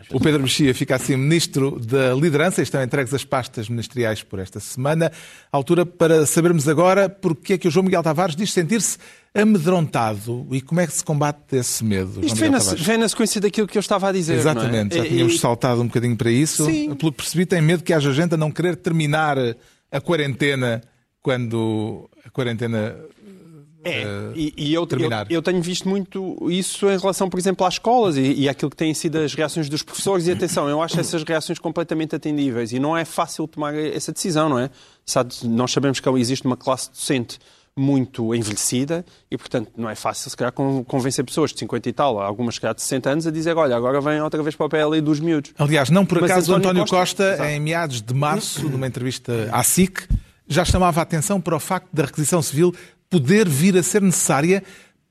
O 0.10 0.22
Pedro 0.22 0.42
Mexia 0.42 0.74
fica 0.74 0.96
assim 0.96 1.18
Ministro 1.18 1.82
da 1.82 2.14
Liderança. 2.14 2.62
Estão 2.62 2.82
entregues 2.82 3.14
as 3.14 3.26
pastas 3.26 3.68
ministeriais 3.68 4.24
por 4.24 4.40
esta 4.40 4.62
semana. 4.62 5.12
altura 5.52 5.86
para 5.86 6.26
sabermos 6.26 6.70
agora 6.70 7.10
porque 7.10 7.54
é 7.54 7.58
que 7.58 7.68
o 7.68 7.72
João 7.72 7.84
Miguel 7.84 8.02
Tavares 8.02 8.38
diz 8.38 8.54
sentir-se 8.54 8.98
amedrontado 9.36 10.48
e 10.50 10.62
como 10.62 10.80
é 10.80 10.88
que 10.88 10.94
se 10.94 11.04
combate 11.04 11.58
esse 11.58 11.84
medo. 11.84 12.26
Isto 12.26 12.38
vem 12.38 12.50
na, 12.50 12.60
vem 12.60 12.98
na, 12.98 13.10
sequência 13.10 13.42
daquilo 13.42 13.68
que 13.68 13.78
eu 13.78 13.82
estava 13.82 14.08
a 14.08 14.14
dizer. 14.14 14.36
É? 14.36 14.38
Exatamente, 14.38 14.98
é? 14.98 15.04
já 15.04 15.10
tínhamos 15.10 15.34
e... 15.34 15.38
saltado 15.38 15.82
um 15.82 15.88
bocadinho 15.88 16.16
para 16.16 16.32
isso. 16.32 16.66
Sim. 16.66 16.96
Pelo 16.96 17.12
que 17.12 17.18
percebi, 17.18 17.46
tem 17.46 17.62
medo 17.62 17.84
que 17.84 17.92
haja 17.92 18.14
gente 18.14 18.34
a 18.34 18.38
não 18.38 18.50
querer 18.50 18.78
terminar 18.78 19.38
a 19.91 20.02
quarentena 20.02 20.82
quando 21.21 22.10
a 22.25 22.30
quarentena 22.30 22.95
é, 23.84 24.06
uh, 24.06 24.34
e, 24.36 24.54
e 24.58 24.73
eu, 24.73 24.86
eu, 24.91 25.10
eu, 25.30 25.41
tenho 25.41 25.62
visto 25.62 25.88
muito 25.88 26.52
isso 26.52 26.89
em 26.89 26.97
relação, 26.97 27.30
por 27.30 27.39
exemplo, 27.39 27.65
às 27.65 27.75
escolas 27.75 28.17
e, 28.17 28.34
e 28.34 28.49
àquilo 28.49 28.69
que 28.69 28.75
têm 28.75 28.93
sido 28.93 29.17
as 29.17 29.34
reações 29.34 29.69
dos 29.69 29.82
professores. 29.82 30.28
E 30.28 30.32
atenção, 30.32 30.67
eu 30.67 30.82
acho 30.82 30.99
essas 30.99 31.23
reações 31.23 31.60
completamente 31.60 32.13
atendíveis 32.13 32.73
e 32.73 32.80
não 32.80 32.95
é 32.95 33.06
fácil 33.06 33.47
tomar 33.47 33.73
essa 33.73 34.12
decisão, 34.12 34.49
não 34.49 34.60
é? 34.60 34.69
Sabe, 35.06 35.34
nós 35.45 35.71
sabemos 35.71 35.99
que 35.99 36.10
existe 36.10 36.45
uma 36.45 36.58
classe 36.58 36.89
docente 36.91 37.39
muito 37.80 38.36
envelhecida 38.36 39.06
e, 39.32 39.38
portanto, 39.38 39.72
não 39.78 39.89
é 39.89 39.96
fácil, 39.96 40.30
se 40.30 40.36
calhar, 40.36 40.52
convencer 40.52 41.24
pessoas 41.24 41.52
de 41.52 41.60
50 41.60 41.89
e 41.89 41.94
tal, 41.94 42.20
algumas, 42.20 42.56
se 42.56 42.62
calhar, 42.62 42.76
de 42.76 42.82
60 42.82 43.10
anos, 43.10 43.28
a 43.28 43.32
dizer, 43.32 43.56
olha, 43.56 43.76
agora 43.76 44.02
vem 44.02 44.22
outra 44.22 44.44
vez 44.44 44.56
para 44.56 44.65
o 44.65 44.70
PL 44.70 45.02
dos 45.02 45.20
miúdos. 45.20 45.54
Aliás, 45.58 45.89
não 45.89 46.06
por 46.06 46.24
acaso, 46.24 46.54
António, 46.54 46.82
António 46.82 46.86
Costa, 46.88 47.38
Costa 47.38 47.52
em 47.52 47.60
meados 47.60 48.02
de 48.02 48.13
março, 48.13 48.68
numa 48.68 48.86
entrevista 48.86 49.50
à 49.52 49.63
SIC, 49.63 50.08
já 50.48 50.65
chamava 50.65 51.00
a 51.00 51.04
atenção 51.04 51.39
para 51.39 51.56
o 51.56 51.60
facto 51.60 51.88
da 51.94 52.06
requisição 52.06 52.42
civil 52.42 52.76
poder 53.10 53.48
vir 53.48 53.78
a 53.78 53.84
ser 53.84 54.02
necessária 54.02 54.63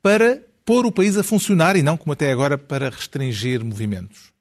para 0.03 0.43
pôr 0.65 0.85
o 0.85 0.93
país 0.93 1.17
a 1.17 1.23
funcionar 1.23 1.77
e 1.77 1.83
não, 1.83 1.97
como 1.97 2.13
até 2.13 2.31
agora, 2.31 2.59
para 2.59 2.91
restringir 2.91 3.65
movimentos? 3.65 4.33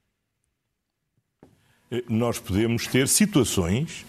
Eh, 1.90 2.04
nós 2.08 2.38
podemos 2.38 2.86
ter 2.86 3.08
situações 3.08 4.04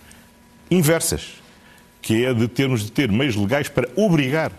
inversas, 0.70 1.39
que 2.02 2.26
é 2.26 2.34
de 2.34 2.48
termos 2.48 2.84
de 2.84 2.92
ter 2.92 3.12
meios 3.12 3.36
legais 3.36 3.68
para 3.68 3.88
obrigar 3.96 4.52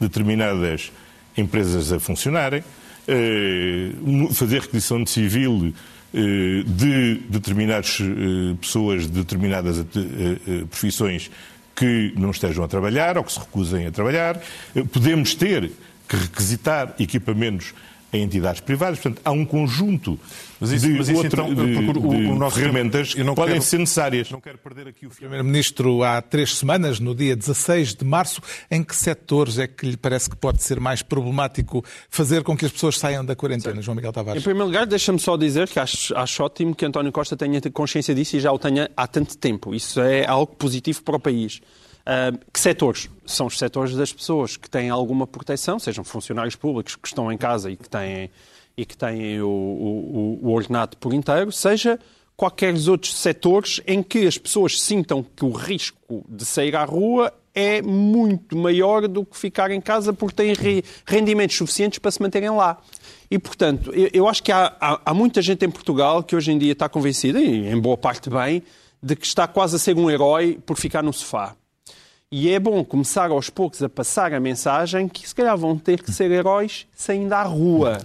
determinadas 0.00 0.92
empresas 1.36 1.92
a 1.92 1.98
funcionarem, 1.98 2.62
eh, 3.08 3.90
fazer 4.32 4.60
requisição 4.62 5.02
de 5.02 5.10
civil 5.10 5.74
eh, 6.14 6.62
de 6.66 7.16
determinadas 7.28 7.98
pessoas 8.60 9.02
de 9.02 9.12
determinadas 9.12 9.84
profissões 10.70 11.30
que 11.76 12.14
não 12.16 12.30
estejam 12.30 12.64
a 12.64 12.68
trabalhar 12.68 13.18
ou 13.18 13.22
que 13.22 13.32
se 13.32 13.38
recusem 13.38 13.86
a 13.86 13.92
trabalhar. 13.92 14.40
Eh, 14.74 14.82
podemos 14.82 15.34
ter 15.34 15.70
que 16.08 16.16
requisitar 16.16 16.94
equipamentos 16.98 17.74
em 18.12 18.22
entidades 18.22 18.60
privadas. 18.60 18.98
Portanto, 18.98 19.20
há 19.24 19.30
um 19.30 19.44
conjunto 19.44 20.18
mas 20.60 20.72
isso, 20.72 20.86
de, 20.86 20.94
mas 20.94 21.08
isso, 21.08 21.22
outro, 21.22 21.42
então, 21.48 21.54
de, 21.54 21.98
o, 21.98 22.32
o, 22.32 22.34
nosso 22.34 22.56
ferramentas 22.56 23.12
que 23.12 23.22
podem 23.24 23.54
quero, 23.54 23.62
ser 23.62 23.78
necessárias. 23.78 24.30
Não 24.30 24.40
quero 24.40 24.56
perder 24.58 24.88
aqui 24.88 25.06
o 25.06 25.10
Primeiro-Ministro, 25.10 26.02
há 26.02 26.22
três 26.22 26.56
semanas, 26.56 26.98
no 26.98 27.14
dia 27.14 27.36
16 27.36 27.94
de 27.94 28.04
março, 28.04 28.40
em 28.70 28.82
que 28.82 28.96
setores 28.96 29.58
é 29.58 29.66
que 29.66 29.86
lhe 29.86 29.96
parece 29.96 30.30
que 30.30 30.36
pode 30.36 30.62
ser 30.62 30.80
mais 30.80 31.02
problemático 31.02 31.84
fazer 32.08 32.42
com 32.42 32.56
que 32.56 32.64
as 32.64 32.72
pessoas 32.72 32.98
saiam 32.98 33.24
da 33.24 33.36
quarentena, 33.36 33.74
certo. 33.74 33.84
João 33.84 33.94
Miguel 33.94 34.12
Tavares? 34.12 34.40
Em 34.40 34.44
primeiro 34.44 34.66
lugar, 34.66 34.86
deixa-me 34.86 35.18
só 35.18 35.36
dizer 35.36 35.68
que 35.68 35.78
acho, 35.78 36.16
acho 36.16 36.42
ótimo 36.42 36.74
que 36.74 36.86
António 36.86 37.12
Costa 37.12 37.36
tenha 37.36 37.60
consciência 37.72 38.14
disso 38.14 38.36
e 38.36 38.40
já 38.40 38.50
o 38.50 38.58
tenha 38.58 38.90
há 38.96 39.06
tanto 39.06 39.36
tempo. 39.36 39.74
Isso 39.74 40.00
é 40.00 40.26
algo 40.26 40.54
positivo 40.56 41.02
para 41.02 41.16
o 41.16 41.20
país. 41.20 41.60
Que 42.52 42.60
setores? 42.60 43.10
São 43.24 43.46
os 43.46 43.58
setores 43.58 43.94
das 43.96 44.12
pessoas 44.12 44.56
que 44.56 44.70
têm 44.70 44.90
alguma 44.90 45.26
proteção, 45.26 45.78
sejam 45.78 46.04
funcionários 46.04 46.54
públicos 46.54 46.94
que 46.94 47.08
estão 47.08 47.32
em 47.32 47.36
casa 47.36 47.70
e 47.70 47.76
que 47.76 47.88
têm, 47.88 48.30
e 48.76 48.86
que 48.86 48.96
têm 48.96 49.40
o, 49.40 49.48
o, 49.48 50.38
o 50.42 50.50
ordenado 50.50 50.96
por 50.98 51.12
inteiro, 51.12 51.50
seja 51.50 51.98
qualquer 52.36 52.74
outros 52.88 53.16
setores 53.16 53.80
em 53.86 54.02
que 54.02 54.26
as 54.26 54.36
pessoas 54.36 54.80
sintam 54.80 55.24
que 55.24 55.44
o 55.44 55.50
risco 55.50 56.24
de 56.28 56.44
sair 56.44 56.76
à 56.76 56.84
rua 56.84 57.32
é 57.54 57.80
muito 57.80 58.54
maior 58.54 59.08
do 59.08 59.24
que 59.24 59.36
ficar 59.36 59.70
em 59.70 59.80
casa 59.80 60.12
porque 60.12 60.36
têm 60.36 60.82
rendimentos 61.06 61.56
suficientes 61.56 61.98
para 61.98 62.10
se 62.10 62.20
manterem 62.20 62.50
lá. 62.50 62.78
E, 63.30 63.38
portanto, 63.38 63.90
eu, 64.12 64.28
acho 64.28 64.42
que 64.42 64.52
há, 64.52 64.76
há, 64.78 65.00
há 65.06 65.14
muita 65.14 65.40
gente 65.40 65.64
em 65.64 65.70
Portugal 65.70 66.22
que 66.22 66.36
hoje 66.36 66.52
em 66.52 66.58
dia 66.58 66.72
está 66.72 66.88
convencida, 66.88 67.40
e 67.40 67.66
em 67.66 67.80
boa 67.80 67.96
parte 67.96 68.28
bem, 68.28 68.62
de 69.02 69.16
que 69.16 69.26
está 69.26 69.48
quase 69.48 69.76
a 69.76 69.78
ser 69.78 69.96
um 69.96 70.10
herói 70.10 70.58
por 70.66 70.76
ficar 70.76 71.02
no 71.02 71.12
sofá. 71.12 71.56
E 72.38 72.50
é 72.50 72.60
bom 72.60 72.84
começar 72.84 73.30
aos 73.30 73.48
poucos 73.48 73.82
a 73.82 73.88
passar 73.88 74.34
a 74.34 74.38
mensagem 74.38 75.08
que 75.08 75.26
se 75.26 75.34
calhar 75.34 75.56
vão 75.56 75.78
ter 75.78 76.02
que 76.02 76.12
ser 76.12 76.30
heróis 76.30 76.86
saindo 76.94 77.32
à 77.32 77.42
rua. 77.42 77.96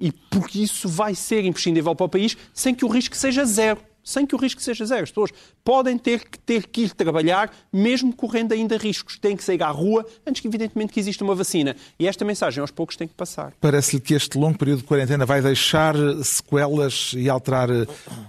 E 0.00 0.10
porque 0.10 0.62
isso 0.62 0.88
vai 0.88 1.14
ser 1.14 1.44
imprescindível 1.44 1.94
para 1.94 2.06
o 2.06 2.08
país 2.08 2.38
sem 2.54 2.74
que 2.74 2.86
o 2.86 2.88
risco 2.88 3.14
seja 3.14 3.44
zero 3.44 3.78
sem 4.06 4.24
que 4.24 4.34
o 4.36 4.38
risco 4.38 4.62
seja 4.62 4.86
zero. 4.86 5.02
As 5.02 5.10
pessoas 5.10 5.32
podem 5.64 5.98
ter 5.98 6.20
que, 6.20 6.38
ter 6.38 6.68
que 6.68 6.82
ir 6.82 6.92
trabalhar, 6.92 7.52
mesmo 7.72 8.14
correndo 8.14 8.52
ainda 8.52 8.78
riscos. 8.78 9.18
Têm 9.18 9.36
que 9.36 9.42
sair 9.42 9.60
à 9.64 9.68
rua, 9.68 10.06
antes 10.24 10.40
que, 10.40 10.46
evidentemente, 10.46 10.92
que 10.92 11.00
exista 11.00 11.24
uma 11.24 11.34
vacina. 11.34 11.74
E 11.98 12.06
esta 12.06 12.24
mensagem, 12.24 12.60
aos 12.60 12.70
poucos, 12.70 12.96
tem 12.96 13.08
que 13.08 13.14
passar. 13.14 13.52
Parece-lhe 13.60 14.00
que 14.00 14.14
este 14.14 14.38
longo 14.38 14.56
período 14.56 14.78
de 14.78 14.84
quarentena 14.84 15.26
vai 15.26 15.42
deixar 15.42 15.96
sequelas 16.22 17.12
e 17.16 17.28
alterar 17.28 17.68
eh, 17.68 17.86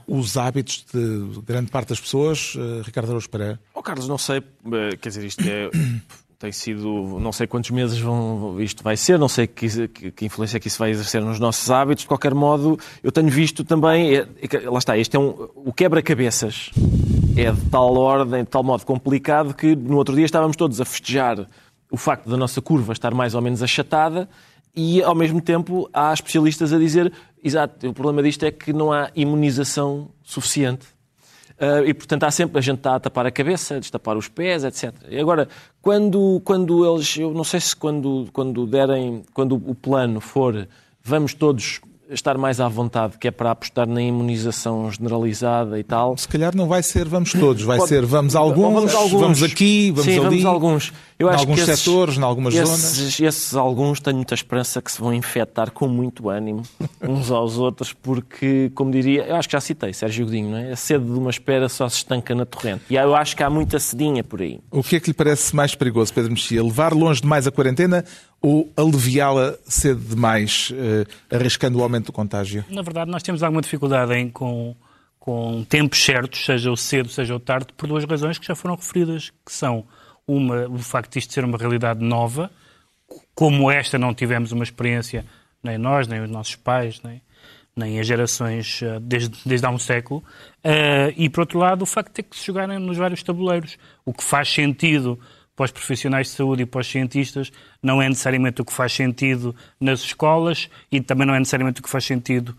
os 0.08 0.36
hábitos 0.36 0.84
de 0.92 1.42
grande 1.46 1.70
parte 1.70 1.90
das 1.90 2.00
pessoas? 2.00 2.56
Uh, 2.56 2.82
Ricardo 2.82 3.10
Araújo 3.10 3.30
Pereira. 3.30 3.60
Oh, 3.74 3.84
Carlos, 3.84 4.08
não 4.08 4.18
sei. 4.18 4.38
Eh, 4.38 4.98
quer 5.00 5.10
dizer, 5.10 5.24
isto 5.26 5.44
é 5.48 5.70
tem 6.40 6.52
sido, 6.52 7.20
não 7.20 7.32
sei 7.32 7.48
quantos 7.48 7.72
meses 7.72 7.98
vão, 8.00 8.62
isto 8.62 8.84
vai 8.84 8.96
ser, 8.96 9.18
não 9.18 9.28
sei 9.28 9.48
que, 9.48 9.88
que, 10.12 10.26
influência 10.26 10.60
que 10.60 10.68
isso 10.68 10.78
vai 10.78 10.92
exercer 10.92 11.22
nos 11.22 11.40
nossos 11.40 11.70
hábitos. 11.72 12.04
De 12.04 12.08
qualquer 12.08 12.34
modo, 12.34 12.78
eu 13.02 13.12
tenho 13.12 13.30
visto 13.30 13.64
também, 13.64 14.16
é, 14.16 14.28
é, 14.42 14.70
lá 14.70 14.78
está, 14.78 14.96
este 14.98 15.16
é 15.16 15.20
um, 15.20 15.50
o 15.56 15.74
quebra-cabeças. 15.74 16.70
É 17.36 17.52
de 17.52 17.62
tal 17.70 17.96
ordem, 17.96 18.44
de 18.44 18.50
tal 18.50 18.64
modo 18.64 18.86
complicado 18.86 19.54
que 19.54 19.76
no 19.76 19.98
outro 19.98 20.16
dia 20.16 20.26
estávamos 20.26 20.56
todos 20.56 20.80
a 20.80 20.86
festejar 20.86 21.48
o 21.92 21.98
facto 21.98 22.30
da 22.30 22.38
nossa 22.38 22.62
curva 22.62 22.94
estar 22.94 23.14
mais 23.14 23.34
ou 23.34 23.42
menos 23.42 23.64
achatada 23.64 24.30
e, 24.76 25.02
ao 25.02 25.16
mesmo 25.16 25.42
tempo, 25.42 25.90
há 25.92 26.14
especialistas 26.14 26.72
a 26.72 26.78
dizer, 26.78 27.12
exato, 27.44 27.88
o 27.88 27.94
problema 27.94 28.22
disto 28.22 28.44
é 28.44 28.52
que 28.52 28.72
não 28.72 28.92
há 28.92 29.10
imunização 29.16 30.10
suficiente 30.24 30.97
e, 31.86 31.94
portanto, 31.94 32.24
há 32.24 32.32
sempre, 32.32 32.58
a 32.60 32.62
gente 32.62 32.78
está 32.78 32.96
a 32.96 33.00
tapar 33.00 33.26
a 33.26 33.32
cabeça, 33.32 33.76
a 33.76 33.80
destapar 33.80 34.16
os 34.16 34.28
pés, 34.28 34.64
etc. 34.64 34.94
E 35.10 35.20
agora, 35.20 35.48
quando, 35.82 36.40
quando 36.44 36.86
eles, 36.86 37.18
eu 37.18 37.34
não 37.34 37.44
sei 37.44 37.60
se 37.60 37.76
quando, 37.76 38.28
quando 38.32 38.68
derem, 38.68 39.24
quando 39.34 39.56
o 39.56 39.74
plano 39.74 40.22
for, 40.22 40.68
vamos 41.04 41.34
todos 41.34 41.82
estar 42.10 42.38
mais 42.38 42.60
à 42.60 42.68
vontade, 42.68 43.18
que 43.18 43.28
é 43.28 43.32
para 43.32 43.52
apostar 43.52 43.88
na 43.88 44.02
imunização 44.02 44.92
generalizada 44.92 45.80
e 45.80 45.84
tal. 45.84 46.18
Se 46.18 46.28
calhar 46.28 46.56
não 46.56 46.68
vai 46.68 46.82
ser 46.82 47.08
vamos 47.08 47.32
todos, 47.32 47.64
vai 47.64 47.78
Pode... 47.78 47.90
ser 47.90 48.06
vamos 48.06 48.36
alguns, 48.36 48.74
vamos, 48.74 48.96
alguns, 48.96 49.22
vamos 49.22 49.44
aqui, 49.44 49.92
vamos 49.92 50.06
Sim, 50.06 50.20
ali. 50.20 50.42
Vamos 50.42 50.46
alguns. 50.46 50.94
Eu 51.20 51.28
em 51.28 51.32
acho 51.32 51.40
alguns 51.40 51.56
que 51.56 51.72
esses, 51.72 51.80
setores, 51.80 52.18
em 52.18 52.22
algumas 52.22 52.54
esses, 52.54 52.68
zonas. 52.68 53.20
Esses 53.20 53.56
alguns 53.56 54.00
tenho 54.00 54.18
muita 54.18 54.36
esperança 54.36 54.82
que 54.82 54.92
se 54.92 55.00
vão 55.00 55.14
infectar 55.14 55.72
com 55.72 55.88
muito 55.88 56.30
ânimo 56.30 56.62
uns 57.02 57.32
aos 57.32 57.58
outros, 57.58 57.92
porque, 57.92 58.72
como 58.76 58.92
diria, 58.92 59.24
eu 59.24 59.36
acho 59.36 59.48
que 59.48 59.54
já 59.54 59.62
citei 59.62 59.94
Sérgio 59.94 60.26
Godinho, 60.26 60.52
não 60.52 60.58
é? 60.58 60.72
A 60.72 60.76
sede 60.76 61.06
de 61.06 61.12
uma 61.12 61.32
espera 61.32 61.68
só 61.70 61.90
se 61.90 61.98
estanca 61.98 62.36
na 62.36 62.46
torrente. 62.46 62.84
E 62.90 62.96
eu 62.96 63.16
acho 63.16 63.36
que 63.36 63.44
há 63.44 63.50
muita 63.50 63.80
sedinha 63.80 64.24
por 64.24 64.42
aí. 64.42 64.60
O 64.70 64.84
que 64.84 64.96
é 64.96 65.00
que 65.00 65.08
lhe 65.08 65.14
parece 65.14 65.56
mais 65.56 65.74
perigoso, 65.74 66.14
Pedro 66.14 66.32
Mexia? 66.32 66.64
Levar 66.64 66.94
longe 66.94 67.22
demais 67.22 67.48
a 67.48 67.52
quarentena 67.52 68.06
ou 68.42 68.72
aliviá-la 68.78 69.56
cedo 69.66 70.02
demais, 70.02 70.72
uh, 70.72 71.36
arriscando 71.36 71.80
o 71.80 71.84
aumento 71.84 72.08
do 72.08 72.12
contágio? 72.12 72.64
Na 72.70 72.82
verdade, 72.82 73.10
nós 73.12 73.24
temos 73.24 73.44
alguma 73.44 73.62
dificuldade 73.62 74.14
em 74.14 74.30
com 74.30 74.76
com 75.28 75.62
tempos 75.66 76.02
certos, 76.02 76.46
seja 76.46 76.72
o 76.72 76.78
cedo, 76.78 77.10
seja 77.10 77.36
o 77.36 77.40
tarde, 77.40 77.68
por 77.76 77.86
duas 77.86 78.06
razões 78.06 78.38
que 78.38 78.48
já 78.48 78.56
foram 78.56 78.78
referidas, 78.78 79.30
que 79.46 79.52
são 79.52 79.84
uma, 80.26 80.70
o 80.70 80.78
facto 80.78 81.12
de 81.12 81.20
isto 81.20 81.34
ser 81.34 81.44
uma 81.44 81.58
realidade 81.58 82.02
nova, 82.02 82.50
como 83.36 83.70
esta 83.70 84.00
não 84.00 84.14
tivemos 84.14 84.54
uma 84.54 84.64
experiência, 84.64 85.26
nem 85.62 85.78
nós, 85.78 86.08
nem 86.08 86.22
os 86.22 86.30
nossos 86.30 86.56
pais, 86.56 87.02
nem, 87.04 87.22
nem 87.76 88.00
as 88.00 88.08
gerações 88.08 88.82
eh, 88.82 89.00
desde, 89.02 89.38
desde 89.46 89.68
há 89.68 89.70
um 89.70 89.78
século, 89.78 90.24
uh, 90.64 91.14
e 91.18 91.30
por 91.30 91.42
outro 91.42 91.60
lado 91.60 91.82
o 91.82 91.86
facto 91.86 92.08
de 92.08 92.14
ter 92.14 92.24
que 92.24 92.38
se 92.38 92.48
jogarem 92.48 92.80
nos 92.80 92.96
vários 92.96 93.22
tabuleiros, 93.22 93.78
o 94.06 94.14
que 94.14 94.24
faz 94.24 94.48
sentido 94.48 95.20
para 95.58 95.66
os 95.66 95.72
profissionais 95.72 96.28
de 96.28 96.34
saúde 96.34 96.64
e 96.64 96.66
para 96.66 96.80
os 96.80 96.88
cientistas 96.88 97.52
não 97.84 98.02
é 98.02 98.08
necessariamente 98.08 98.62
o 98.62 98.66
que 98.66 98.72
faz 98.72 98.94
sentido 98.94 99.54
nas 99.78 100.00
escolas 100.00 100.70
e 100.90 101.02
também 101.02 101.28
não 101.28 101.36
é 101.36 101.40
necessariamente 101.40 101.82
o 101.82 101.84
que 101.84 101.90
faz 101.90 102.06
sentido 102.06 102.56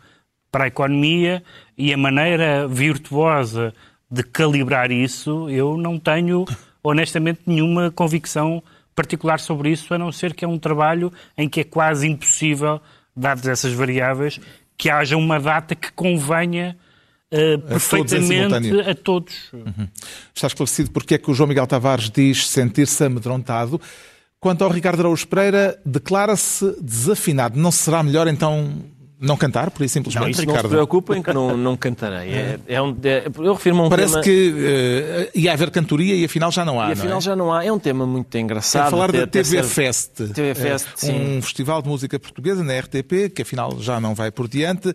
para 0.53 0.65
a 0.65 0.67
economia. 0.69 1.43
E 1.79 1.95
a 1.95 1.97
maneira 1.97 2.69
virtuosa 2.69 3.73
de 4.11 4.23
calibrar 4.23 4.91
isso 4.91 5.49
eu 5.49 5.79
não 5.79 5.99
tenho 5.99 6.45
honestamente, 6.83 7.41
nenhuma 7.47 7.91
convicção 7.91 8.63
particular 8.95 9.39
sobre 9.39 9.71
isso, 9.71 9.93
a 9.95 9.99
não 9.99 10.11
ser 10.11 10.35
que 10.35 10.45
é 10.45 10.49
um 10.49 10.59
trabalho 10.59 11.13
em 11.37 11.49
que 11.49 11.61
é 11.61 11.65
quase 11.65 12.09
impossível, 12.09 12.81
dadas 13.15 13.47
essas 13.47 13.73
variáveis, 13.73 14.41
que 14.77 14.91
haja 14.91 15.17
uma 15.17 15.39
data 15.39 15.75
que 15.75 15.93
convenha 15.93 16.77
uh, 17.33 17.59
perfeitamente 17.61 18.71
todos 18.71 18.89
a 18.89 18.95
todos. 18.95 19.35
Uhum. 19.53 19.89
Está 20.35 20.47
esclarecido 20.47 20.91
porque 20.91 21.15
é 21.15 21.19
que 21.19 21.31
o 21.31 21.35
João 21.35 21.49
Miguel 21.49 21.67
Tavares 21.67 22.11
diz 22.11 22.49
sentir-se 22.49 23.03
amedrontado. 23.05 23.81
Quanto 24.41 24.63
ao 24.63 24.71
Ricardo 24.71 25.01
Araújo 25.01 25.27
Pereira, 25.27 25.81
declara-se 25.85 26.77
desafinado. 26.81 27.59
Não 27.59 27.73
será 27.73 28.03
melhor 28.03 28.29
então 28.29 28.73
não 29.21 29.37
cantar, 29.37 29.71
por 29.71 29.83
isso 29.85 29.95
simplesmente, 29.95 30.23
não, 30.23 30.31
isso 30.31 30.41
Ricardo? 30.43 30.63
Não 30.63 30.71
se 30.71 30.77
preocupem 30.77 31.23
que 31.23 31.33
não, 31.33 31.57
não 31.57 31.77
cantarei. 31.77 32.31
É, 32.31 32.61
é 32.69 32.81
um, 32.81 32.97
é, 33.03 33.25
eu 33.39 33.55
refiro-me 33.55 33.83
a 33.83 33.85
um 33.85 33.89
Parece 33.89 34.13
tema... 34.13 34.23
que 34.23 34.51
uh, 35.35 35.39
ia 35.39 35.53
haver 35.53 35.71
cantoria 35.71 36.15
e 36.15 36.25
afinal 36.25 36.53
já 36.53 36.65
não 36.65 36.81
há, 36.81 36.91
E 36.91 36.93
afinal 36.93 37.11
não 37.11 37.19
é? 37.19 37.21
já 37.21 37.37
não 37.37 37.53
há. 37.53 37.65
É 37.65 37.73
um 37.73 37.81
tema 37.81 38.07
muito 38.07 38.37
engraçado. 38.39 38.87
É 38.87 38.91
falar 38.91 39.11
da 39.11 39.27
TV 39.27 39.45
ser... 39.45 39.65
Fest. 39.65 40.13
TV 40.33 40.55
Fest, 40.55 40.87
uh, 40.87 40.91
sim. 40.95 41.37
Um 41.39 41.43
festival 41.43 41.83
de 41.83 41.89
música 41.89 42.19
portuguesa 42.19 42.63
na 42.63 42.79
RTP, 42.79 43.35
que 43.35 43.43
afinal 43.43 43.77
já 43.81 44.01
não 44.01 44.15
vai 44.15 44.31
por 44.31 44.47
diante. 44.47 44.95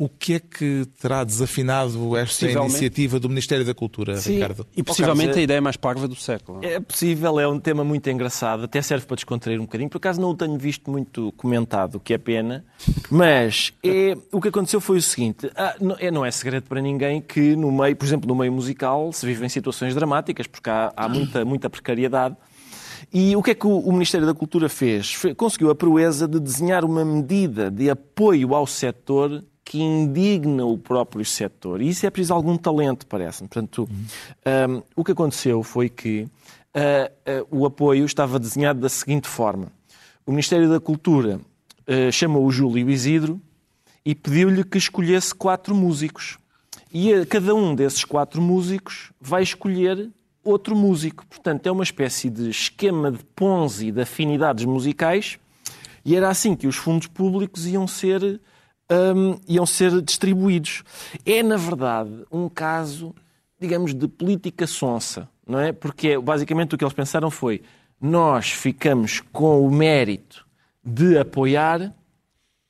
O 0.00 0.08
que 0.08 0.34
é 0.34 0.38
que 0.38 0.86
terá 1.00 1.24
desafinado 1.24 2.16
esta 2.16 2.48
iniciativa 2.48 3.18
do 3.18 3.28
Ministério 3.28 3.64
da 3.64 3.74
Cultura, 3.74 4.16
Sim, 4.16 4.34
Ricardo? 4.34 4.64
E 4.76 4.80
possivelmente 4.80 5.32
oh, 5.34 5.38
a 5.38 5.42
ideia 5.42 5.60
mais 5.60 5.76
parva 5.76 6.06
do 6.06 6.14
século. 6.14 6.60
É 6.62 6.78
possível, 6.78 7.40
é 7.40 7.48
um 7.48 7.58
tema 7.58 7.82
muito 7.82 8.08
engraçado, 8.08 8.62
até 8.62 8.80
serve 8.80 9.06
para 9.06 9.16
descontrair 9.16 9.58
um 9.58 9.64
bocadinho. 9.64 9.90
Por 9.90 9.96
acaso 9.96 10.20
não 10.20 10.30
o 10.30 10.36
tenho 10.36 10.56
visto 10.56 10.88
muito 10.88 11.32
comentado, 11.32 11.96
o 11.96 12.00
que 12.00 12.14
é 12.14 12.18
pena, 12.18 12.64
mas 13.10 13.72
é, 13.82 14.16
o 14.30 14.40
que 14.40 14.46
aconteceu 14.46 14.80
foi 14.80 14.98
o 14.98 15.02
seguinte: 15.02 15.50
ah, 15.56 15.74
não, 15.80 15.96
é, 15.98 16.12
não 16.12 16.24
é 16.24 16.30
segredo 16.30 16.68
para 16.68 16.80
ninguém 16.80 17.20
que, 17.20 17.56
no 17.56 17.72
meio, 17.72 17.96
por 17.96 18.04
exemplo, 18.04 18.28
no 18.28 18.36
meio 18.36 18.52
musical, 18.52 19.12
se 19.12 19.26
vivem 19.26 19.48
situações 19.48 19.96
dramáticas, 19.96 20.46
porque 20.46 20.70
há, 20.70 20.92
há 20.96 21.08
muita, 21.08 21.44
muita 21.44 21.68
precariedade. 21.68 22.36
E 23.12 23.34
o 23.34 23.42
que 23.42 23.50
é 23.50 23.54
que 23.54 23.66
o 23.66 23.90
Ministério 23.90 24.26
da 24.28 24.34
Cultura 24.34 24.68
fez? 24.68 25.16
Conseguiu 25.36 25.70
a 25.70 25.74
proeza 25.74 26.28
de 26.28 26.38
desenhar 26.38 26.84
uma 26.84 27.04
medida 27.04 27.68
de 27.68 27.90
apoio 27.90 28.54
ao 28.54 28.64
setor 28.64 29.42
que 29.68 29.82
indigna 29.82 30.64
o 30.64 30.78
próprio 30.78 31.22
setor. 31.26 31.82
E 31.82 31.90
isso 31.90 32.06
é 32.06 32.10
preciso 32.10 32.32
algum 32.32 32.56
talento, 32.56 33.06
parece-me. 33.06 33.50
Portanto, 33.50 33.86
um, 33.86 34.82
o 34.96 35.04
que 35.04 35.12
aconteceu 35.12 35.62
foi 35.62 35.90
que 35.90 36.22
uh, 36.22 36.30
uh, 37.42 37.46
o 37.50 37.66
apoio 37.66 38.06
estava 38.06 38.38
desenhado 38.38 38.80
da 38.80 38.88
seguinte 38.88 39.28
forma. 39.28 39.70
O 40.24 40.30
Ministério 40.30 40.70
da 40.70 40.80
Cultura 40.80 41.38
uh, 41.86 42.10
chamou 42.10 42.46
o 42.46 42.50
Júlio 42.50 42.88
Isidro 42.88 43.38
e 44.06 44.14
pediu-lhe 44.14 44.64
que 44.64 44.78
escolhesse 44.78 45.34
quatro 45.34 45.74
músicos. 45.74 46.38
E 46.90 47.12
a, 47.12 47.26
cada 47.26 47.54
um 47.54 47.74
desses 47.74 48.06
quatro 48.06 48.40
músicos 48.40 49.12
vai 49.20 49.42
escolher 49.42 50.08
outro 50.42 50.74
músico. 50.74 51.26
Portanto, 51.26 51.66
é 51.66 51.70
uma 51.70 51.84
espécie 51.84 52.30
de 52.30 52.48
esquema 52.48 53.12
de 53.12 53.22
Ponzi 53.36 53.92
de 53.92 54.00
afinidades 54.00 54.64
musicais 54.64 55.38
e 56.06 56.16
era 56.16 56.30
assim 56.30 56.56
que 56.56 56.66
os 56.66 56.76
fundos 56.76 57.06
públicos 57.06 57.66
iam 57.66 57.86
ser 57.86 58.40
um, 58.90 59.38
iam 59.46 59.66
ser 59.66 60.00
distribuídos. 60.02 60.82
É, 61.24 61.42
na 61.42 61.56
verdade, 61.56 62.10
um 62.30 62.48
caso, 62.48 63.14
digamos, 63.60 63.94
de 63.94 64.08
política 64.08 64.66
sonsa, 64.66 65.28
não 65.46 65.60
é? 65.60 65.72
Porque 65.72 66.18
basicamente 66.18 66.74
o 66.74 66.78
que 66.78 66.84
eles 66.84 66.94
pensaram 66.94 67.30
foi: 67.30 67.62
nós 68.00 68.50
ficamos 68.50 69.22
com 69.32 69.66
o 69.66 69.70
mérito 69.70 70.46
de 70.84 71.18
apoiar 71.18 71.92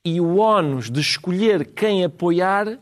e 0.05 0.21
o 0.21 0.39
ónus 0.39 0.91
de 0.91 1.01
escolher 1.01 1.67
quem 1.67 2.05
apoiar 2.05 2.79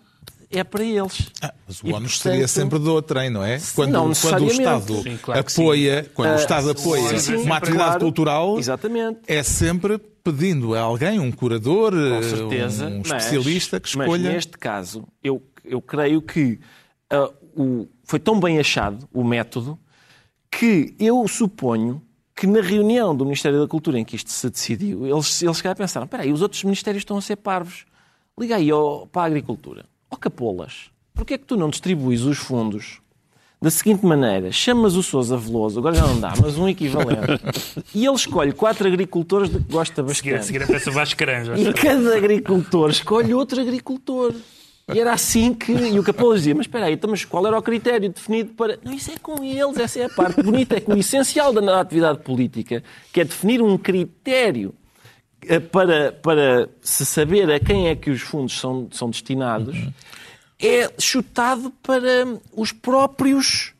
é 0.50 0.62
para 0.62 0.84
eles. 0.84 1.28
Ah, 1.42 1.52
mas 1.66 1.82
o 1.82 1.88
ónus 1.88 2.14
portanto, 2.14 2.32
seria 2.32 2.48
sempre 2.48 2.78
do 2.78 3.02
trem, 3.02 3.30
não 3.30 3.44
é? 3.44 3.58
Quando, 3.74 3.90
não 3.90 4.12
quando 4.12 4.44
o 4.44 4.46
Estado 4.46 5.02
sim, 5.02 5.18
claro 5.20 5.40
apoia, 5.40 6.10
quando 6.14 6.30
uh, 6.30 6.34
o 6.34 6.36
Estado 6.36 6.70
apoia 6.70 7.18
sim, 7.18 7.36
uma 7.36 7.56
atividade 7.56 7.88
claro, 7.90 8.00
cultural, 8.00 8.58
exatamente. 8.58 9.20
é 9.26 9.42
sempre 9.42 10.00
pedindo 10.26 10.74
a 10.74 10.80
alguém, 10.80 11.20
um 11.20 11.30
curador, 11.30 11.92
certeza, 12.22 12.88
um 12.88 13.00
especialista 13.00 13.78
que 13.78 13.86
escolha. 13.86 14.08
Mas 14.08 14.20
neste 14.22 14.58
caso, 14.58 15.06
eu, 15.22 15.40
eu 15.64 15.80
creio 15.80 16.20
que 16.20 16.58
uh, 17.12 17.32
o, 17.54 17.88
foi 18.02 18.18
tão 18.18 18.40
bem 18.40 18.58
achado 18.58 19.08
o 19.12 19.22
método 19.22 19.78
que 20.50 20.96
eu 20.98 21.26
suponho 21.28 22.02
que 22.34 22.44
na 22.44 22.60
reunião 22.60 23.16
do 23.16 23.24
Ministério 23.24 23.60
da 23.60 23.68
Cultura 23.68 24.00
em 24.00 24.04
que 24.04 24.16
isto 24.16 24.30
se 24.30 24.50
decidiu, 24.50 25.06
eles, 25.06 25.40
eles 25.42 25.62
cá 25.62 25.74
pensaram: 25.76 26.06
espera 26.06 26.24
aí, 26.24 26.32
os 26.32 26.42
outros 26.42 26.64
ministérios 26.64 27.02
estão 27.02 27.16
a 27.16 27.22
ser 27.22 27.36
parvos. 27.36 27.86
Liga 28.38 28.56
aí 28.56 28.70
ao, 28.70 29.06
para 29.06 29.22
a 29.22 29.26
agricultura. 29.26 29.86
Ó 30.10 30.16
oh, 30.16 30.18
Capolas, 30.18 30.90
porquê 31.14 31.34
é 31.34 31.38
que 31.38 31.44
tu 31.44 31.56
não 31.56 31.70
distribuis 31.70 32.22
os 32.24 32.36
fundos 32.36 33.00
da 33.60 33.70
seguinte 33.70 34.04
maneira: 34.04 34.52
chamas 34.52 34.96
o 34.96 35.02
Sousa 35.02 35.36
Veloso, 35.36 35.78
agora 35.78 35.94
já 35.94 36.06
não 36.06 36.20
dá, 36.20 36.32
mas 36.40 36.58
um 36.58 36.68
equivalente, 36.68 37.40
e 37.94 38.04
ele 38.04 38.14
escolhe 38.14 38.52
quatro 38.52 38.86
agricultores 38.86 39.48
de 39.48 39.58
que 39.58 39.72
gosta 39.72 40.02
bastante. 40.02 40.34
A 40.34 40.42
seguir, 40.42 40.62
a 40.62 40.66
peça 40.66 40.90
Vasco 40.90 41.16
Caranja. 41.16 41.56
E 41.56 41.72
cada 41.72 42.16
agricultor 42.16 42.90
escolhe 42.90 43.32
outro 43.32 43.60
agricultor. 43.60 44.34
E 44.92 45.00
era 45.00 45.12
assim 45.12 45.52
que. 45.52 45.72
E 45.72 45.98
o 45.98 46.02
Capolas 46.02 46.40
dizia: 46.40 46.54
Mas 46.54 46.66
espera 46.66 46.86
aí, 46.86 46.94
então, 46.94 47.10
mas 47.10 47.24
qual 47.24 47.46
era 47.46 47.58
o 47.58 47.62
critério 47.62 48.08
definido 48.08 48.52
para. 48.52 48.78
Não, 48.84 48.92
isso 48.92 49.10
é 49.10 49.18
com 49.20 49.42
eles, 49.42 49.78
essa 49.78 50.00
é 50.00 50.04
a 50.04 50.10
parte 50.10 50.42
bonita. 50.42 50.76
É 50.76 50.80
que 50.80 50.92
o 50.92 50.96
essencial 50.96 51.52
da 51.52 51.80
atividade 51.80 52.18
política, 52.18 52.84
que 53.12 53.20
é 53.20 53.24
definir 53.24 53.60
um 53.62 53.76
critério 53.76 54.74
eh, 55.48 55.58
para, 55.58 56.12
para 56.12 56.68
se 56.80 57.04
saber 57.04 57.50
a 57.50 57.58
quem 57.58 57.88
é 57.88 57.96
que 57.96 58.10
os 58.10 58.20
fundos 58.20 58.60
são, 58.60 58.86
são 58.92 59.10
destinados. 59.10 59.76
Uhum 59.76 59.92
é 60.58 60.92
chutado 60.98 61.70
para 61.82 62.26
os 62.52 62.72
próprios 62.72 63.72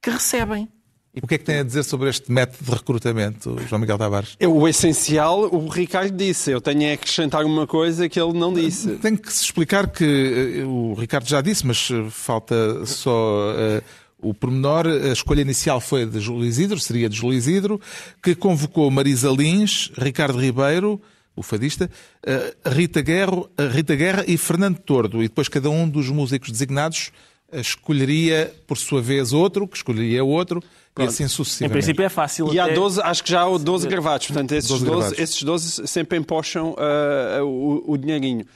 que 0.00 0.10
recebem. 0.10 0.68
E 1.14 1.20
o 1.22 1.28
que 1.28 1.36
é 1.36 1.38
que 1.38 1.44
tem 1.44 1.60
a 1.60 1.62
dizer 1.62 1.84
sobre 1.84 2.10
este 2.10 2.30
método 2.32 2.64
de 2.64 2.70
recrutamento, 2.72 3.56
João 3.68 3.80
Miguel 3.80 3.96
Tavares? 3.96 4.36
É 4.40 4.48
o 4.48 4.66
essencial, 4.66 5.42
o 5.42 5.68
Ricardo 5.68 6.16
disse. 6.16 6.50
Eu 6.50 6.60
tenho 6.60 6.90
a 6.90 6.94
acrescentar 6.94 7.44
uma 7.44 7.68
coisa 7.68 8.08
que 8.08 8.20
ele 8.20 8.32
não 8.32 8.52
disse. 8.52 8.96
Tem 8.96 9.14
que 9.14 9.32
se 9.32 9.44
explicar 9.44 9.88
que 9.88 10.04
eh, 10.04 10.64
o 10.64 10.94
Ricardo 10.94 11.28
já 11.28 11.40
disse, 11.40 11.64
mas 11.64 11.88
falta 12.10 12.84
só 12.84 13.52
uh, 13.52 13.82
O 14.20 14.34
pormenor, 14.34 14.88
a 14.88 15.12
escolha 15.12 15.40
inicial 15.40 15.80
foi 15.80 16.04
de 16.04 16.18
Júlio 16.18 16.46
Isidro, 16.46 16.80
seria 16.80 17.08
de 17.08 17.16
Júlio 17.16 17.38
Isidro, 17.38 17.80
que 18.20 18.34
convocou 18.34 18.90
Marisa 18.90 19.30
Lins, 19.30 19.92
Ricardo 19.96 20.40
Ribeiro, 20.40 21.00
o 21.36 21.42
fadista, 21.42 21.90
eh, 22.24 22.54
Rita 22.66 23.00
Guerra, 23.02 23.42
Rita 23.72 23.94
Guerra 23.94 24.24
e 24.26 24.36
Fernando 24.36 24.78
Tordo. 24.78 25.22
E 25.22 25.28
depois 25.28 25.48
cada 25.48 25.68
um 25.70 25.88
dos 25.88 26.08
músicos 26.08 26.50
designados 26.50 27.10
eh, 27.52 27.60
escolheria, 27.60 28.54
por 28.66 28.76
sua 28.78 29.02
vez, 29.02 29.32
outro, 29.32 29.66
que 29.66 29.76
escolheria 29.76 30.24
outro, 30.24 30.62
Pronto. 30.94 31.08
e 31.08 31.12
assim 31.12 31.24
Em 31.24 31.28
sucessivamente. 31.28 31.72
princípio 31.72 32.04
é 32.04 32.08
fácil. 32.08 32.52
E 32.54 32.58
há 32.60 32.66
até- 32.66 32.74
12, 32.74 33.00
acho 33.02 33.24
que 33.24 33.30
já 33.30 33.42
há 33.42 33.58
12 33.58 33.88
gravados, 33.88 34.26
portanto 34.28 34.52
esses 34.52 34.68
12 34.70 34.84
12, 34.84 34.96
gravados. 34.98 35.18
esses 35.18 35.42
12 35.42 35.86
sempre 35.88 36.18
empocham 36.18 36.74
ah, 36.78 37.42
o, 37.42 37.82
o 37.92 37.96
dinheirinho. 37.98 38.46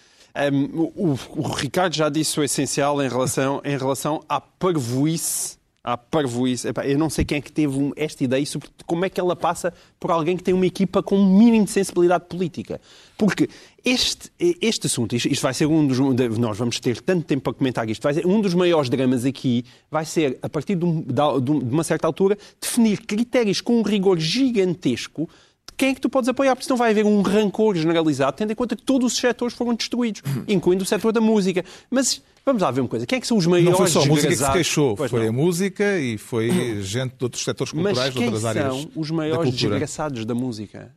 Um, 0.52 0.92
o, 0.94 1.18
o 1.36 1.42
Ricardo 1.52 1.96
já 1.96 2.08
disse 2.08 2.38
o 2.38 2.44
essencial 2.44 3.02
em 3.02 3.08
relação, 3.08 3.60
em 3.64 3.76
relação 3.76 4.22
à 4.28 4.40
parvoíce. 4.40 5.57
À 5.82 5.96
parvoíce. 5.96 6.68
Epá, 6.68 6.84
eu 6.86 6.98
não 6.98 7.08
sei 7.08 7.24
quem 7.24 7.38
é 7.38 7.40
que 7.40 7.50
teve 7.52 7.92
esta 7.96 8.22
ideia 8.24 8.42
e 8.42 8.46
sobre 8.46 8.68
como 8.84 9.04
é 9.04 9.08
que 9.08 9.18
ela 9.20 9.34
passa 9.36 9.72
por 9.98 10.10
alguém 10.10 10.36
que 10.36 10.42
tem 10.42 10.52
uma 10.52 10.66
equipa 10.66 11.02
com 11.02 11.16
um 11.16 11.38
mínimo 11.38 11.64
de 11.64 11.70
sensibilidade 11.70 12.24
política. 12.28 12.80
Porque 13.16 13.48
este, 13.84 14.30
este 14.60 14.86
assunto, 14.86 15.14
isto, 15.16 15.28
isto 15.28 15.40
vai 15.42 15.54
ser 15.54 15.66
um 15.66 15.86
dos. 15.86 15.98
Nós 16.38 16.58
vamos 16.58 16.78
ter 16.80 17.00
tanto 17.00 17.24
tempo 17.24 17.42
para 17.44 17.52
comentar 17.54 17.88
isto, 17.88 18.02
vai 18.02 18.12
ser 18.12 18.26
um 18.26 18.40
dos 18.40 18.52
maiores 18.54 18.90
dramas 18.90 19.24
aqui, 19.24 19.64
vai 19.90 20.04
ser, 20.04 20.38
a 20.42 20.48
partir 20.48 20.74
de, 20.74 20.84
um- 20.84 21.00
de 21.00 21.50
um- 21.50 21.58
de 21.60 21.72
uma 21.72 21.84
certa 21.84 22.06
altura, 22.06 22.36
definir 22.60 23.00
critérios 23.06 23.60
com 23.60 23.78
um 23.78 23.82
rigor 23.82 24.18
gigantesco 24.18 25.22
de 25.66 25.74
quem 25.76 25.90
é 25.90 25.94
que 25.94 26.00
tu 26.00 26.10
podes 26.10 26.28
apoiar, 26.28 26.54
porque 26.56 26.64
senão 26.66 26.76
vai 26.76 26.90
haver 26.90 27.06
um 27.06 27.22
rancor 27.22 27.76
generalizado, 27.76 28.36
tendo 28.36 28.50
em 28.50 28.54
conta 28.54 28.74
que 28.74 28.82
todos 28.82 29.12
os 29.12 29.18
setores 29.18 29.54
foram 29.54 29.74
destruídos, 29.74 30.22
incluindo 30.48 30.82
o 30.82 30.86
setor 30.86 31.12
da 31.12 31.20
música. 31.20 31.64
Mas 31.90 32.20
vamos 32.48 32.62
lá 32.62 32.70
ver 32.70 32.80
uma 32.80 32.88
coisa: 32.88 33.06
quem 33.06 33.16
é 33.18 33.20
que 33.20 33.26
são 33.26 33.36
os 33.36 33.46
maiores 33.46 33.70
Não 33.70 33.76
foi 33.78 33.86
só 33.88 34.02
a 34.02 34.06
música 34.06 34.28
que 34.28 34.36
se 34.36 34.52
queixou, 34.52 34.96
Pois 34.96 35.10
foi 35.10 35.20
não. 35.22 35.28
a 35.28 35.32
música 35.32 35.98
e 35.98 36.18
foi 36.18 36.82
gente 36.82 37.14
de 37.16 37.24
outros 37.24 37.44
setores 37.44 37.72
Mas 37.72 37.84
culturais, 37.84 38.12
de 38.12 38.18
quem 38.18 38.26
outras 38.28 38.44
áreas 38.44 38.66
são 38.74 38.90
os 38.96 39.08
da 39.08 39.14
maiores 39.16 39.50
cultura. 39.50 39.70
desgraçados 39.70 40.24
da 40.24 40.34
música? 40.34 40.94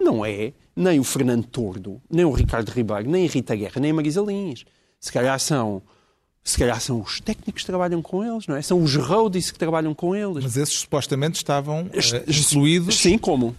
Não 0.00 0.24
é 0.24 0.52
nem 0.76 0.98
o 1.00 1.04
Fernando 1.04 1.46
Tordo, 1.46 2.00
nem 2.10 2.24
o 2.24 2.32
Ricardo 2.32 2.68
Ribeiro, 2.70 3.08
nem 3.08 3.26
a 3.26 3.30
Rita 3.30 3.54
Guerra, 3.54 3.80
nem 3.80 3.90
a 3.90 3.94
Marisa 3.94 4.20
Lins. 4.20 4.64
Se 5.00 5.12
calhar 5.12 5.38
são... 5.38 5.82
Se 6.46 6.58
calhar 6.58 6.78
são 6.78 7.00
os 7.00 7.20
técnicos 7.22 7.62
que 7.62 7.66
trabalham 7.66 8.02
com 8.02 8.22
eles, 8.22 8.46
não 8.46 8.54
é? 8.54 8.60
São 8.60 8.82
os 8.82 8.94
roadies 8.96 9.50
que 9.50 9.58
trabalham 9.58 9.94
com 9.94 10.14
eles. 10.14 10.44
Mas 10.44 10.58
esses 10.58 10.74
supostamente 10.74 11.36
estavam 11.36 11.88
eh, 11.90 11.98
Est- 11.98 12.52
incluídos 12.52 12.96
Sim, 12.96 13.16
como? 13.16 13.56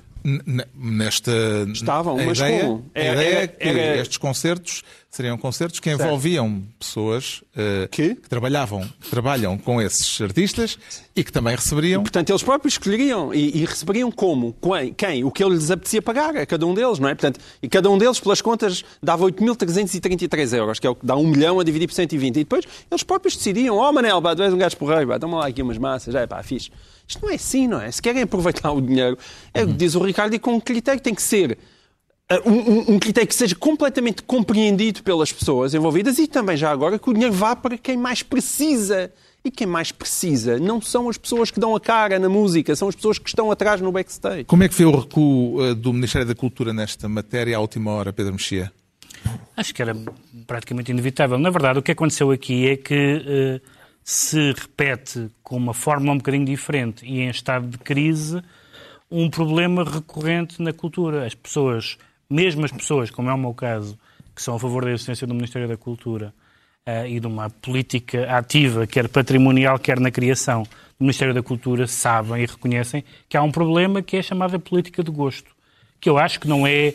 Nesta. 0.73 1.31
Estavam, 1.71 2.17
mas 2.17 2.37
ideia, 2.39 2.61
como? 2.65 2.85
A 2.95 2.99
Era- 2.99 3.13
ideia 3.13 3.27
é 3.35 3.37
era- 3.37 3.47
que 3.47 3.67
era- 3.67 3.97
estes 4.01 4.17
concertos 4.17 4.83
seriam 5.09 5.37
concertos 5.37 5.79
que 5.79 5.89
envolviam 5.89 6.61
pessoas 6.77 7.41
eh, 7.55 7.87
Que? 7.89 8.15
trabalhavam, 8.15 8.81
que 8.99 9.09
trabalham 9.09 9.57
com 9.57 9.81
esses 9.81 10.19
artistas 10.19 10.77
e 11.15 11.23
que 11.23 11.31
também 11.31 11.55
receberiam. 11.55 12.01
Portanto, 12.01 12.29
eles 12.31 12.43
próprios 12.43 12.73
escolheriam 12.73 13.33
e, 13.33 13.61
e 13.61 13.65
receberiam 13.65 14.11
como? 14.11 14.53
Quem? 14.61 14.93
Quem? 14.93 15.23
O 15.23 15.31
que 15.31 15.41
lhes 15.45 15.71
apetecia 15.71 16.01
pagar 16.01 16.35
a 16.35 16.45
cada 16.45 16.65
um 16.67 16.73
deles, 16.73 16.99
não 16.99 17.07
é? 17.07 17.15
Portanto, 17.15 17.39
e 17.63 17.69
cada 17.69 17.89
um 17.89 17.97
deles, 17.97 18.19
pelas 18.19 18.41
contas, 18.41 18.83
dava 19.01 19.23
8.333 19.25 20.51
euros, 20.53 20.79
que 20.79 20.87
é 20.87 20.89
o 20.89 20.95
que 20.95 21.05
dá 21.05 21.15
um 21.15 21.27
milhão 21.27 21.59
a 21.61 21.63
dividir 21.63 21.87
por 21.87 21.93
120. 21.93 22.35
E 22.35 22.39
depois 22.43 22.65
eles 22.91 23.03
próprios 23.03 23.37
decidiam: 23.37 23.77
Oh, 23.77 23.91
Manel, 23.93 24.21
pá, 24.21 24.35
tu 24.35 24.43
és 24.43 24.53
um 24.53 24.57
gajo 24.57 24.75
porreiro, 24.75 25.07
pá, 25.07 25.17
toma 25.19 25.37
lá 25.37 25.47
aqui 25.47 25.61
umas 25.61 25.77
massas, 25.77 26.13
é 26.13 26.27
pá, 26.27 26.43
fixe. 26.43 26.69
Isto 27.07 27.21
não 27.23 27.29
é 27.31 27.35
assim, 27.35 27.67
não 27.67 27.81
é? 27.81 27.91
Se 27.91 28.01
querem 28.01 28.21
aproveitar 28.23 28.71
o 28.71 28.81
dinheiro, 28.81 29.17
é 29.53 29.63
o 29.63 29.67
que 29.67 29.73
diz 29.73 29.95
o 29.95 29.99
Ricardo, 30.03 30.33
e 30.33 30.39
com 30.39 30.53
um 30.55 30.59
critério 30.59 30.99
tem 31.01 31.13
que 31.13 31.21
ser 31.23 31.57
Uh, 32.27 32.49
um, 32.49 32.53
um- 32.53 32.95
um 32.95 32.99
critério 32.99 33.27
que 33.27 33.35
seja 33.35 33.53
completamente 33.53 34.23
compreendido 34.23 35.03
pelas 35.03 35.31
pessoas 35.31 35.75
envolvidas 35.75 36.17
e 36.17 36.25
também 36.25 36.57
já 36.57 36.71
agora 36.71 36.97
que 36.97 37.07
o 37.07 37.13
dinheiro 37.13 37.31
vá 37.35 37.55
para 37.55 37.77
quem 37.77 37.95
mais 37.95 38.23
precisa. 38.23 39.11
E 39.43 39.51
quem 39.51 39.67
mais 39.67 39.91
precisa 39.91 40.57
não 40.57 40.81
são 40.81 41.07
as 41.07 41.19
pessoas 41.19 41.51
que 41.51 41.59
dão 41.59 41.75
a 41.75 41.79
cara 41.79 42.17
na 42.17 42.27
música, 42.27 42.75
são 42.75 42.87
as 42.87 42.95
pessoas 42.95 43.19
que 43.19 43.29
estão 43.29 43.51
atrás 43.51 43.79
no 43.79 43.91
backstage. 43.91 44.43
Como 44.45 44.63
é 44.63 44.67
que 44.67 44.73
vê 44.73 44.85
o 44.85 44.99
recuo 45.01 45.63
eh, 45.63 45.75
do 45.75 45.93
Ministério 45.93 46.27
da 46.27 46.33
Cultura 46.33 46.73
nesta 46.73 47.07
matéria 47.07 47.57
à 47.57 47.59
última 47.59 47.91
hora, 47.91 48.11
Pedro 48.11 48.33
Mexia? 48.33 48.71
Acho 49.55 49.71
que 49.71 49.83
era 49.83 49.95
praticamente 50.47 50.89
inevitável. 50.89 51.37
Na 51.37 51.51
verdade, 51.51 51.77
o 51.77 51.83
que 51.83 51.91
aconteceu 51.91 52.31
aqui 52.31 52.69
é 52.69 52.75
que 52.75 52.95
eh, 53.23 53.61
se 54.07 54.51
repete 54.51 55.31
com 55.41 55.57
uma 55.57 55.73
fórmula 55.73 56.13
um 56.13 56.17
bocadinho 56.17 56.45
diferente 56.45 57.03
e 57.03 57.21
em 57.21 57.29
estado 57.29 57.67
de 57.67 57.79
crise 57.79 58.39
um 59.09 59.31
problema 59.31 59.83
recorrente 59.83 60.61
na 60.61 60.71
cultura. 60.71 61.25
As 61.25 61.33
pessoas, 61.33 61.97
mesmo 62.29 62.63
as 62.63 62.71
pessoas, 62.71 63.09
como 63.09 63.31
é 63.31 63.33
o 63.33 63.37
meu 63.37 63.51
caso, 63.51 63.97
que 64.35 64.43
são 64.43 64.55
a 64.55 64.59
favor 64.59 64.85
da 64.85 64.91
existência 64.91 65.25
do 65.25 65.33
Ministério 65.33 65.67
da 65.67 65.75
Cultura 65.75 66.31
eh, 66.85 67.09
e 67.09 67.19
de 67.19 67.25
uma 67.25 67.49
política 67.49 68.29
ativa, 68.37 68.85
quer 68.85 69.09
patrimonial, 69.09 69.79
quer 69.79 69.99
na 69.99 70.11
criação 70.11 70.61
do 70.99 71.01
Ministério 71.03 71.33
da 71.33 71.41
Cultura, 71.41 71.87
sabem 71.87 72.43
e 72.43 72.45
reconhecem 72.45 73.03
que 73.27 73.35
há 73.35 73.41
um 73.41 73.51
problema 73.51 74.03
que 74.03 74.17
é 74.17 74.19
a 74.19 74.23
chamada 74.23 74.59
política 74.59 75.03
de 75.03 75.09
gosto, 75.09 75.49
que 75.99 76.07
eu 76.07 76.19
acho 76.19 76.39
que 76.39 76.47
não 76.47 76.67
é 76.67 76.93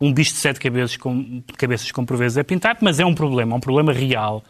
um 0.00 0.12
bicho 0.12 0.32
de 0.32 0.38
sete 0.38 0.58
cabeças, 0.58 0.96
com, 0.96 1.40
cabeças 1.56 1.92
como 1.92 2.06
por 2.06 2.16
vezes 2.16 2.36
é 2.36 2.42
pintado, 2.42 2.80
mas 2.82 2.98
é 2.98 3.06
um 3.06 3.14
problema, 3.14 3.54
um 3.54 3.60
problema 3.60 3.92
real. 3.92 4.42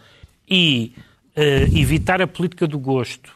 E 0.48 0.94
evitar 1.42 2.20
a 2.22 2.26
política 2.26 2.66
do 2.66 2.78
gosto, 2.78 3.32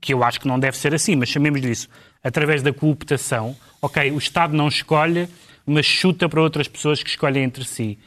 que 0.00 0.12
eu 0.12 0.22
acho 0.24 0.40
que 0.40 0.48
não 0.48 0.58
deve 0.58 0.76
ser 0.76 0.94
assim, 0.94 1.14
mas 1.16 1.28
chamemos-lhe 1.28 1.70
isso, 1.70 1.88
através 2.22 2.62
da 2.62 2.72
cooptação, 2.72 3.56
ok, 3.80 4.10
o 4.10 4.18
Estado 4.18 4.54
não 4.56 4.68
escolhe, 4.68 5.28
mas 5.64 5.86
chuta 5.86 6.28
para 6.28 6.40
outras 6.42 6.66
pessoas 6.68 7.02
que 7.02 7.08
escolhem 7.10 7.44
entre 7.44 7.64
si. 7.64 7.98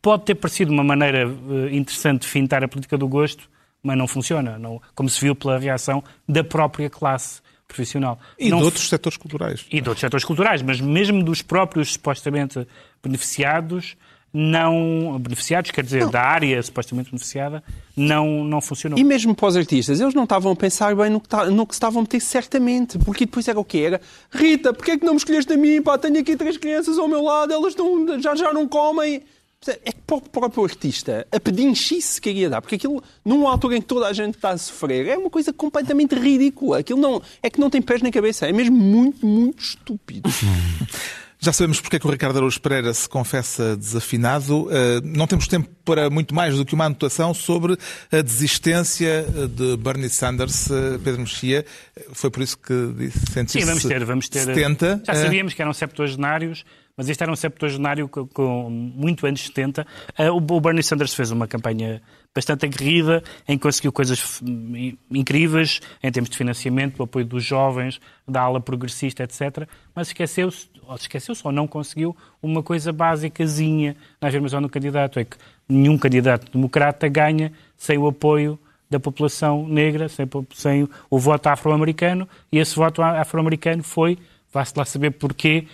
Pode 0.00 0.24
ter 0.24 0.34
parecido 0.34 0.72
uma 0.72 0.84
maneira 0.84 1.20
eh, 1.22 1.74
interessante 1.76 2.22
de 2.22 2.28
fintar 2.28 2.62
a 2.64 2.68
política 2.68 2.96
do 2.96 3.06
gosto, 3.08 3.48
mas 3.82 3.96
não 3.96 4.06
funciona, 4.08 4.58
não- 4.58 4.80
como 4.94 5.08
se 5.08 5.20
viu 5.20 5.34
pela 5.34 5.58
reação 5.58 6.02
da 6.28 6.42
própria 6.42 6.88
classe 6.90 7.42
profissional. 7.68 8.18
E 8.38 8.50
Não 8.50 8.58
de 8.58 8.64
outros 8.64 8.88
setores 8.88 9.16
culturais. 9.16 9.66
e 9.70 9.80
de 9.80 9.88
outros 9.88 10.00
setores 10.00 10.24
culturais, 10.24 10.62
mas 10.62 10.80
mesmo 10.80 11.22
dos 11.22 11.42
próprios 11.42 11.92
supostamente 11.94 12.66
beneficiados, 13.02 13.96
não 14.36 15.16
beneficiados, 15.20 15.70
quer 15.70 15.84
dizer, 15.84 16.08
da 16.08 16.20
área 16.20 16.60
supostamente 16.60 17.08
beneficiada, 17.10 17.62
não, 17.96 18.42
não 18.42 18.60
funcionou. 18.60 18.98
E 18.98 19.04
mesmo 19.04 19.32
para 19.32 19.46
os 19.46 19.56
artistas, 19.56 20.00
eles 20.00 20.12
não 20.12 20.24
estavam 20.24 20.50
a 20.50 20.56
pensar 20.56 20.94
bem 20.96 21.08
no 21.08 21.20
que, 21.20 21.28
ta- 21.28 21.46
no 21.46 21.64
que 21.64 21.72
se 21.74 21.76
estavam 21.76 22.00
a 22.00 22.02
meter 22.02 22.20
certamente, 22.20 22.98
porque 22.98 23.26
depois 23.26 23.46
era 23.46 23.58
o 23.60 23.64
que 23.64 23.78
era. 23.80 24.00
Rita, 24.32 24.74
porquê 24.74 24.90
é 24.92 24.98
que 24.98 25.04
não 25.06 25.12
me 25.12 25.18
escolheste 25.18 25.52
a 25.52 25.56
mim? 25.56 25.80
Pá, 25.80 25.96
tenho 25.96 26.18
aqui 26.18 26.34
três 26.36 26.56
crianças 26.56 26.98
ao 26.98 27.06
meu 27.06 27.22
lado, 27.22 27.52
elas 27.52 27.68
estão, 27.68 28.20
já, 28.20 28.34
já 28.34 28.52
não 28.52 28.66
comem. 28.66 29.22
É 29.66 29.92
que 29.92 30.00
para 30.06 30.16
o 30.16 30.20
próprio 30.20 30.62
artista, 30.64 31.26
a 31.32 31.40
pedinchice 31.40 32.20
que 32.20 32.28
queria 32.30 32.50
dar, 32.50 32.60
porque 32.60 32.74
aquilo, 32.74 33.02
numa 33.24 33.50
altura 33.50 33.78
em 33.78 33.80
que 33.80 33.86
toda 33.86 34.06
a 34.06 34.12
gente 34.12 34.34
está 34.34 34.50
a 34.50 34.58
sofrer, 34.58 35.06
é 35.08 35.16
uma 35.16 35.30
coisa 35.30 35.54
completamente 35.54 36.14
ridícula. 36.14 36.80
Aquilo 36.80 37.00
não, 37.00 37.22
é 37.42 37.48
que 37.48 37.58
não 37.58 37.70
tem 37.70 37.80
pés 37.80 38.02
nem 38.02 38.12
cabeça, 38.12 38.46
é 38.46 38.52
mesmo 38.52 38.76
muito, 38.76 39.24
muito 39.24 39.62
estúpido. 39.62 40.28
Já 41.44 41.52
sabemos 41.52 41.78
porque 41.80 41.96
é 41.96 41.98
que 41.98 42.06
o 42.06 42.10
Ricardo 42.10 42.36
Araújo 42.38 42.58
Pereira 42.60 42.94
se 42.94 43.06
confessa 43.08 43.76
desafinado. 43.76 44.68
Eh, 44.70 45.00
Não 45.04 45.26
temos 45.26 45.46
tempo 45.46 45.68
para 45.84 46.08
muito 46.08 46.34
mais 46.34 46.56
do 46.56 46.64
que 46.64 46.74
uma 46.74 46.86
anotação 46.86 47.34
sobre 47.34 47.76
a 48.10 48.22
desistência 48.22 49.26
eh, 49.28 49.46
de 49.46 49.76
Bernie 49.76 50.08
Sanders, 50.08 50.70
eh, 50.70 50.98
Pedro 51.04 51.20
Mexia. 51.20 51.66
Foi 52.12 52.30
por 52.30 52.42
isso 52.42 52.56
que 52.58 52.72
disse 52.96 53.18
sentir-se 53.32 53.60
Sim, 53.60 53.66
vamos 53.66 53.84
ter, 53.84 54.04
vamos 54.04 54.28
ter. 54.28 54.40
70. 54.46 55.02
Já 55.06 55.14
sabíamos 55.14 55.52
que 55.52 55.60
eram 55.60 55.74
septuagenários, 55.74 56.64
mas 56.96 57.08
este 57.10 57.22
era 57.22 57.30
um 57.30 57.36
septuagenário 57.36 58.08
com, 58.08 58.26
com 58.26 58.70
muito 58.70 59.26
anos 59.26 59.42
70. 59.42 59.86
Ah, 60.16 60.32
o, 60.32 60.40
Bernie 60.60 60.82
Sanders 60.82 61.12
fez 61.12 61.30
uma 61.30 61.46
campanha 61.46 62.00
bastante 62.34 62.64
aguerrida, 62.66 63.22
em 63.46 63.56
que 63.56 63.62
conseguiu 63.62 63.92
coisas 63.92 64.40
in- 64.42 64.96
incríveis 65.10 65.80
em 66.02 66.10
termos 66.10 66.30
de 66.30 66.36
financiamento, 66.36 66.96
do 66.96 67.02
apoio 67.04 67.24
dos 67.24 67.44
jovens, 67.44 68.00
da 68.26 68.40
ala 68.40 68.60
progressista, 68.60 69.22
etc. 69.22 69.68
Mas 69.94 70.08
esqueceu-se, 70.08 70.66
ou 70.88 70.94
esqueceu-se, 70.94 71.42
ou 71.44 71.52
não 71.52 71.66
conseguiu, 71.66 72.16
uma 72.42 72.62
coisa 72.62 72.92
básicazinha. 72.92 73.96
Na 74.20 74.28
afirmação 74.28 74.60
do 74.62 74.68
candidato, 74.68 75.18
é 75.18 75.24
que 75.24 75.36
nenhum 75.68 75.96
candidato 75.98 76.50
democrata 76.50 77.08
ganha 77.08 77.52
sem 77.76 77.98
o 77.98 78.06
apoio 78.06 78.58
da 78.90 79.00
população 79.00 79.66
negra, 79.66 80.08
sem, 80.08 80.26
sem 80.54 80.88
o 81.10 81.18
voto 81.18 81.46
afro-americano, 81.48 82.28
e 82.52 82.58
esse 82.58 82.76
voto 82.76 83.02
afro-americano 83.02 83.82
foi, 83.82 84.18
vá-se 84.52 84.72
lá 84.76 84.84
saber 84.84 85.10
porquê, 85.12 85.66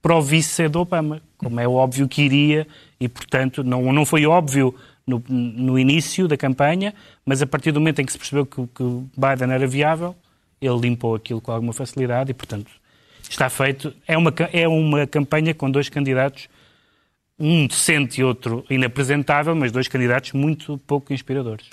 para 0.00 0.16
o 0.16 0.22
vice 0.22 0.68
do 0.68 0.80
Obama, 0.80 1.22
como 1.38 1.60
é 1.60 1.66
óbvio 1.66 2.08
que 2.08 2.22
iria, 2.22 2.66
e 3.00 3.08
portanto 3.08 3.62
não, 3.62 3.92
não 3.92 4.04
foi 4.04 4.26
óbvio 4.26 4.74
no, 5.06 5.22
no 5.28 5.78
início 5.78 6.28
da 6.28 6.36
campanha, 6.36 6.94
mas 7.24 7.42
a 7.42 7.46
partir 7.46 7.72
do 7.72 7.80
momento 7.80 8.00
em 8.00 8.04
que 8.04 8.12
se 8.12 8.18
percebeu 8.18 8.46
que, 8.46 8.66
que 8.66 8.84
Biden 9.16 9.52
era 9.52 9.66
viável, 9.66 10.14
ele 10.60 10.78
limpou 10.78 11.14
aquilo 11.14 11.40
com 11.40 11.52
alguma 11.52 11.72
facilidade 11.72 12.30
e 12.30 12.34
portanto 12.34 12.70
está 13.32 13.48
feito. 13.48 13.92
É 14.06 14.16
uma, 14.16 14.32
é 14.52 14.68
uma 14.68 15.06
campanha 15.06 15.54
com 15.54 15.70
dois 15.70 15.88
candidatos, 15.88 16.48
um 17.38 17.66
decente 17.66 18.20
e 18.20 18.24
outro 18.24 18.64
inapresentável, 18.70 19.54
mas 19.54 19.72
dois 19.72 19.88
candidatos 19.88 20.32
muito 20.32 20.78
pouco 20.86 21.12
inspiradores. 21.12 21.66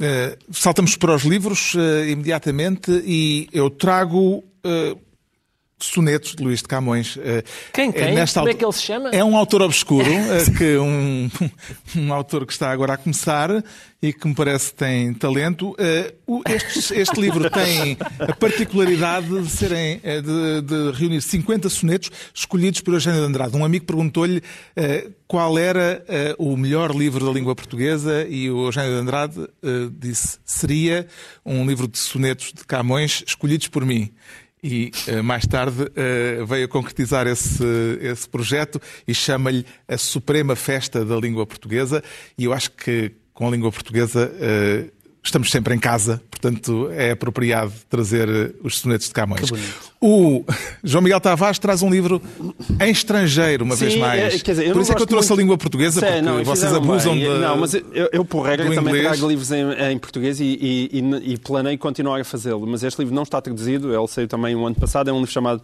Eh, 0.00 0.38
saltamos 0.50 0.96
para 0.96 1.14
os 1.14 1.24
livros 1.24 1.74
eh, 1.74 2.10
imediatamente 2.10 2.90
e 3.04 3.48
eu 3.52 3.70
trago 3.70 4.44
eh, 4.62 4.96
Sonetos 5.78 6.34
de 6.34 6.42
Luís 6.42 6.60
de 6.62 6.68
Camões. 6.68 7.18
Eh, 7.20 7.42
Quem, 7.72 7.92
quem? 7.92 8.14
nesta 8.14 8.40
Como 8.40 8.50
é 8.50 8.54
que 8.54 8.64
ele 8.64 8.72
se 8.72 8.82
chama? 8.82 9.10
É 9.10 9.22
um 9.22 9.36
autor 9.36 9.62
obscuro, 9.62 10.08
eh, 10.10 10.50
que 10.56 10.76
um, 10.78 11.30
um 11.96 12.12
autor 12.12 12.46
que 12.46 12.52
está 12.52 12.70
agora 12.70 12.94
a 12.94 12.96
começar 12.96 13.50
e 14.02 14.12
que 14.12 14.26
me 14.26 14.34
parece 14.34 14.70
que 14.70 14.76
tem 14.76 15.12
talento. 15.14 15.74
Eh, 15.78 16.14
Este, 16.48 16.94
este 16.94 17.20
livro 17.20 17.48
tem 17.50 17.96
a 18.18 18.34
particularidade 18.34 19.28
de, 19.42 19.50
serem, 19.50 20.00
eh, 20.02 20.20
de, 20.22 20.62
de 20.62 20.90
reunir 20.92 21.20
50 21.20 21.68
sonetos 21.68 22.10
escolhidos 22.34 22.80
por 22.80 22.94
Eugênio 22.94 23.20
de 23.20 23.26
Andrade. 23.26 23.56
Um 23.56 23.64
amigo 23.64 23.84
perguntou-lhe 23.84 24.42
eh, 24.74 25.08
qual 25.26 25.58
era 25.58 26.02
eh, 26.08 26.34
o 26.38 26.56
melhor 26.56 26.94
livro 26.94 27.24
da 27.24 27.30
língua 27.32 27.54
portuguesa 27.54 28.26
e 28.28 28.50
o 28.50 28.66
Eugênio 28.66 28.92
de 28.92 28.98
Andrade 29.00 29.40
eh, 29.62 29.88
disse 29.92 30.38
seria 30.44 31.06
um 31.44 31.66
livro 31.66 31.86
de 31.86 31.98
sonetos 31.98 32.52
de 32.54 32.64
Camões 32.64 33.22
escolhidos 33.26 33.68
por 33.68 33.84
mim. 33.84 34.10
E 34.62 34.90
eh, 35.06 35.22
mais 35.22 35.46
tarde 35.46 35.90
eh, 35.94 36.42
veio 36.46 36.64
a 36.64 36.68
concretizar 36.68 37.26
esse, 37.26 37.64
esse 38.00 38.28
projeto 38.28 38.80
e 39.06 39.14
chama-lhe 39.14 39.64
a 39.86 39.98
Suprema 39.98 40.56
Festa 40.56 41.04
da 41.04 41.16
Língua 41.16 41.46
Portuguesa. 41.46 42.02
E 42.38 42.44
eu 42.44 42.52
acho 42.52 42.70
que 42.72 43.12
com 43.34 43.46
a 43.46 43.50
língua 43.50 43.70
portuguesa 43.70 44.32
eh, 44.40 44.90
estamos 45.22 45.50
sempre 45.50 45.74
em 45.74 45.78
casa, 45.78 46.22
portanto 46.30 46.88
é 46.90 47.10
apropriado 47.10 47.72
trazer 47.88 48.56
os 48.62 48.78
sonetos 48.78 49.08
de 49.08 49.12
Camões. 49.12 49.50
O 50.00 50.44
João 50.84 51.02
Miguel 51.02 51.20
Tavares 51.20 51.58
traz 51.58 51.82
um 51.82 51.88
livro 51.88 52.20
em 52.80 52.90
estrangeiro, 52.90 53.64
uma 53.64 53.74
vez 53.74 53.94
Sim, 53.94 53.98
mais. 53.98 54.34
é, 54.34 54.38
quer 54.38 54.50
dizer, 54.52 54.72
Por 54.72 54.82
isso 54.82 54.92
é 54.92 54.94
que 54.94 55.02
eu 55.02 55.06
trouxe 55.06 55.28
a 55.28 55.30
muito- 55.30 55.40
língua 55.40 55.58
portuguesa, 55.58 56.00
Sim, 56.00 56.06
porque 56.06 56.20
não, 56.20 56.44
vocês 56.44 56.58
fizeram 56.70 56.76
abusam 56.76 57.14
bem. 57.14 57.22
de. 57.22 57.28
Não, 57.38 57.56
mas 57.56 57.74
eu, 57.74 57.82
eu 58.12 58.24
por 58.24 58.42
regra, 58.42 58.66
também 58.66 58.94
inglês. 58.94 59.06
trago 59.06 59.28
livros 59.28 59.50
em, 59.50 59.64
em 59.92 59.98
português 59.98 60.38
e, 60.38 60.44
e, 60.44 60.90
e, 61.00 61.32
e 61.32 61.38
planeio 61.38 61.78
continuar 61.78 62.20
a 62.20 62.24
fazê-lo. 62.24 62.66
Mas 62.66 62.82
este 62.84 62.98
livro 62.98 63.14
não 63.14 63.22
está 63.22 63.40
traduzido, 63.40 63.94
ele 63.94 64.06
saiu 64.06 64.28
também 64.28 64.54
o 64.54 64.66
ano 64.66 64.76
passado. 64.76 65.08
É 65.08 65.12
um 65.12 65.16
livro 65.16 65.32
chamado 65.32 65.62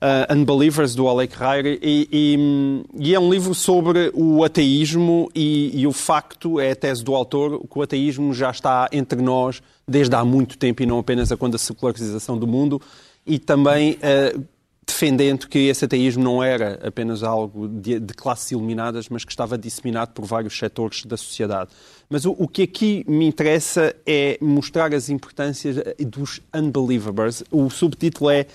uh, 0.00 0.34
Unbelievers, 0.34 0.94
do 0.94 1.06
Alec 1.06 1.36
Raire. 1.36 1.78
E, 1.82 3.12
é 3.14 3.20
um 3.20 3.30
livro 3.30 3.54
sobre 3.54 4.10
o 4.14 4.42
ateísmo 4.44 5.30
e, 5.34 5.78
e 5.78 5.86
o 5.86 5.92
facto, 5.92 6.58
é 6.58 6.70
a 6.72 6.76
tese 6.76 7.04
do 7.04 7.14
autor, 7.14 7.60
que 7.60 7.78
o 7.78 7.82
ateísmo 7.82 8.32
já 8.32 8.50
está 8.50 8.88
entre 8.90 9.20
nós 9.20 9.62
desde 9.86 10.14
há 10.16 10.24
muito 10.24 10.56
tempo 10.56 10.82
e 10.82 10.86
não 10.86 10.98
apenas 10.98 11.30
a 11.30 11.36
quando 11.36 11.54
a 11.54 11.58
secularização 11.58 12.38
do 12.38 12.46
mundo. 12.46 12.80
E 13.26 13.38
também. 13.38 13.92
uh, 13.94 14.54
defendendo 14.86 15.48
que 15.48 15.58
esse 15.60 15.84
ateísmo 15.84 16.22
não 16.22 16.42
era 16.42 16.78
apenas 16.86 17.22
algo 17.22 17.66
de, 17.66 17.98
de 17.98 18.14
classes 18.14 18.50
iluminadas, 18.52 19.08
mas 19.08 19.24
que 19.24 19.32
estava 19.32 19.56
disseminado 19.56 20.12
por 20.12 20.24
vários 20.24 20.56
setores 20.56 21.04
da 21.04 21.16
sociedade. 21.16 21.70
Mas 22.08 22.24
o, 22.24 22.32
o 22.38 22.46
que 22.46 22.62
aqui 22.62 23.04
me 23.08 23.26
interessa 23.26 23.94
é 24.06 24.38
mostrar 24.40 24.94
as 24.94 25.08
importâncias 25.08 25.76
dos 25.98 26.40
unbelievers. 26.54 27.42
O 27.50 27.70
subtítulo 27.70 28.30
é 28.30 28.46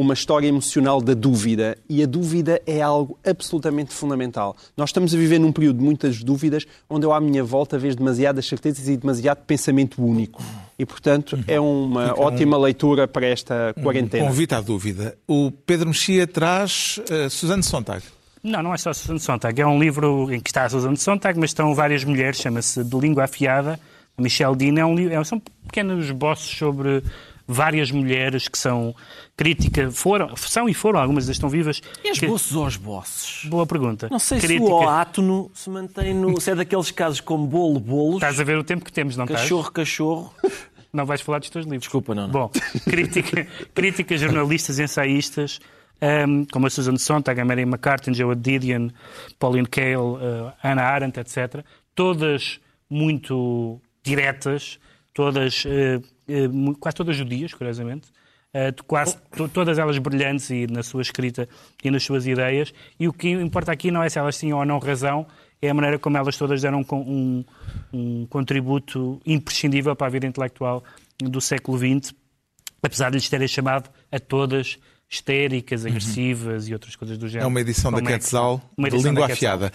uma 0.00 0.14
história 0.14 0.46
emocional 0.46 1.00
da 1.00 1.12
dúvida 1.12 1.76
e 1.88 2.04
a 2.04 2.06
dúvida 2.06 2.62
é 2.64 2.80
algo 2.80 3.18
absolutamente 3.26 3.92
fundamental. 3.92 4.56
Nós 4.76 4.90
estamos 4.90 5.12
a 5.12 5.18
viver 5.18 5.40
num 5.40 5.50
período 5.50 5.78
de 5.78 5.84
muitas 5.84 6.22
dúvidas, 6.22 6.64
onde 6.88 7.04
eu 7.04 7.12
à 7.12 7.20
minha 7.20 7.42
volta 7.42 7.76
vejo 7.76 7.96
demasiadas 7.96 8.46
certezas 8.46 8.86
e 8.88 8.96
demasiado 8.96 9.38
pensamento 9.38 10.00
único. 10.00 10.40
E, 10.78 10.86
portanto, 10.86 11.36
é 11.48 11.58
uma 11.58 12.14
ótima 12.16 12.56
leitura 12.56 13.08
para 13.08 13.26
esta 13.26 13.74
quarentena. 13.82 14.24
Convite 14.24 14.54
à 14.54 14.60
dúvida. 14.60 15.18
O 15.26 15.50
Pedro 15.50 15.88
Mexia 15.88 16.28
traz 16.28 17.00
uh, 17.10 17.28
Suzanne 17.28 17.64
Sontag. 17.64 18.04
Não, 18.40 18.62
não 18.62 18.72
é 18.72 18.78
só 18.78 18.92
Susan 18.92 19.18
Sontag. 19.18 19.60
É 19.60 19.66
um 19.66 19.80
livro 19.80 20.32
em 20.32 20.38
que 20.38 20.48
está 20.48 20.64
a 20.64 20.68
Susan 20.68 20.94
Sontag, 20.94 21.36
mas 21.40 21.50
estão 21.50 21.74
várias 21.74 22.04
mulheres, 22.04 22.38
chama-se 22.38 22.84
De 22.84 22.96
Língua 22.96 23.24
Afiada. 23.24 23.80
A 24.16 24.22
Michelle 24.22 24.54
Dean 24.54 24.78
é 24.78 24.84
um 24.84 24.94
livro, 24.94 25.14
é- 25.14 25.24
são 25.24 25.40
pequenos 25.66 26.04
esboços 26.06 26.56
sobre 26.56 27.02
várias 27.48 27.90
mulheres 27.90 28.46
que 28.46 28.58
são 28.58 28.94
críticas, 29.36 29.96
foram, 29.98 30.36
são 30.36 30.68
e 30.68 30.74
foram, 30.74 31.00
algumas 31.00 31.26
estão 31.28 31.48
vivas. 31.48 31.80
E 32.04 32.10
as 32.10 32.18
que- 32.18 32.26
aos 32.26 32.76
bosses? 32.76 33.44
Boa 33.46 33.66
pergunta. 33.66 34.06
Não 34.10 34.18
sei 34.18 34.38
se 34.38 34.46
Crítica- 34.46 34.70
o 34.70 34.86
átono 34.88 35.50
se 35.54 35.70
mantém 35.70 36.12
no. 36.14 36.38
Se 36.40 36.50
é 36.50 36.54
daqueles 36.54 36.90
casos 36.90 37.20
como 37.20 37.46
bolo, 37.46 37.80
bolos, 37.80 38.16
Estás 38.16 38.38
a 38.38 38.44
ver 38.44 38.58
o 38.58 38.62
tempo 38.64 38.84
que 38.84 38.92
temos, 38.92 39.16
não 39.16 39.24
estás? 39.24 39.40
cachorro, 39.42 39.72
cachorro. 39.72 40.34
Não 40.90 41.04
vais 41.04 41.20
falar 41.20 41.38
dos 41.38 41.50
teus 41.50 41.66
livros. 41.66 41.82
Desculpa, 41.82 42.14
não, 42.14 42.22
não. 42.24 42.30
Bom, 42.32 42.50
crítica, 42.84 43.46
críticas, 43.74 44.20
jornalistas, 44.22 44.78
ensaístas, 44.78 45.60
ehm, 46.00 46.44
como 46.50 46.66
a 46.66 46.70
Susan 46.70 46.96
Sontag, 46.96 47.38
a 47.38 47.44
Mary 47.44 47.60
McCarthy, 47.66 48.14
Joe 48.14 48.34
Didion, 48.34 48.88
Pauline 49.38 49.68
Kael, 49.68 50.18
eh, 50.18 50.52
Hannah 50.66 50.84
Arendt, 50.86 51.20
etc. 51.20 51.62
Todas 51.94 52.58
muito 52.88 53.80
diretas, 54.02 54.78
todas, 55.12 55.64
mu- 55.66 56.02
quase 56.80 56.96
todas 56.96 57.16
judias, 57.16 57.52
curiosamente. 57.54 58.08
eh, 58.54 58.72
quase 58.86 59.14
to- 59.36 59.46
todas 59.48 59.78
elas 59.78 59.98
brilhantes 59.98 60.48
e 60.48 60.66
na 60.66 60.82
sua 60.82 61.02
escrita 61.02 61.46
e 61.84 61.90
nas 61.90 62.02
suas 62.02 62.26
ideias. 62.26 62.72
E 62.98 63.06
o 63.06 63.12
que 63.12 63.28
importa 63.28 63.70
aqui 63.70 63.90
não 63.90 64.02
é 64.02 64.08
se 64.08 64.18
elas 64.18 64.38
tinham 64.38 64.58
ou 64.58 64.64
não 64.64 64.78
razão, 64.78 65.26
é 65.60 65.68
a 65.68 65.74
maneira 65.74 65.98
como 65.98 66.16
elas 66.16 66.34
todas 66.38 66.62
deram 66.62 66.82
um, 66.92 67.44
um 67.92 68.26
contributo 68.26 69.20
imprescindível 69.26 69.94
para 69.94 70.06
a 70.06 70.10
vida 70.10 70.26
intelectual 70.26 70.82
do 71.18 71.40
século 71.42 71.76
XX, 71.76 72.14
apesar 72.82 73.10
de 73.10 73.16
lhes 73.18 73.28
terem 73.28 73.46
chamado 73.46 73.90
a 74.10 74.18
todas 74.18 74.78
histéricas, 75.10 75.84
agressivas 75.84 76.68
e 76.68 76.72
outras 76.72 76.96
coisas 76.96 77.18
do 77.18 77.28
género. 77.28 77.44
É 77.44 77.48
uma 77.48 77.60
edição 77.60 77.90
da 77.90 77.98
Como 77.98 78.08
é 78.08 78.12
que- 78.12 78.18
Quetzal, 78.18 78.62
uma 78.78 78.88
de 78.88 78.96
língua 78.96 79.26
da 79.26 79.32
afiada. 79.34 79.72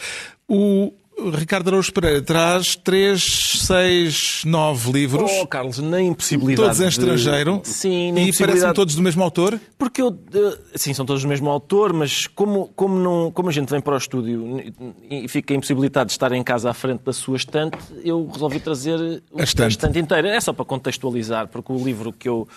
O 0.47 0.91
Ricardo 1.35 1.67
Araújo 1.69 1.93
Pereira 1.93 2.21
traz 2.21 2.75
3, 2.75 3.21
6, 3.61 4.41
9 4.45 4.91
livros, 4.91 5.31
Oh, 5.41 5.47
Carlos, 5.47 5.77
nem 5.79 6.07
impossibilidade. 6.07 6.55
todos 6.67 6.79
em 6.79 6.83
de- 6.83 6.89
estrangeiro, 6.89 7.61
Sim, 7.63 7.89
nem 8.11 8.25
e 8.25 8.27
impossibilidade. 8.29 8.39
parecem 8.61 8.73
todos 8.73 8.95
do 8.95 9.01
mesmo 9.01 9.23
autor. 9.23 9.59
Porque 9.77 10.01
eu, 10.01 10.09
eh, 10.33 10.57
sim, 10.75 10.93
são 10.93 11.05
todos 11.05 11.21
do 11.21 11.27
mesmo 11.29 11.49
autor, 11.49 11.93
mas 11.93 12.27
como, 12.27 12.67
como, 12.75 12.97
não, 12.99 13.31
como 13.31 13.47
a 13.49 13.51
gente 13.51 13.69
vem 13.69 13.79
para 13.79 13.93
o 13.93 13.97
estúdio 13.97 14.61
e 15.09 15.27
fica 15.27 15.53
impossibilitado 15.53 16.07
de 16.07 16.11
estar 16.13 16.31
em 16.33 16.43
casa 16.43 16.69
à 16.71 16.73
frente 16.73 17.03
da 17.03 17.13
sua 17.13 17.37
estante, 17.37 17.77
eu 18.03 18.27
resolvi 18.33 18.59
trazer 18.59 19.21
A 19.37 19.43
estante. 19.43 19.63
a 19.65 19.67
estante 19.67 19.99
inteira. 19.99 20.27
É 20.29 20.41
só 20.41 20.51
para 20.51 20.65
contextualizar, 20.65 21.47
porque 21.47 21.71
o 21.71 21.77
livro 21.83 22.11
que 22.11 22.27
eu 22.27 22.47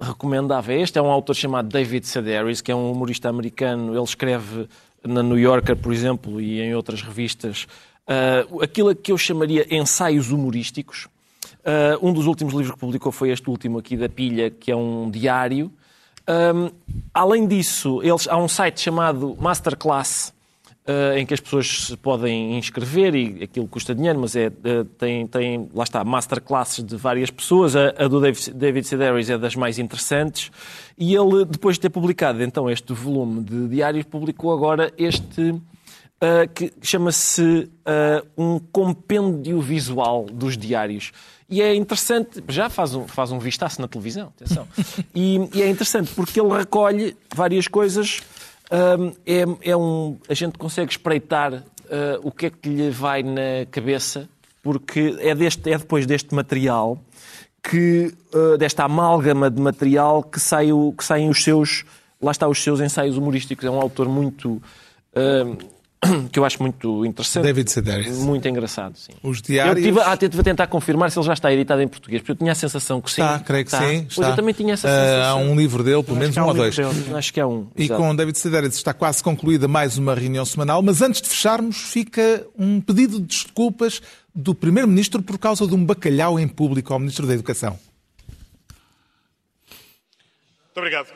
recomendava 0.00 0.72
é 0.72 0.80
este. 0.82 0.98
É 0.98 1.02
um 1.02 1.10
autor 1.10 1.34
chamado 1.34 1.68
David 1.68 2.06
Sedaris, 2.06 2.60
que 2.60 2.70
é 2.70 2.74
um 2.74 2.90
humorista 2.92 3.28
americano. 3.28 3.92
Ele 3.94 4.04
escreve 4.04 4.68
na 5.06 5.22
New 5.22 5.38
Yorker, 5.38 5.76
por 5.76 5.92
exemplo, 5.92 6.40
e 6.40 6.60
em 6.60 6.74
outras 6.74 7.02
revistas, 7.02 7.66
ah, 8.08 8.46
aquilo 8.62 8.94
que 8.96 9.12
eu 9.12 9.18
chamaria 9.18 9.66
ensaios 9.70 10.30
humorísticos. 10.30 11.08
Uh, 11.58 12.08
um 12.08 12.14
dos 12.14 12.26
últimos 12.26 12.54
livros 12.54 12.72
que 12.72 12.80
publicou 12.80 13.12
foi 13.12 13.30
este 13.30 13.50
último 13.50 13.78
aqui 13.78 13.94
da 13.94 14.08
Pilha, 14.08 14.48
que 14.48 14.70
é 14.70 14.76
um 14.76 15.10
diário. 15.10 15.70
Um, 16.26 16.70
além 17.12 17.46
disso, 17.46 18.00
eles, 18.02 18.26
há 18.26 18.38
um 18.38 18.48
site 18.48 18.80
chamado 18.80 19.36
Masterclass, 19.38 20.32
uh, 20.86 21.18
em 21.18 21.26
que 21.26 21.34
as 21.34 21.40
pessoas 21.40 21.86
se 21.86 21.96
podem 21.98 22.56
inscrever 22.56 23.14
e 23.14 23.42
aquilo 23.42 23.68
custa 23.68 23.94
dinheiro, 23.94 24.18
mas 24.18 24.34
é, 24.34 24.48
uh, 24.48 24.84
tem, 24.96 25.26
tem, 25.26 25.68
lá 25.74 25.84
está, 25.84 26.02
masterclasses 26.04 26.82
de 26.82 26.96
várias 26.96 27.30
pessoas. 27.30 27.76
A, 27.76 27.88
a 27.98 28.08
do 28.08 28.18
David, 28.18 28.50
David 28.54 28.86
Sedaris 28.86 29.28
é 29.28 29.36
das 29.36 29.54
mais 29.54 29.78
interessantes. 29.78 30.50
E 30.96 31.14
ele, 31.14 31.44
depois 31.44 31.76
de 31.76 31.82
ter 31.82 31.90
publicado 31.90 32.42
então 32.42 32.70
este 32.70 32.94
volume 32.94 33.42
de 33.42 33.68
diários, 33.68 34.06
publicou 34.06 34.54
agora 34.54 34.90
este 34.96 35.60
uh, 36.22 36.48
que 36.54 36.72
chama-se 36.82 37.70
uh, 37.86 38.26
um 38.36 38.58
compêndio 38.58 39.60
visual 39.60 40.24
dos 40.24 40.56
diários. 40.56 41.12
E 41.50 41.62
é 41.62 41.74
interessante, 41.74 42.42
já 42.48 42.68
faz 42.68 42.94
um, 42.94 43.06
faz 43.08 43.32
um 43.32 43.38
vistaço 43.38 43.80
na 43.80 43.88
televisão, 43.88 44.32
atenção. 44.36 44.68
E, 45.14 45.48
e 45.54 45.62
é 45.62 45.68
interessante 45.70 46.12
porque 46.14 46.38
ele 46.40 46.52
recolhe 46.56 47.16
várias 47.34 47.66
coisas. 47.66 48.20
um, 48.70 49.12
é, 49.26 49.70
é 49.70 49.76
um, 49.76 50.18
a 50.28 50.34
gente 50.34 50.58
consegue 50.58 50.90
espreitar 50.92 51.54
uh, 51.54 51.62
o 52.22 52.30
que 52.30 52.46
é 52.46 52.50
que 52.50 52.68
lhe 52.68 52.90
vai 52.90 53.22
na 53.22 53.64
cabeça, 53.70 54.28
porque 54.62 55.16
é, 55.20 55.34
deste, 55.34 55.70
é 55.72 55.78
depois 55.78 56.04
deste 56.04 56.34
material 56.34 56.98
que 57.62 58.14
uh, 58.34 58.58
desta 58.58 58.84
amálgama 58.84 59.50
de 59.50 59.60
material 59.60 60.22
que, 60.22 60.38
sai 60.38 60.70
o- 60.72 60.92
que 60.92 61.02
saem 61.02 61.28
os 61.30 61.42
seus 61.42 61.84
lá 62.20 62.30
está 62.30 62.46
os 62.46 62.62
seus 62.62 62.80
ensaios 62.80 63.16
humorísticos 63.16 63.64
é 63.64 63.70
um 63.70 63.80
autor 63.80 64.08
muito 64.08 64.52
uh, 65.14 65.58
que 66.30 66.38
eu 66.38 66.44
acho 66.44 66.62
muito 66.62 67.04
interessante 67.04 67.42
David 67.42 67.70
Sedaris. 67.70 68.18
muito 68.18 68.46
engraçado 68.46 68.96
sim. 68.96 69.10
Os 69.22 69.38
eu 69.38 69.42
diários. 69.42 69.78
estive 69.78 70.00
a, 70.00 70.12
estive 70.14 70.40
a 70.40 70.44
tentar 70.44 70.66
confirmar 70.68 71.10
se 71.10 71.18
ele 71.18 71.26
já 71.26 71.32
está 71.32 71.52
editado 71.52 71.82
em 71.82 71.88
português 71.88 72.22
porque 72.22 72.32
eu 72.32 72.36
tinha 72.36 72.52
a 72.52 72.54
sensação 72.54 73.00
que 73.00 73.10
sim 73.10 73.20
Está, 73.22 73.40
creio 73.40 73.64
que 73.64 73.72
Está. 73.74 73.80
sim. 73.88 74.00
pois 74.04 74.10
está. 74.12 74.28
eu 74.30 74.36
também 74.36 74.54
tinha 74.54 74.74
essa 74.74 74.88
Ah, 74.88 74.92
sensação 74.92 75.28
há 75.30 75.34
um 75.42 75.56
livro 75.56 75.82
dele, 75.82 76.02
pelo 76.04 76.16
menos 76.16 76.36
um 76.36 76.40
um 76.40 76.46
ou 76.46 76.54
dois. 76.54 76.76
dele. 76.76 77.14
acho 77.16 77.32
que 77.32 77.40
é 77.40 77.44
um 77.46 77.66
E 77.76 77.84
exato. 77.84 78.00
com 78.00 78.14
David 78.14 78.38
Sedaris 78.38 78.74
está 78.76 78.94
quase 78.94 79.22
concluída 79.22 79.66
mais 79.66 79.98
uma 79.98 80.14
reunião 80.14 80.44
semanal, 80.44 80.80
mas 80.82 81.02
antes 81.02 81.20
de 81.20 81.28
fecharmos, 81.28 81.76
fica 81.78 82.46
um 82.56 82.80
pedido 82.80 83.18
de 83.20 83.26
desculpas 83.26 84.00
do 84.32 84.54
Primeiro-Ministro 84.54 85.20
por 85.20 85.36
causa 85.36 85.66
de 85.66 85.74
um 85.74 85.84
bacalhau 85.84 86.38
em 86.38 86.46
público 86.46 86.92
ao 86.92 87.00
Ministro 87.00 87.26
da 87.26 87.34
Educação. 87.34 87.76
Muito 90.66 90.76
obrigado. 90.76 91.08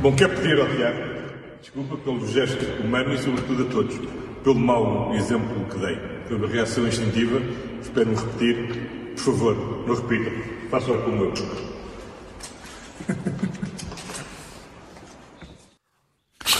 Bom, 0.00 0.14
quero 0.16 0.34
pedir 0.34 0.58
ao 0.58 0.66
Tiago 0.66 1.20
desculpa 1.60 1.96
pelo 1.98 2.26
gesto 2.26 2.64
humano 2.82 3.14
e, 3.14 3.18
sobretudo, 3.18 3.62
a 3.62 3.66
todos. 3.66 3.96
pelo 4.42 4.56
mau 4.56 5.14
exemplo 5.14 5.64
que 5.66 5.78
dei. 5.78 5.98
Uma 6.30 6.48
reação 6.48 6.86
instintiva, 6.86 7.40
espero 7.82 8.14
repetir. 8.14 9.12
Por 9.14 9.24
favor, 9.24 9.84
não 9.86 9.94
repita. 9.94 10.30
Faça 10.70 10.86
como 10.86 11.24
eu. 11.24 11.34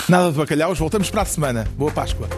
Nada 0.09 0.33
de 0.33 0.39
bacalhaus, 0.39 0.79
voltamos 0.79 1.11
para 1.11 1.23
a 1.23 1.25
semana. 1.25 1.67
Boa 1.77 1.93
Páscoa. 1.93 2.29